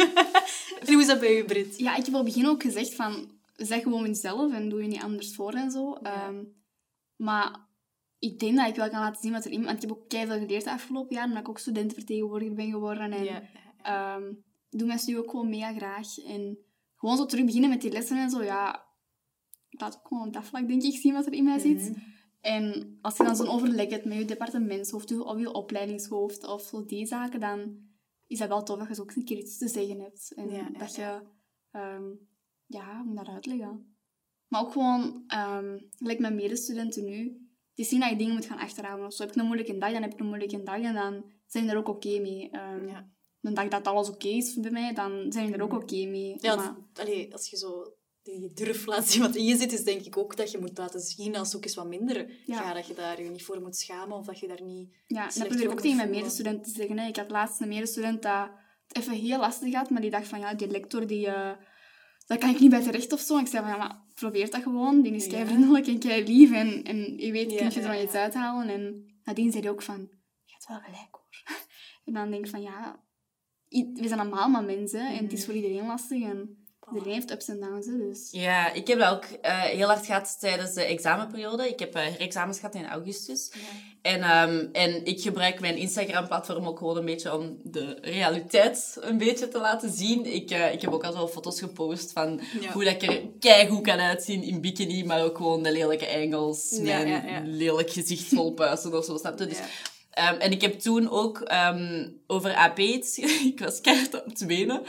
en 0.80 0.92
hoe 0.92 1.00
is 1.00 1.06
dat 1.06 1.20
bij 1.20 1.38
u, 1.38 1.44
Brit? 1.44 1.78
Ja, 1.78 1.90
ik 1.96 2.04
heb 2.04 2.14
op 2.14 2.24
het 2.24 2.34
begin 2.34 2.48
ook 2.48 2.62
gezegd 2.62 2.94
van, 2.94 3.30
zeg 3.56 3.82
gewoon 3.82 4.06
jezelf 4.06 4.52
en 4.52 4.68
doe 4.68 4.82
je 4.82 4.88
niet 4.88 5.02
anders 5.02 5.34
voor 5.34 5.52
en 5.52 5.70
zo. 5.70 5.94
Ehm, 5.94 6.42
maar 7.16 7.64
ik 8.18 8.38
denk 8.38 8.56
dat 8.56 8.68
ik 8.68 8.74
wel 8.76 8.88
kan 8.90 9.00
laten 9.00 9.22
zien 9.22 9.32
wat 9.32 9.44
er 9.44 9.50
in... 9.50 9.64
Want 9.64 9.82
ik 9.82 9.88
heb 9.88 9.90
ook 9.98 10.08
keihard 10.08 10.40
geleerd 10.40 10.64
de 10.64 10.70
afgelopen 10.70 11.16
jaar, 11.16 11.24
omdat 11.26 11.40
ik 11.42 11.48
ook 11.48 11.58
studentenvertegenwoordiger 11.58 12.54
ben 12.54 12.70
geworden. 12.70 13.12
En 13.12 13.24
Ja. 13.24 13.42
ehm, 13.82 14.22
doe 14.70 14.86
mijn 14.86 14.98
studie 14.98 15.18
ook 15.22 15.30
gewoon 15.30 15.48
mega 15.48 15.72
graag. 15.74 16.18
En 16.26 16.58
gewoon 16.96 17.16
zo 17.16 17.26
terug 17.26 17.44
beginnen 17.44 17.70
met 17.70 17.80
die 17.80 17.90
lessen 17.92 18.18
en 18.18 18.30
zo, 18.30 18.42
ja... 18.42 18.84
Laat 19.76 19.96
ook 19.98 20.06
gewoon 20.08 20.26
op 20.26 20.32
dat 20.32 20.44
vlak, 20.44 20.68
denk 20.68 20.82
ik, 20.82 20.96
zien 20.96 21.12
wat 21.12 21.26
er 21.26 21.32
in 21.32 21.44
mij 21.44 21.58
zit. 21.58 21.90
Mhm. 21.90 21.98
En 22.40 22.98
als 23.02 23.16
je 23.16 23.24
dan 23.24 23.36
zo'n 23.36 23.48
overleg 23.48 23.90
hebt 23.90 24.04
met 24.04 24.18
je 24.18 24.24
departementshoofd 24.24 25.20
of 25.20 25.38
je 25.38 25.52
opleidingshoofd 25.52 26.46
of 26.46 26.62
zo 26.62 26.84
die 26.84 27.06
zaken, 27.06 27.40
dan 27.40 27.76
is 28.26 28.38
dat 28.38 28.48
wel 28.48 28.62
tof 28.62 28.78
dat 28.78 28.96
je 28.96 29.02
ook 29.02 29.14
een 29.14 29.24
keer 29.24 29.38
iets 29.38 29.58
te 29.58 29.68
zeggen 29.68 30.00
hebt. 30.00 30.32
En 30.36 30.50
Ja, 30.50 30.70
dat 30.78 30.94
je, 30.94 31.20
ehm, 31.70 32.04
ja, 32.66 33.02
moet 33.02 33.16
dat 33.16 33.28
uitleggen? 33.28 33.96
Maar 34.48 34.60
ook 34.60 34.72
gewoon, 34.72 35.24
ehm 35.26 35.78
gelijk 35.98 36.18
mijn 36.18 36.34
medestudenten 36.34 37.04
nu, 37.04 37.48
die 37.74 37.84
zien 37.84 38.00
dat 38.00 38.10
je 38.10 38.16
dingen 38.16 38.34
moet 38.34 38.46
gaan 38.46 38.58
achterhalen. 38.58 39.06
Of 39.06 39.12
zo 39.14 39.22
heb 39.22 39.32
ik 39.32 39.38
een 39.40 39.46
moeilijke 39.46 39.78
dag, 39.78 39.92
dan 39.92 40.02
heb 40.02 40.12
ik 40.12 40.20
een 40.20 40.26
moeilijke 40.26 40.62
dag 40.62 40.80
en 40.80 40.94
dan 40.94 41.24
zijn 41.46 41.64
die 41.64 41.72
er 41.72 41.78
ook 41.78 41.88
oké 41.88 42.18
mee. 42.20 42.50
Ehm, 42.50 42.86
Ja. 42.88 43.14
Een 43.40 43.54
dag 43.54 43.68
dat 43.68 43.86
alles 43.86 44.08
oké 44.08 44.28
is 44.28 44.60
bij 44.60 44.70
mij, 44.70 44.92
dan 44.94 45.32
zijn 45.32 45.46
die 45.46 45.54
er 45.54 45.62
ook 45.62 45.72
oké 45.72 46.06
mee. 46.06 46.36
Ja, 46.40 46.56
Maar- 46.56 46.76
allee, 46.94 47.32
als 47.32 47.50
je 47.50 47.56
zo 47.56 47.95
die 48.26 48.52
durf 48.52 48.86
laat 48.86 49.08
zien 49.08 49.22
wat 49.22 49.34
in 49.34 49.44
je 49.44 49.56
zit, 49.56 49.72
is 49.72 49.84
denk 49.84 50.02
ik 50.02 50.16
ook 50.16 50.36
dat 50.36 50.50
je 50.50 50.58
moet 50.58 50.78
laten 50.78 51.00
zien 51.00 51.36
als 51.36 51.56
ook 51.56 51.64
eens 51.64 51.74
wat 51.74 51.86
minder 51.86 52.30
Ja. 52.46 52.72
Dat 52.72 52.86
je 52.86 52.94
daar 52.94 53.22
je 53.22 53.30
niet 53.30 53.44
voor 53.44 53.60
moet 53.60 53.76
schamen 53.76 54.16
of 54.16 54.26
dat 54.26 54.38
je 54.38 54.48
daar 54.48 54.62
niet... 54.62 54.94
Ja, 55.06 55.24
dat 55.24 55.48
probeer 55.48 55.64
ik 55.64 55.70
ook 55.70 55.80
tegen 55.80 55.96
mijn 55.96 56.10
medestudenten 56.10 56.72
te 56.72 56.78
zeggen. 56.78 56.98
Hè. 56.98 57.08
Ik 57.08 57.16
had 57.16 57.30
laatst 57.30 57.60
een 57.60 57.68
medestudent 57.68 58.22
dat 58.22 58.50
het 58.86 58.96
even 58.96 59.12
heel 59.12 59.38
lastig 59.38 59.74
had, 59.74 59.90
maar 59.90 60.00
die 60.00 60.10
dacht 60.10 60.28
van, 60.28 60.38
ja, 60.38 60.54
die 60.54 60.68
lector, 60.70 61.06
die, 61.06 61.26
eh 61.26 61.52
daar 62.26 62.38
kan 62.38 62.50
ik 62.50 62.60
niet 62.60 62.70
bij 62.70 62.82
terecht 62.82 63.12
of 63.12 63.20
zo. 63.20 63.34
En 63.36 63.40
ik 63.40 63.46
zei 63.46 63.62
van, 63.62 63.72
ja, 63.72 63.78
maar 63.78 64.04
probeer 64.14 64.50
dat 64.50 64.62
gewoon. 64.62 65.02
Die 65.02 65.12
is 65.12 65.26
kei 65.26 65.46
vriendelijk 65.46 65.86
en 65.86 65.98
kei 65.98 66.24
lief. 66.24 66.52
En, 66.52 66.84
en 66.84 67.18
je 67.18 67.32
weet, 67.32 67.50
Ja, 67.50 67.56
kun 67.56 67.68
je 67.68 67.74
er 67.74 67.82
ja, 67.82 67.90
wel 67.90 68.02
iets 68.02 68.12
ja. 68.12 68.22
uithalen. 68.22 68.68
En 68.68 69.14
nadien 69.24 69.50
zei 69.50 69.62
hij 69.62 69.72
ook 69.72 69.82
van, 69.82 70.08
je 70.44 70.52
hebt 70.52 70.68
wel 70.68 70.78
gelijk 70.78 71.08
hoor. 71.10 71.24
En 72.04 72.12
dan 72.12 72.30
denk 72.30 72.44
ik 72.44 72.50
van, 72.50 72.62
ja, 72.62 73.04
we 73.68 74.08
zijn 74.08 74.20
allemaal 74.20 74.48
maar 74.48 74.64
mensen. 74.64 75.06
En 75.06 75.22
het 75.22 75.32
is 75.32 75.44
voor 75.44 75.54
iedereen 75.54 75.86
lastig. 75.86 76.22
En 76.22 76.65
iedereen 76.92 77.14
heeft 77.14 77.30
ups 77.30 77.48
en 77.48 77.60
downs. 77.60 77.86
Dus. 77.86 78.28
Ja, 78.30 78.72
ik 78.72 78.86
heb 78.86 78.98
dat 78.98 79.08
ook 79.10 79.24
eh, 79.24 79.60
heel 79.60 79.86
hard 79.86 80.06
gehad 80.06 80.36
tijdens 80.40 80.74
de 80.74 80.82
examenperiode. 80.82 81.68
Ik 81.68 81.78
heb 81.78 81.94
eh, 81.94 82.02
herexamens 82.02 82.58
gehad 82.58 82.74
in 82.74 82.86
augustus. 82.86 83.52
En, 84.02 84.22
ehm, 84.22 84.66
en 84.72 85.04
ik 85.04 85.20
gebruik 85.20 85.60
mijn 85.60 85.76
Instagram-platform 85.76 86.66
ook 86.66 86.78
gewoon 86.78 86.96
een 86.96 87.04
beetje 87.04 87.34
om 87.38 87.58
de 87.62 87.98
realiteit 88.00 88.96
een 89.00 89.18
beetje 89.18 89.48
te 89.48 89.58
laten 89.58 89.90
zien. 89.92 90.34
Ik, 90.34 90.50
eh, 90.50 90.72
ik 90.72 90.80
heb 90.80 90.92
ook 90.92 91.04
al 91.04 91.12
zo 91.12 91.28
foto's 91.28 91.58
gepost 91.60 92.12
van 92.12 92.40
Ja. 92.60 92.72
hoe 92.72 92.84
dat 92.84 93.02
ik 93.02 93.10
er 93.10 93.22
keigoed 93.40 93.82
kan 93.82 93.98
uitzien 93.98 94.42
in 94.42 94.60
bikini, 94.60 95.04
maar 95.04 95.24
ook 95.24 95.36
gewoon 95.36 95.62
de 95.62 95.72
lelijke 95.72 96.06
engels, 96.06 96.78
Ja, 96.82 97.02
mijn 97.02 97.56
lelijk 97.56 97.90
gezicht 97.90 98.24
vol 98.24 98.52
puisten 98.52 98.96
of 98.96 99.04
zo, 99.04 99.16
snap 99.16 99.38
je? 99.38 99.46
Dus, 99.46 99.58
Ehm, 100.16 100.34
en 100.34 100.50
ik 100.50 100.60
heb 100.60 100.78
toen 100.78 101.10
ook 101.10 101.40
ehm, 101.40 102.08
over 102.26 102.54
AP 102.54 102.78
iets... 102.78 103.18
ik 103.52 103.60
was 103.60 103.80
keihard 103.80 104.14
aan 104.14 104.28
het 104.30 104.44
wenen. 104.46 104.82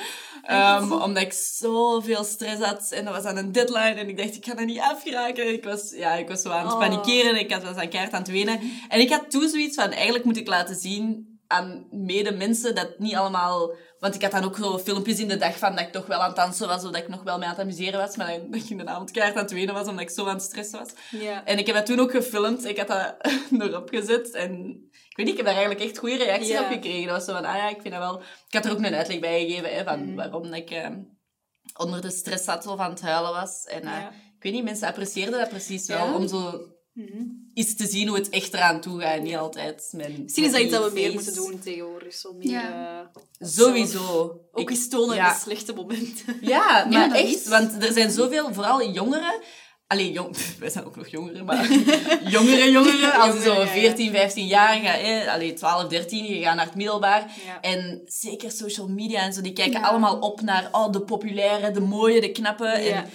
Ehm, 0.44 0.92
omdat 0.92 1.24
ik 1.24 1.34
zoveel 1.34 2.24
stress 2.24 2.62
had 2.62 2.92
en 2.92 3.06
dat 3.06 3.14
was 3.16 3.24
aan 3.24 3.38
een 3.38 3.52
deadline 3.52 3.94
en 3.94 4.10
ik 4.10 4.18
dacht, 4.18 4.36
ik 4.36 4.46
ga 4.46 4.54
dat 4.56 4.66
niet 4.66 4.80
afgeraken. 4.80 5.54
Ik 5.54 5.64
was, 5.64 5.94
ja, 5.96 6.14
ik 6.14 6.28
was 6.28 6.42
zo 6.42 6.50
aan 6.50 6.64
het 6.66 6.74
Oh. 6.74 6.80
panikeren 6.80 7.32
en 7.32 7.40
ik 7.40 7.52
had- 7.52 7.64
was 7.64 7.76
aan 7.76 7.90
keihard 7.90 8.14
aan 8.14 8.22
het 8.22 8.32
wenen. 8.32 8.60
En 8.90 9.00
ik 9.00 9.10
had 9.10 9.32
toen 9.32 9.50
zoiets 9.50 9.76
van, 9.76 9.92
eigenlijk 9.92 10.24
moet 10.26 10.38
ik 10.38 10.48
laten 10.48 10.76
zien 10.76 11.36
aan 11.48 11.88
medemensen 11.92 12.76
dat 12.76 12.88
het 12.88 13.00
niet 13.00 13.16
allemaal... 13.16 13.72
Want 14.00 14.16
ik 14.16 14.22
had 14.22 14.32
dan 14.32 14.44
ook 14.44 14.56
zo 14.58 14.78
filmpjes 14.78 15.20
in 15.20 15.28
de 15.28 15.38
dag 15.38 15.58
van 15.58 15.72
dat 15.72 15.80
ik 15.86 15.92
toch 15.92 16.06
wel 16.06 16.20
aan 16.20 16.28
het 16.28 16.36
dansen 16.36 16.68
was, 16.68 16.84
of 16.86 16.92
dat 16.92 17.02
ik 17.02 17.08
nog 17.08 17.24
wel 17.24 17.38
mee 17.38 17.48
aan 17.48 17.54
het 17.54 17.64
amuseren 17.64 18.00
was, 18.00 18.16
maar 18.16 18.28
dat 18.52 18.62
ik 18.62 18.70
in 18.70 18.78
de 18.78 18.86
avond 18.86 19.12
keihard 19.12 19.38
aan 19.38 19.44
het 19.44 19.54
wenen 19.54 19.74
was, 19.74 19.88
omdat 19.88 20.02
ik 20.04 20.10
zo 20.10 20.26
aan 20.26 20.34
het 20.34 20.42
stressen 20.44 20.80
was. 20.80 20.90
Ja. 21.22 21.46
En 21.46 21.58
ik 21.58 21.66
heb 21.66 21.76
dat 21.76 21.86
toen 21.86 22.00
ook 22.00 22.12
gefilmd. 22.12 22.66
Ik 22.66 22.78
had 22.78 22.88
dat 22.88 23.16
erop 23.62 23.90
gezet. 23.90 24.32
En 24.32 24.82
ik 25.18 25.26
weet 25.26 25.26
niet, 25.26 25.40
ik 25.40 25.46
heb 25.46 25.46
daar 25.46 25.56
eigenlijk 25.64 25.90
echt 25.90 25.98
goede 25.98 26.18
reacties 26.24 26.60
op 26.60 26.66
gekregen. 26.68 27.08
Dat 27.08 27.16
was 27.16 27.26
zo 27.26 27.34
van, 27.34 27.46
ah 27.46 27.56
ja, 27.56 27.70
ik 27.70 27.82
vind 27.82 27.94
dat 27.94 28.04
wel... 28.04 28.20
Ik 28.20 28.54
had 28.54 28.66
er 28.66 28.72
ook 28.72 28.78
een 28.78 28.96
uitleg 28.96 29.20
bij 29.20 29.46
gegeven, 29.46 29.76
hè, 29.76 29.84
van 29.84 30.16
waarom 30.16 30.54
ik 30.54 30.70
eh, 30.70 30.90
onder 31.78 32.02
de 32.02 32.12
stress 32.12 32.44
zat, 32.44 32.64
zo 32.64 32.76
van 32.76 32.90
het 32.90 33.02
huilen 33.02 33.32
was. 33.32 33.64
En 33.64 33.82
eh, 33.82 33.86
Ja. 33.88 34.10
ik 34.10 34.44
weet 34.44 34.54
niet, 34.54 34.64
mensen 34.64 34.88
apprecieerden 34.88 35.40
dat 35.40 35.50
precies 35.50 35.88
wel, 35.88 36.06
Ja. 36.06 36.16
om 36.16 36.28
zo 36.28 36.62
Mhm. 36.94 37.24
iets 37.54 37.76
te 37.76 37.88
zien 37.88 38.08
hoe 38.08 38.18
het 38.18 38.30
echt 38.30 38.54
eraan 38.54 38.82
toe 38.82 39.02
gaat. 39.02 39.18
en 39.18 39.24
Niet 39.24 39.36
altijd 39.36 39.90
mijn 39.92 40.22
Misschien 40.24 40.44
is 40.46 40.52
dat 40.52 40.62
iets 40.62 40.72
dat 40.72 40.88
we 40.88 40.94
meer 40.94 41.14
moeten 41.14 41.36
doen 41.36 41.60
tegenwoordig. 41.60 42.14
Zo 42.14 42.34
meer, 42.34 42.50
Ja. 42.52 43.02
eh, 43.14 43.22
Sowieso. 43.50 44.40
ook 44.52 44.70
eens 44.70 44.88
tonen 44.90 45.16
ja. 45.16 45.34
in 45.34 45.40
slechte 45.40 45.74
momenten. 45.74 46.38
Ja, 46.42 46.86
maar 46.90 47.10
dat 47.10 47.18
echt. 47.18 47.28
is. 47.36 47.48
Want 47.48 47.84
er 47.84 47.92
zijn 47.94 48.12
zoveel, 48.12 48.54
vooral 48.54 48.92
jongeren... 48.92 49.42
Allee, 49.88 50.12
jong, 50.12 50.38
wij 50.60 50.70
zijn 50.70 50.86
ook 50.86 50.96
nog 50.96 51.08
jongeren, 51.08 51.46
maar 51.46 51.72
jongere 52.36 52.72
jongeren, 52.72 53.14
als 53.14 53.36
je 53.36 53.42
zo 53.42 53.54
Jongeren, 53.54 53.76
ja, 53.76 53.82
ja. 53.82 53.90
14, 53.90 54.12
15 54.12 54.48
jaar 54.48 54.80
gaat, 54.80 55.00
eh, 55.00 55.34
allee, 55.34 55.54
12, 55.54 55.88
13, 55.88 56.26
je 56.26 56.42
gaat 56.42 56.56
naar 56.56 56.66
het 56.66 56.76
middelbaar. 56.76 57.32
Ja. 57.46 57.62
En 57.62 58.02
zeker 58.06 58.52
social 58.52 58.88
media 58.88 59.22
en 59.22 59.34
zo, 59.34 59.42
die 59.42 59.54
kijken 59.54 59.80
Ja. 59.80 59.88
allemaal 59.88 60.20
op 60.20 60.42
naar 60.42 60.70
oh, 60.72 60.92
de 60.92 61.02
populaire, 61.02 61.72
de 61.72 61.80
mooie, 61.80 62.22
de 62.22 62.32
knappe. 62.32 62.66
Ja. 62.66 62.80
En 62.80 63.10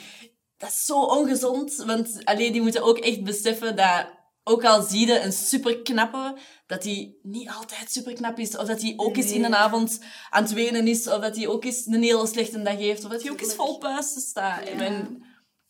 dat 0.56 0.68
is 0.68 0.84
zo 0.84 1.00
ongezond, 1.00 1.82
want 1.86 2.20
allee, 2.24 2.52
die 2.52 2.62
moeten 2.62 2.82
ook 2.82 2.98
echt 2.98 3.24
beseffen 3.24 3.76
dat, 3.76 4.06
ook 4.44 4.64
al 4.64 4.82
zie 4.82 5.06
je 5.06 5.20
een 5.20 5.32
superknappe, 5.32 6.36
dat 6.66 6.82
die 6.82 7.18
niet 7.22 7.48
altijd 7.48 7.92
superknap 7.92 8.38
is. 8.38 8.56
Of 8.56 8.66
dat 8.66 8.82
hij 8.82 8.92
ook 8.96 9.16
eens 9.16 9.30
in 9.32 9.44
een 9.44 9.54
avond 9.54 10.00
aan 10.30 10.42
het 10.42 10.52
wenen 10.52 10.88
is. 10.88 11.08
Of 11.08 11.20
dat 11.20 11.36
hij 11.36 11.46
ook 11.46 11.64
eens 11.64 11.86
een 11.86 12.02
hele 12.02 12.26
slechte 12.26 12.62
dag 12.62 12.76
heeft. 12.76 13.04
Of 13.04 13.10
dat 13.10 13.22
hij 13.22 13.30
ook 13.30 13.40
eens 13.40 13.54
vol 13.54 13.78
puisten 13.78 14.20
staat. 14.22 14.68
Ja. 14.68 14.84
En 14.84 15.22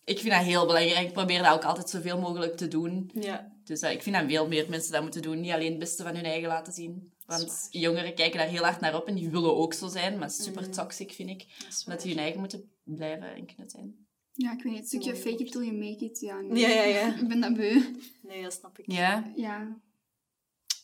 ik 0.04 0.18
vind 0.18 0.32
dat 0.32 0.42
heel 0.42 0.66
belangrijk. 0.66 1.06
Ik 1.06 1.12
probeer 1.12 1.42
dat 1.42 1.52
ook 1.52 1.64
altijd 1.64 1.90
zoveel 1.90 2.18
mogelijk 2.18 2.56
te 2.56 2.68
doen. 2.68 3.10
Ja. 3.14 3.52
Dus 3.64 3.80
eh, 3.80 3.92
ik 3.92 4.02
vind 4.02 4.16
dat 4.16 4.24
veel 4.26 4.48
meer 4.48 4.68
mensen 4.68 4.92
dat 4.92 5.02
moeten 5.02 5.22
doen. 5.22 5.40
Niet 5.40 5.52
alleen 5.52 5.70
het 5.70 5.78
beste 5.78 6.02
van 6.02 6.14
hun 6.14 6.24
eigen 6.24 6.48
laten 6.48 6.72
zien. 6.72 7.12
Want 7.26 7.68
jongeren 7.70 8.14
kijken 8.14 8.38
daar 8.38 8.48
heel 8.48 8.62
hard 8.62 8.80
naar 8.80 8.96
op 8.96 9.06
en 9.06 9.14
die 9.14 9.30
willen 9.30 9.56
ook 9.56 9.74
zo 9.74 9.88
zijn. 9.88 10.18
Maar 10.18 10.30
super 10.30 10.70
toxic 10.70 11.12
vind 11.12 11.30
ik. 11.30 11.46
Dat 11.86 12.02
die 12.02 12.10
hun 12.10 12.22
eigen 12.22 12.40
moeten 12.40 12.70
blijven 12.84 13.34
en 13.34 13.46
kunnen 13.46 13.70
zijn. 13.70 14.06
Ja, 14.32 14.52
ik 14.52 14.62
weet 14.62 14.72
niet. 14.72 14.80
Het 14.80 14.88
stukje 14.88 15.16
fake 15.16 15.44
it 15.44 15.52
till 15.52 15.62
you 15.62 15.76
make 15.76 16.04
it. 16.04 16.20
Ja, 16.20 16.40
nee. 16.40 16.60
Ja, 16.60 16.68
ja, 16.68 16.82
ja. 16.82 17.14
Ik 17.20 17.28
ben 17.28 17.40
dat 17.40 17.54
beu. 17.54 17.82
Nee, 18.22 18.42
dat 18.42 18.52
snap 18.52 18.78
ik. 18.78 18.92
Ja. 18.92 19.32
Ja. 19.36 19.80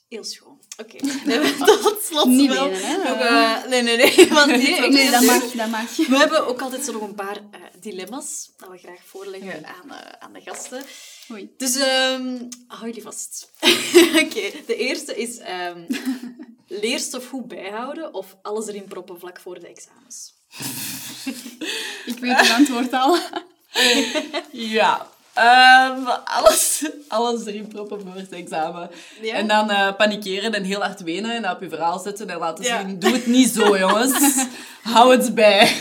Heel 0.08 0.24
schoon. 0.24 0.58
Oké. 0.76 0.96
We 1.24 1.32
hebben 1.32 1.56
tot 1.82 2.02
slot 2.02 2.26
Niet 2.26 2.52
wel 2.52 2.68
wenen, 2.68 2.82
hè. 2.82 2.96
nog, 2.96 3.18
eh, 3.18 3.64
nee, 3.68 3.82
nee, 3.82 3.96
nee. 3.96 4.28
Want 4.32 4.46
nee, 4.46 4.88
Nee, 4.90 5.10
dat 5.10 5.22
mag, 5.22 5.42
dat 5.50 5.68
mag. 5.68 5.96
We 5.96 6.16
hebben 6.16 6.46
ook 6.46 6.60
altijd 6.62 6.84
zo 6.84 6.92
nog 6.92 7.02
een 7.02 7.14
paar 7.14 7.36
eh, 7.36 7.60
dilemma's 7.80 8.50
dat 8.56 8.70
we 8.70 8.78
graag 8.78 9.00
voorleggen 9.04 9.60
Ja. 9.60 9.74
aan, 9.82 9.90
eh, 9.90 10.12
aan 10.18 10.32
de 10.32 10.40
gasten. 10.40 10.84
Oei. 11.32 11.54
Dus 11.56 11.76
ehm 11.76 12.36
hou 12.66 12.86
jullie 12.86 13.02
vast. 13.02 13.50
Oké, 14.24 14.50
de 14.66 14.76
eerste 14.76 15.16
is 15.16 15.38
ehm 15.38 15.80
leerstof 16.66 17.28
goed 17.28 17.48
bijhouden 17.48 18.14
of 18.14 18.36
alles 18.42 18.66
erin 18.66 18.84
proppen 18.84 19.18
vlak 19.18 19.40
voor 19.40 19.60
de 19.60 19.66
examens. 19.68 20.34
Ik 22.06 22.18
weet 22.18 22.36
het 22.40 22.50
antwoord 22.50 22.92
al. 22.92 23.18
Ja. 24.52 25.10
Ehm, 25.38 26.06
alles, 26.24 26.90
alles 27.08 27.44
erin 27.46 27.66
proppen 27.68 28.00
voor 28.00 28.14
het 28.14 28.32
examen. 28.32 28.90
Ja? 29.22 29.34
En 29.34 29.48
dan 29.48 29.70
eh, 29.70 29.96
panikeren 29.96 30.52
en 30.54 30.62
heel 30.64 30.80
hard 30.80 31.00
wenen 31.02 31.30
en 31.30 31.50
op 31.50 31.60
je 31.60 31.68
verhaal 31.68 31.98
zetten 31.98 32.30
en 32.30 32.38
laten 32.38 32.64
Ja. 32.64 32.86
zien. 32.86 32.98
Doe 32.98 33.12
het 33.12 33.26
niet 33.26 33.48
zo, 33.48 33.78
jongens. 33.78 34.44
Hou 34.82 35.16
het 35.16 35.34
bij. 35.34 35.76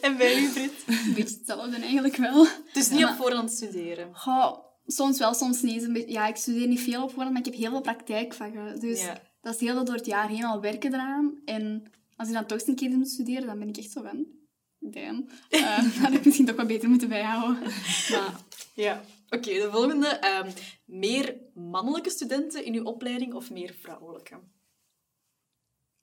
En 0.00 0.16
bij 0.16 0.36
u, 0.38 0.48
Brit? 0.52 0.72
Een 0.86 1.12
beetje 1.14 1.36
hetzelfde 1.36 1.76
eigenlijk 1.80 2.16
wel. 2.16 2.46
Dus 2.72 2.88
niet 2.90 2.98
Ja. 2.98 3.10
op 3.10 3.16
voorhand 3.16 3.50
studeren. 3.50 4.08
Goh, 4.12 4.58
soms 4.86 5.18
wel, 5.18 5.34
soms 5.34 5.62
niet. 5.62 5.82
Een 5.82 5.92
beetje- 5.92 6.12
Ja, 6.12 6.26
ik 6.26 6.36
studeer 6.36 6.66
niet 6.66 6.80
veel 6.80 7.02
op 7.02 7.10
voorhand, 7.10 7.30
maar 7.32 7.46
ik 7.46 7.52
heb 7.52 7.60
heel 7.60 7.70
veel 7.70 7.80
praktijkvakken. 7.80 8.80
Dus 8.80 9.00
Ja. 9.00 9.20
dat 9.40 9.54
is 9.54 9.60
heel 9.60 9.74
veel 9.74 9.84
door 9.84 9.94
het 9.94 10.06
jaar 10.06 10.28
heen 10.28 10.44
al 10.44 10.60
werken 10.60 10.94
eraan. 10.94 11.40
En 11.44 11.82
als 12.16 12.28
ik 12.28 12.34
dan 12.34 12.46
toch 12.46 12.58
eens 12.58 12.68
een 12.68 12.74
keer 12.76 12.90
moet 12.90 13.08
studeren, 13.08 13.46
dan 13.46 13.58
ben 13.58 13.68
ik 13.68 13.76
echt 13.76 13.90
zo 13.90 14.02
van... 14.02 14.26
Damn. 14.80 15.28
Eh, 15.48 15.76
dat 15.82 15.92
had 16.02 16.12
ik 16.12 16.24
misschien 16.24 16.46
toch 16.46 16.56
wat 16.56 16.66
beter 16.66 16.88
moeten 16.88 17.08
bijhouden. 17.08 17.58
Maar 18.10 18.30
Ja. 18.82 19.00
Oké, 19.28 19.52
de 19.52 19.68
volgende. 19.72 20.06
ehm, 20.08 20.50
meer 20.84 21.36
mannelijke 21.54 22.10
studenten 22.10 22.64
in 22.64 22.74
uw 22.74 22.84
opleiding 22.84 23.34
of 23.34 23.50
meer 23.50 23.74
vrouwelijke? 23.80 24.40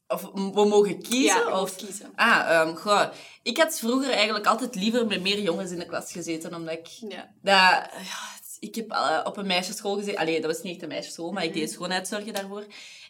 Of 0.07 0.21
we 0.33 0.65
mogen 0.65 1.01
kiezen? 1.01 1.47
Ja, 1.47 1.61
of 1.61 1.75
kiezen. 1.75 2.11
Ah, 2.15 2.49
ehm, 2.49 2.75
goh. 2.75 3.09
Ik 3.43 3.57
had 3.57 3.79
vroeger 3.79 4.11
eigenlijk 4.11 4.45
altijd 4.45 4.75
liever 4.75 5.07
met 5.07 5.21
meer 5.21 5.39
jongens 5.39 5.71
in 5.71 5.79
de 5.79 5.85
klas 5.85 6.11
gezeten, 6.11 6.55
omdat 6.55 6.73
ik... 6.73 6.87
Ja. 6.87 7.33
Dat, 7.41 7.91
ja, 8.03 8.39
ik 8.59 8.75
heb 8.75 8.91
op 9.23 9.37
een 9.37 9.47
meisjesschool 9.47 9.95
gezeten. 9.95 10.19
Allee, 10.19 10.41
dat 10.41 10.51
was 10.51 10.61
niet 10.61 10.73
echt 10.73 10.81
een 10.81 10.87
meisjesschool, 10.87 11.31
maar 11.31 11.43
ik 11.43 11.53
deed 11.53 11.71
schoonheidszorgen 11.71 12.33
daarvoor. 12.33 12.65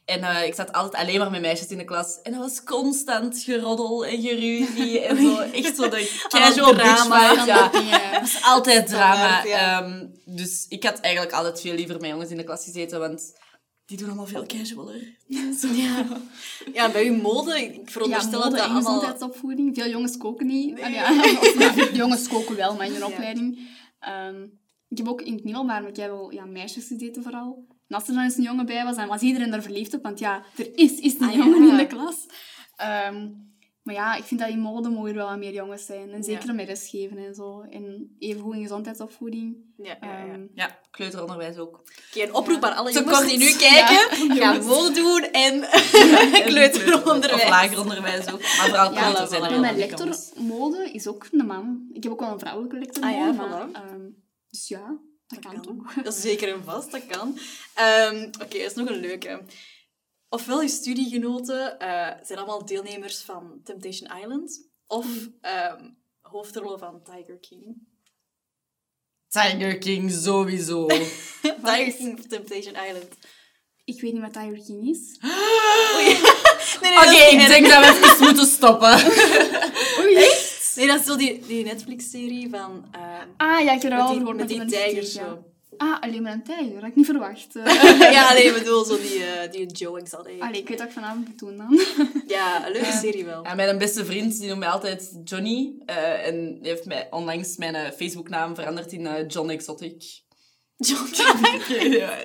En 0.06 0.24
eh, 0.24 0.46
ik 0.46 0.54
zat 0.54 0.72
altijd 0.72 1.04
alleen 1.04 1.20
maar 1.20 1.32
met 1.32 1.42
meisjes 1.42 1.68
in 1.68 1.78
de 1.78 1.84
klas. 1.84 2.22
En 2.22 2.32
dat 2.32 2.42
was 2.42 2.64
constant 2.64 3.40
geroddel 3.40 4.06
en 4.06 4.22
geruzie 4.22 5.00
en 5.08 5.18
zo. 5.18 5.38
Echt 5.40 5.76
zo 5.76 5.90
de 5.90 6.24
casual 6.28 6.74
drama. 6.74 6.96
bitch 6.96 7.30
vibes, 7.30 7.46
ja. 7.46 7.70
ja. 7.82 8.00
Het 8.00 8.22
was 8.22 8.44
altijd 8.44 8.88
drama. 8.88 9.16
Standaard, 9.16 9.48
ja. 9.48 9.82
Ehm, 9.82 10.08
dus 10.26 10.66
ik 10.70 10.84
had 10.84 11.00
eigenlijk 11.00 11.36
altijd 11.36 11.62
veel 11.62 11.74
liever 11.74 12.00
met 12.00 12.10
jongens 12.10 12.30
in 12.30 12.38
de 12.38 12.44
klas 12.44 12.64
gezeten, 12.64 13.00
want 13.00 13.34
die 13.86 13.98
doen 13.98 14.08
allemaal 14.08 14.26
veel 14.26 14.46
casualer. 14.46 15.14
Ja. 15.76 16.06
ja, 16.74 16.92
bij 16.92 17.08
uw 17.08 17.22
mode, 17.22 17.62
ik 17.62 17.76
Ja, 17.76 17.82
veronderstel 17.86 18.40
mode 18.40 18.50
dat 18.50 18.52
dat 18.52 18.70
allemaal... 18.70 18.82
gezondheidsopvoeding. 18.82 19.76
Veel 19.76 19.90
jongens 19.90 20.18
koken 20.18 20.48
niet. 20.48 20.82
Ah, 20.82 20.94
ja. 20.94 21.12
Jongens 21.94 22.28
koken 22.28 22.56
wel, 22.56 22.76
maar 22.76 22.86
in 22.86 22.94
hun 22.94 23.06
opleiding. 23.06 23.70
Ehm, 24.00 24.44
ik 24.88 24.98
heb 24.98 25.08
ook 25.08 25.22
in 25.22 25.34
het 25.34 25.44
middelbaar, 25.44 25.82
maar 25.82 25.90
ik 25.90 25.96
heb 25.96 26.10
wel 26.10 26.32
ja, 26.32 26.46
meisjes 26.46 26.88
gezeten 26.88 27.24
vooral. 27.24 27.66
En 27.88 27.96
als 27.96 28.08
er 28.08 28.14
dan 28.14 28.24
eens 28.24 28.38
een 28.38 28.44
jongen 28.44 28.66
bij 28.66 28.84
was, 28.84 28.96
dan 28.96 29.08
was 29.08 29.22
iedereen 29.22 29.52
daar 29.52 29.62
verliefd 29.62 29.94
op. 29.94 30.04
Want 30.04 30.20
ja, 30.20 30.44
er 30.58 30.78
is, 30.78 31.00
is 31.00 31.14
een 31.20 31.28
Ah, 31.28 31.34
ja. 31.34 31.38
jongen 31.38 31.70
in 31.70 31.78
de 31.78 31.88
klas. 31.88 32.26
Ehm, 32.76 33.30
maar 33.84 33.94
ja, 33.96 34.16
ik 34.16 34.24
vind 34.24 34.40
dat 34.40 34.50
in 34.50 34.60
mode 34.60 34.90
mogen 34.90 35.10
er 35.10 35.16
wel 35.16 35.28
wat 35.30 35.38
meer 35.38 35.54
jongens 35.54 35.86
zijn. 35.86 36.12
En 36.12 36.24
zeker 36.24 36.46
Ja. 36.48 36.54
met 36.54 36.68
lesgeven 36.68 37.18
en 37.18 37.36
zo. 37.36 37.62
En 37.62 38.16
evengoed 38.20 38.56
in 38.56 38.62
gezondheidsopvoeding. 38.62 39.56
Ja, 39.78 39.98
ja, 40.02 40.24
ja. 40.26 40.34
Ehm, 40.34 40.46
Ja, 40.54 40.80
kleuteronderwijs 40.92 41.58
ook. 41.58 41.82
Oké, 42.10 42.24
een 42.24 42.34
oproep 42.34 42.64
aan 42.64 42.76
alle 42.76 42.92
jongens 42.94 43.18
kort. 43.18 43.30
die 43.30 43.38
nu 43.38 43.52
kijken. 43.68 44.36
Ga 44.38 44.54
mode 44.62 44.94
doen 44.94 45.22
en 45.32 45.60
kleuteronderwijs. 46.46 47.44
Of 47.44 47.50
lager 47.50 47.80
onderwijs 47.80 48.32
ook. 48.34 48.40
Maar 48.42 48.50
vooral 48.68 48.94
Ja, 48.94 49.02
kleuter 49.02 49.28
zijn 49.28 49.44
er 49.54 49.60
mijn 49.60 49.78
lector 49.78 50.16
mode 50.38 50.90
is 50.92 51.08
ook 51.08 51.28
een 51.32 51.46
man. 51.46 51.88
Ik 51.94 52.04
heb 52.04 52.12
ook 52.12 52.20
wel 52.20 52.32
een 52.32 52.40
vrouwelijke 52.40 52.78
lector 52.78 53.04
Ah 53.04 53.12
ja, 53.12 53.26
mode, 53.32 53.38
maar, 53.50 53.70
ehm, 53.84 54.02
dus 54.50 54.68
ja, 54.68 54.98
dat, 55.28 55.40
kan, 55.40 55.62
toch. 55.62 55.94
Dat 56.04 56.16
is 56.16 56.22
zeker 56.22 56.54
een 56.54 56.64
vast, 56.64 56.92
dat 56.92 57.06
kan. 57.06 57.40
Ehm, 57.74 58.24
Oké, 58.26 58.58
dat 58.58 58.72
is 58.72 58.74
nog 58.74 58.90
een 58.90 59.00
leuke. 59.00 59.42
Ofwel, 60.30 60.62
je 60.62 60.68
studiegenoten 60.68 61.80
eh, 61.80 62.12
zijn 62.24 62.40
allemaal 62.40 62.66
deelnemers 62.66 63.22
van 63.22 63.60
Temptation 63.64 64.18
Island, 64.22 64.70
of 64.88 65.08
ehm 65.42 65.90
hoofdrollen 66.22 66.80
van 66.80 67.04
Tiger 67.04 67.40
King. 67.40 67.76
Tiger 69.28 69.78
King 69.78 70.12
sowieso. 70.12 70.86
Tiger 71.64 71.94
King 71.94 72.20
of 72.20 72.26
Temptation 72.28 72.76
Island. 72.86 73.08
Ik 73.84 74.02
weet 74.02 74.14
niet 74.14 74.22
wat 74.22 74.34
Tiger 74.34 74.64
King 74.66 74.88
is. 74.90 75.20
Nee, 76.82 76.92
nee, 76.92 77.00
Oké, 77.00 77.06
dat 77.10 77.22
is- 77.34 77.42
ik 77.42 77.48
denk 77.48 77.68
dat 77.70 77.80
we 77.86 77.90
even 78.14 78.24
moeten 78.26 78.46
stoppen. 78.48 78.92
Nee, 80.76 80.88
dat 80.88 81.00
is 81.00 81.06
zo 81.06 81.16
die, 81.18 81.40
die 81.48 81.64
Netflix-serie 81.64 82.50
van... 82.50 82.86
ehm, 82.92 83.28
Ah 83.38 83.64
ja, 83.64 83.72
ik 83.72 83.82
heb 83.82 83.92
er 83.92 83.98
met 83.98 84.00
over 84.00 84.14
die, 84.14 84.20
gehoord. 84.20 84.38
met 84.38 84.48
die 84.48 84.58
zo. 85.06 85.44
Ah, 85.78 86.02
alleen 86.02 86.22
maar 86.22 86.32
een 86.34 86.44
tijger. 86.44 86.72
Dat 86.74 86.82
had 86.82 86.90
ik 86.90 86.96
niet 86.96 87.06
verwacht. 87.06 87.48
Ja, 88.18 88.34
nee, 88.34 88.44
ik 88.44 88.54
bedoel, 88.54 88.84
zo 88.84 88.98
die, 88.98 89.24
eh 89.24 89.52
die 89.52 89.66
Joe 89.66 90.02
Xander. 90.04 90.32
Allee, 90.40 90.62
ik 90.62 90.68
weet 90.70 90.78
wat 90.80 90.88
ik 90.88 90.94
vanavond 90.94 91.28
moet 91.28 91.40
doen 91.40 91.58
dan. 91.58 91.80
Ja, 92.28 92.66
een 92.66 92.72
leuke 92.72 92.92
serie 92.92 93.26
wel. 93.26 93.44
Ja, 93.44 93.54
mijn 93.56 93.78
beste 93.78 94.06
vriend 94.06 94.38
die 94.40 94.48
noemt 94.48 94.60
mij 94.60 94.70
altijd 94.70 95.20
Johnny. 95.24 95.74
eh, 95.86 96.28
en 96.28 96.60
die 96.62 96.72
heeft 96.72 96.86
mij 96.86 97.08
onlangs 97.12 97.58
mijn 97.58 97.76
eh, 97.76 97.92
Facebook-naam 97.92 98.56
veranderd 98.56 98.92
in 98.92 99.26
John 99.28 99.50
Exotic. 99.50 100.24
John 100.78 101.08
ja, 101.90 102.18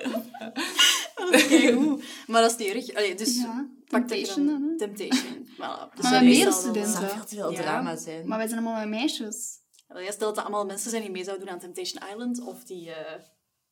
Oké, 1.15 1.73
goed. 1.73 2.03
Maar 2.27 2.41
dat 2.41 2.51
is 2.51 2.57
niet 2.57 2.75
erg. 2.75 2.95
Allee, 2.95 3.15
dus 3.15 3.35
Ja, 3.37 3.45
dat 3.45 3.80
Temptation 3.91 4.45
dan, 4.45 4.61
hè? 4.61 4.77
Temptation. 4.77 5.47
Voilà. 5.51 5.93
Dus 5.95 6.03
Maar 6.03 6.11
dat 6.11 6.21
meer 6.23 6.51
studenten. 6.51 6.81
Het 6.81 6.91
zou 6.91 7.05
veel 7.09 7.25
te 7.25 7.35
veel 7.35 7.51
Ja. 7.51 7.61
drama 7.61 7.95
zijn. 7.95 8.27
Maar 8.27 8.37
wij 8.37 8.47
zijn 8.47 8.65
allemaal 8.65 8.87
meisjes. 8.87 9.59
Jij 9.93 10.11
stelt 10.11 10.35
dat 10.35 10.43
allemaal 10.43 10.65
mensen 10.65 10.89
zijn 10.89 11.01
die 11.01 11.11
mee 11.11 11.23
zouden 11.23 11.45
doen 11.45 11.55
aan 11.55 11.61
Temptation 11.61 12.01
Island, 12.11 12.41
of 12.41 12.63
die 12.63 12.91
eh, 12.91 13.21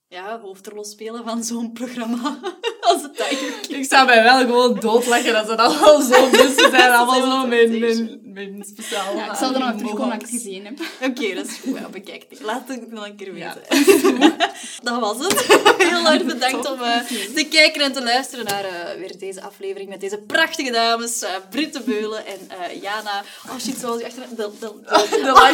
ja, 0.08 0.40
hoofdrol 0.40 0.84
spelen 0.84 1.24
van 1.24 1.44
zo'n 1.44 1.72
programma 1.72 2.40
Als 2.90 3.02
het 3.02 3.20
eigenlijk... 3.20 3.68
Ik 3.68 3.86
zou 3.86 4.06
mij 4.06 4.24
wel 4.24 4.40
gewoon 4.40 4.80
doodlachen 4.80 5.36
als 5.36 5.48
het 5.54 5.60
allemaal 5.60 6.02
zo 6.02 6.30
mensen 6.30 6.70
zijn. 6.70 6.92
Allemaal 6.92 7.22
zo 7.42 7.48
mijn, 7.48 8.29
mijn, 8.34 8.52
mijn 8.52 8.64
speciaal... 8.64 9.16
Ja, 9.16 9.32
ik 9.32 9.38
zal 9.38 9.54
er 9.54 9.60
nog 9.60 9.72
terugkomen 9.78 10.06
als 10.06 10.14
ik 10.14 10.22
het 10.22 10.30
gezien 10.30 10.66
heb. 10.66 10.80
Oké, 11.02 11.36
dat 11.36 11.46
is 11.46 11.58
goed. 11.64 11.78
Ja, 11.80 11.90
bekijk 11.90 12.26
het. 12.30 12.42
Laat 12.42 12.68
het 12.68 12.92
nog 12.92 13.06
een 13.06 13.16
keer 13.16 13.38
Ja. 13.38 13.56
weten. 13.70 14.38
dat 14.84 15.00
was 15.00 15.18
het. 15.18 15.46
Heel 15.90 16.08
erg 16.08 16.24
bedankt 16.24 16.72
om 16.72 16.82
eh, 16.82 16.98
te 17.36 17.48
kijken 17.50 17.82
en 17.82 17.92
te 17.94 18.04
luisteren 18.04 18.46
naar 18.46 18.64
eh, 18.64 18.98
weer 19.00 19.18
deze 19.18 19.42
aflevering 19.42 19.90
met 19.90 20.00
deze 20.00 20.18
prachtige 20.18 20.72
dames. 20.72 21.26
Britt 21.50 21.74
de 21.74 21.82
Beulen 21.82 22.26
en 22.26 22.40
Jana. 22.82 23.24
Oh 23.50 23.60
shit, 23.60 23.78
zoals 23.80 24.00
je 24.00 24.06
achter... 24.06 24.24
De, 24.30 24.36
de, 24.36 24.50
de, 24.60 25.08
De 25.10 25.32
lange... 25.40 25.52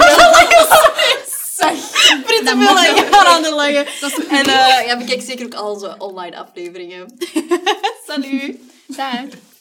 Britt 2.25 2.47
de 2.47 2.55
Beulen 2.57 2.85
en 2.85 2.95
Jana 2.95 3.39
de 3.39 3.51
Lange. 3.51 3.85
En 4.29 4.45
ja, 4.85 4.97
bekijk 4.97 5.21
zeker 5.21 5.45
ook 5.45 5.53
al 5.53 5.71
onze 5.73 5.95
online 5.97 6.37
afleveringen. 6.37 7.17
Salut! 8.07 8.57
Dag. 8.87 9.54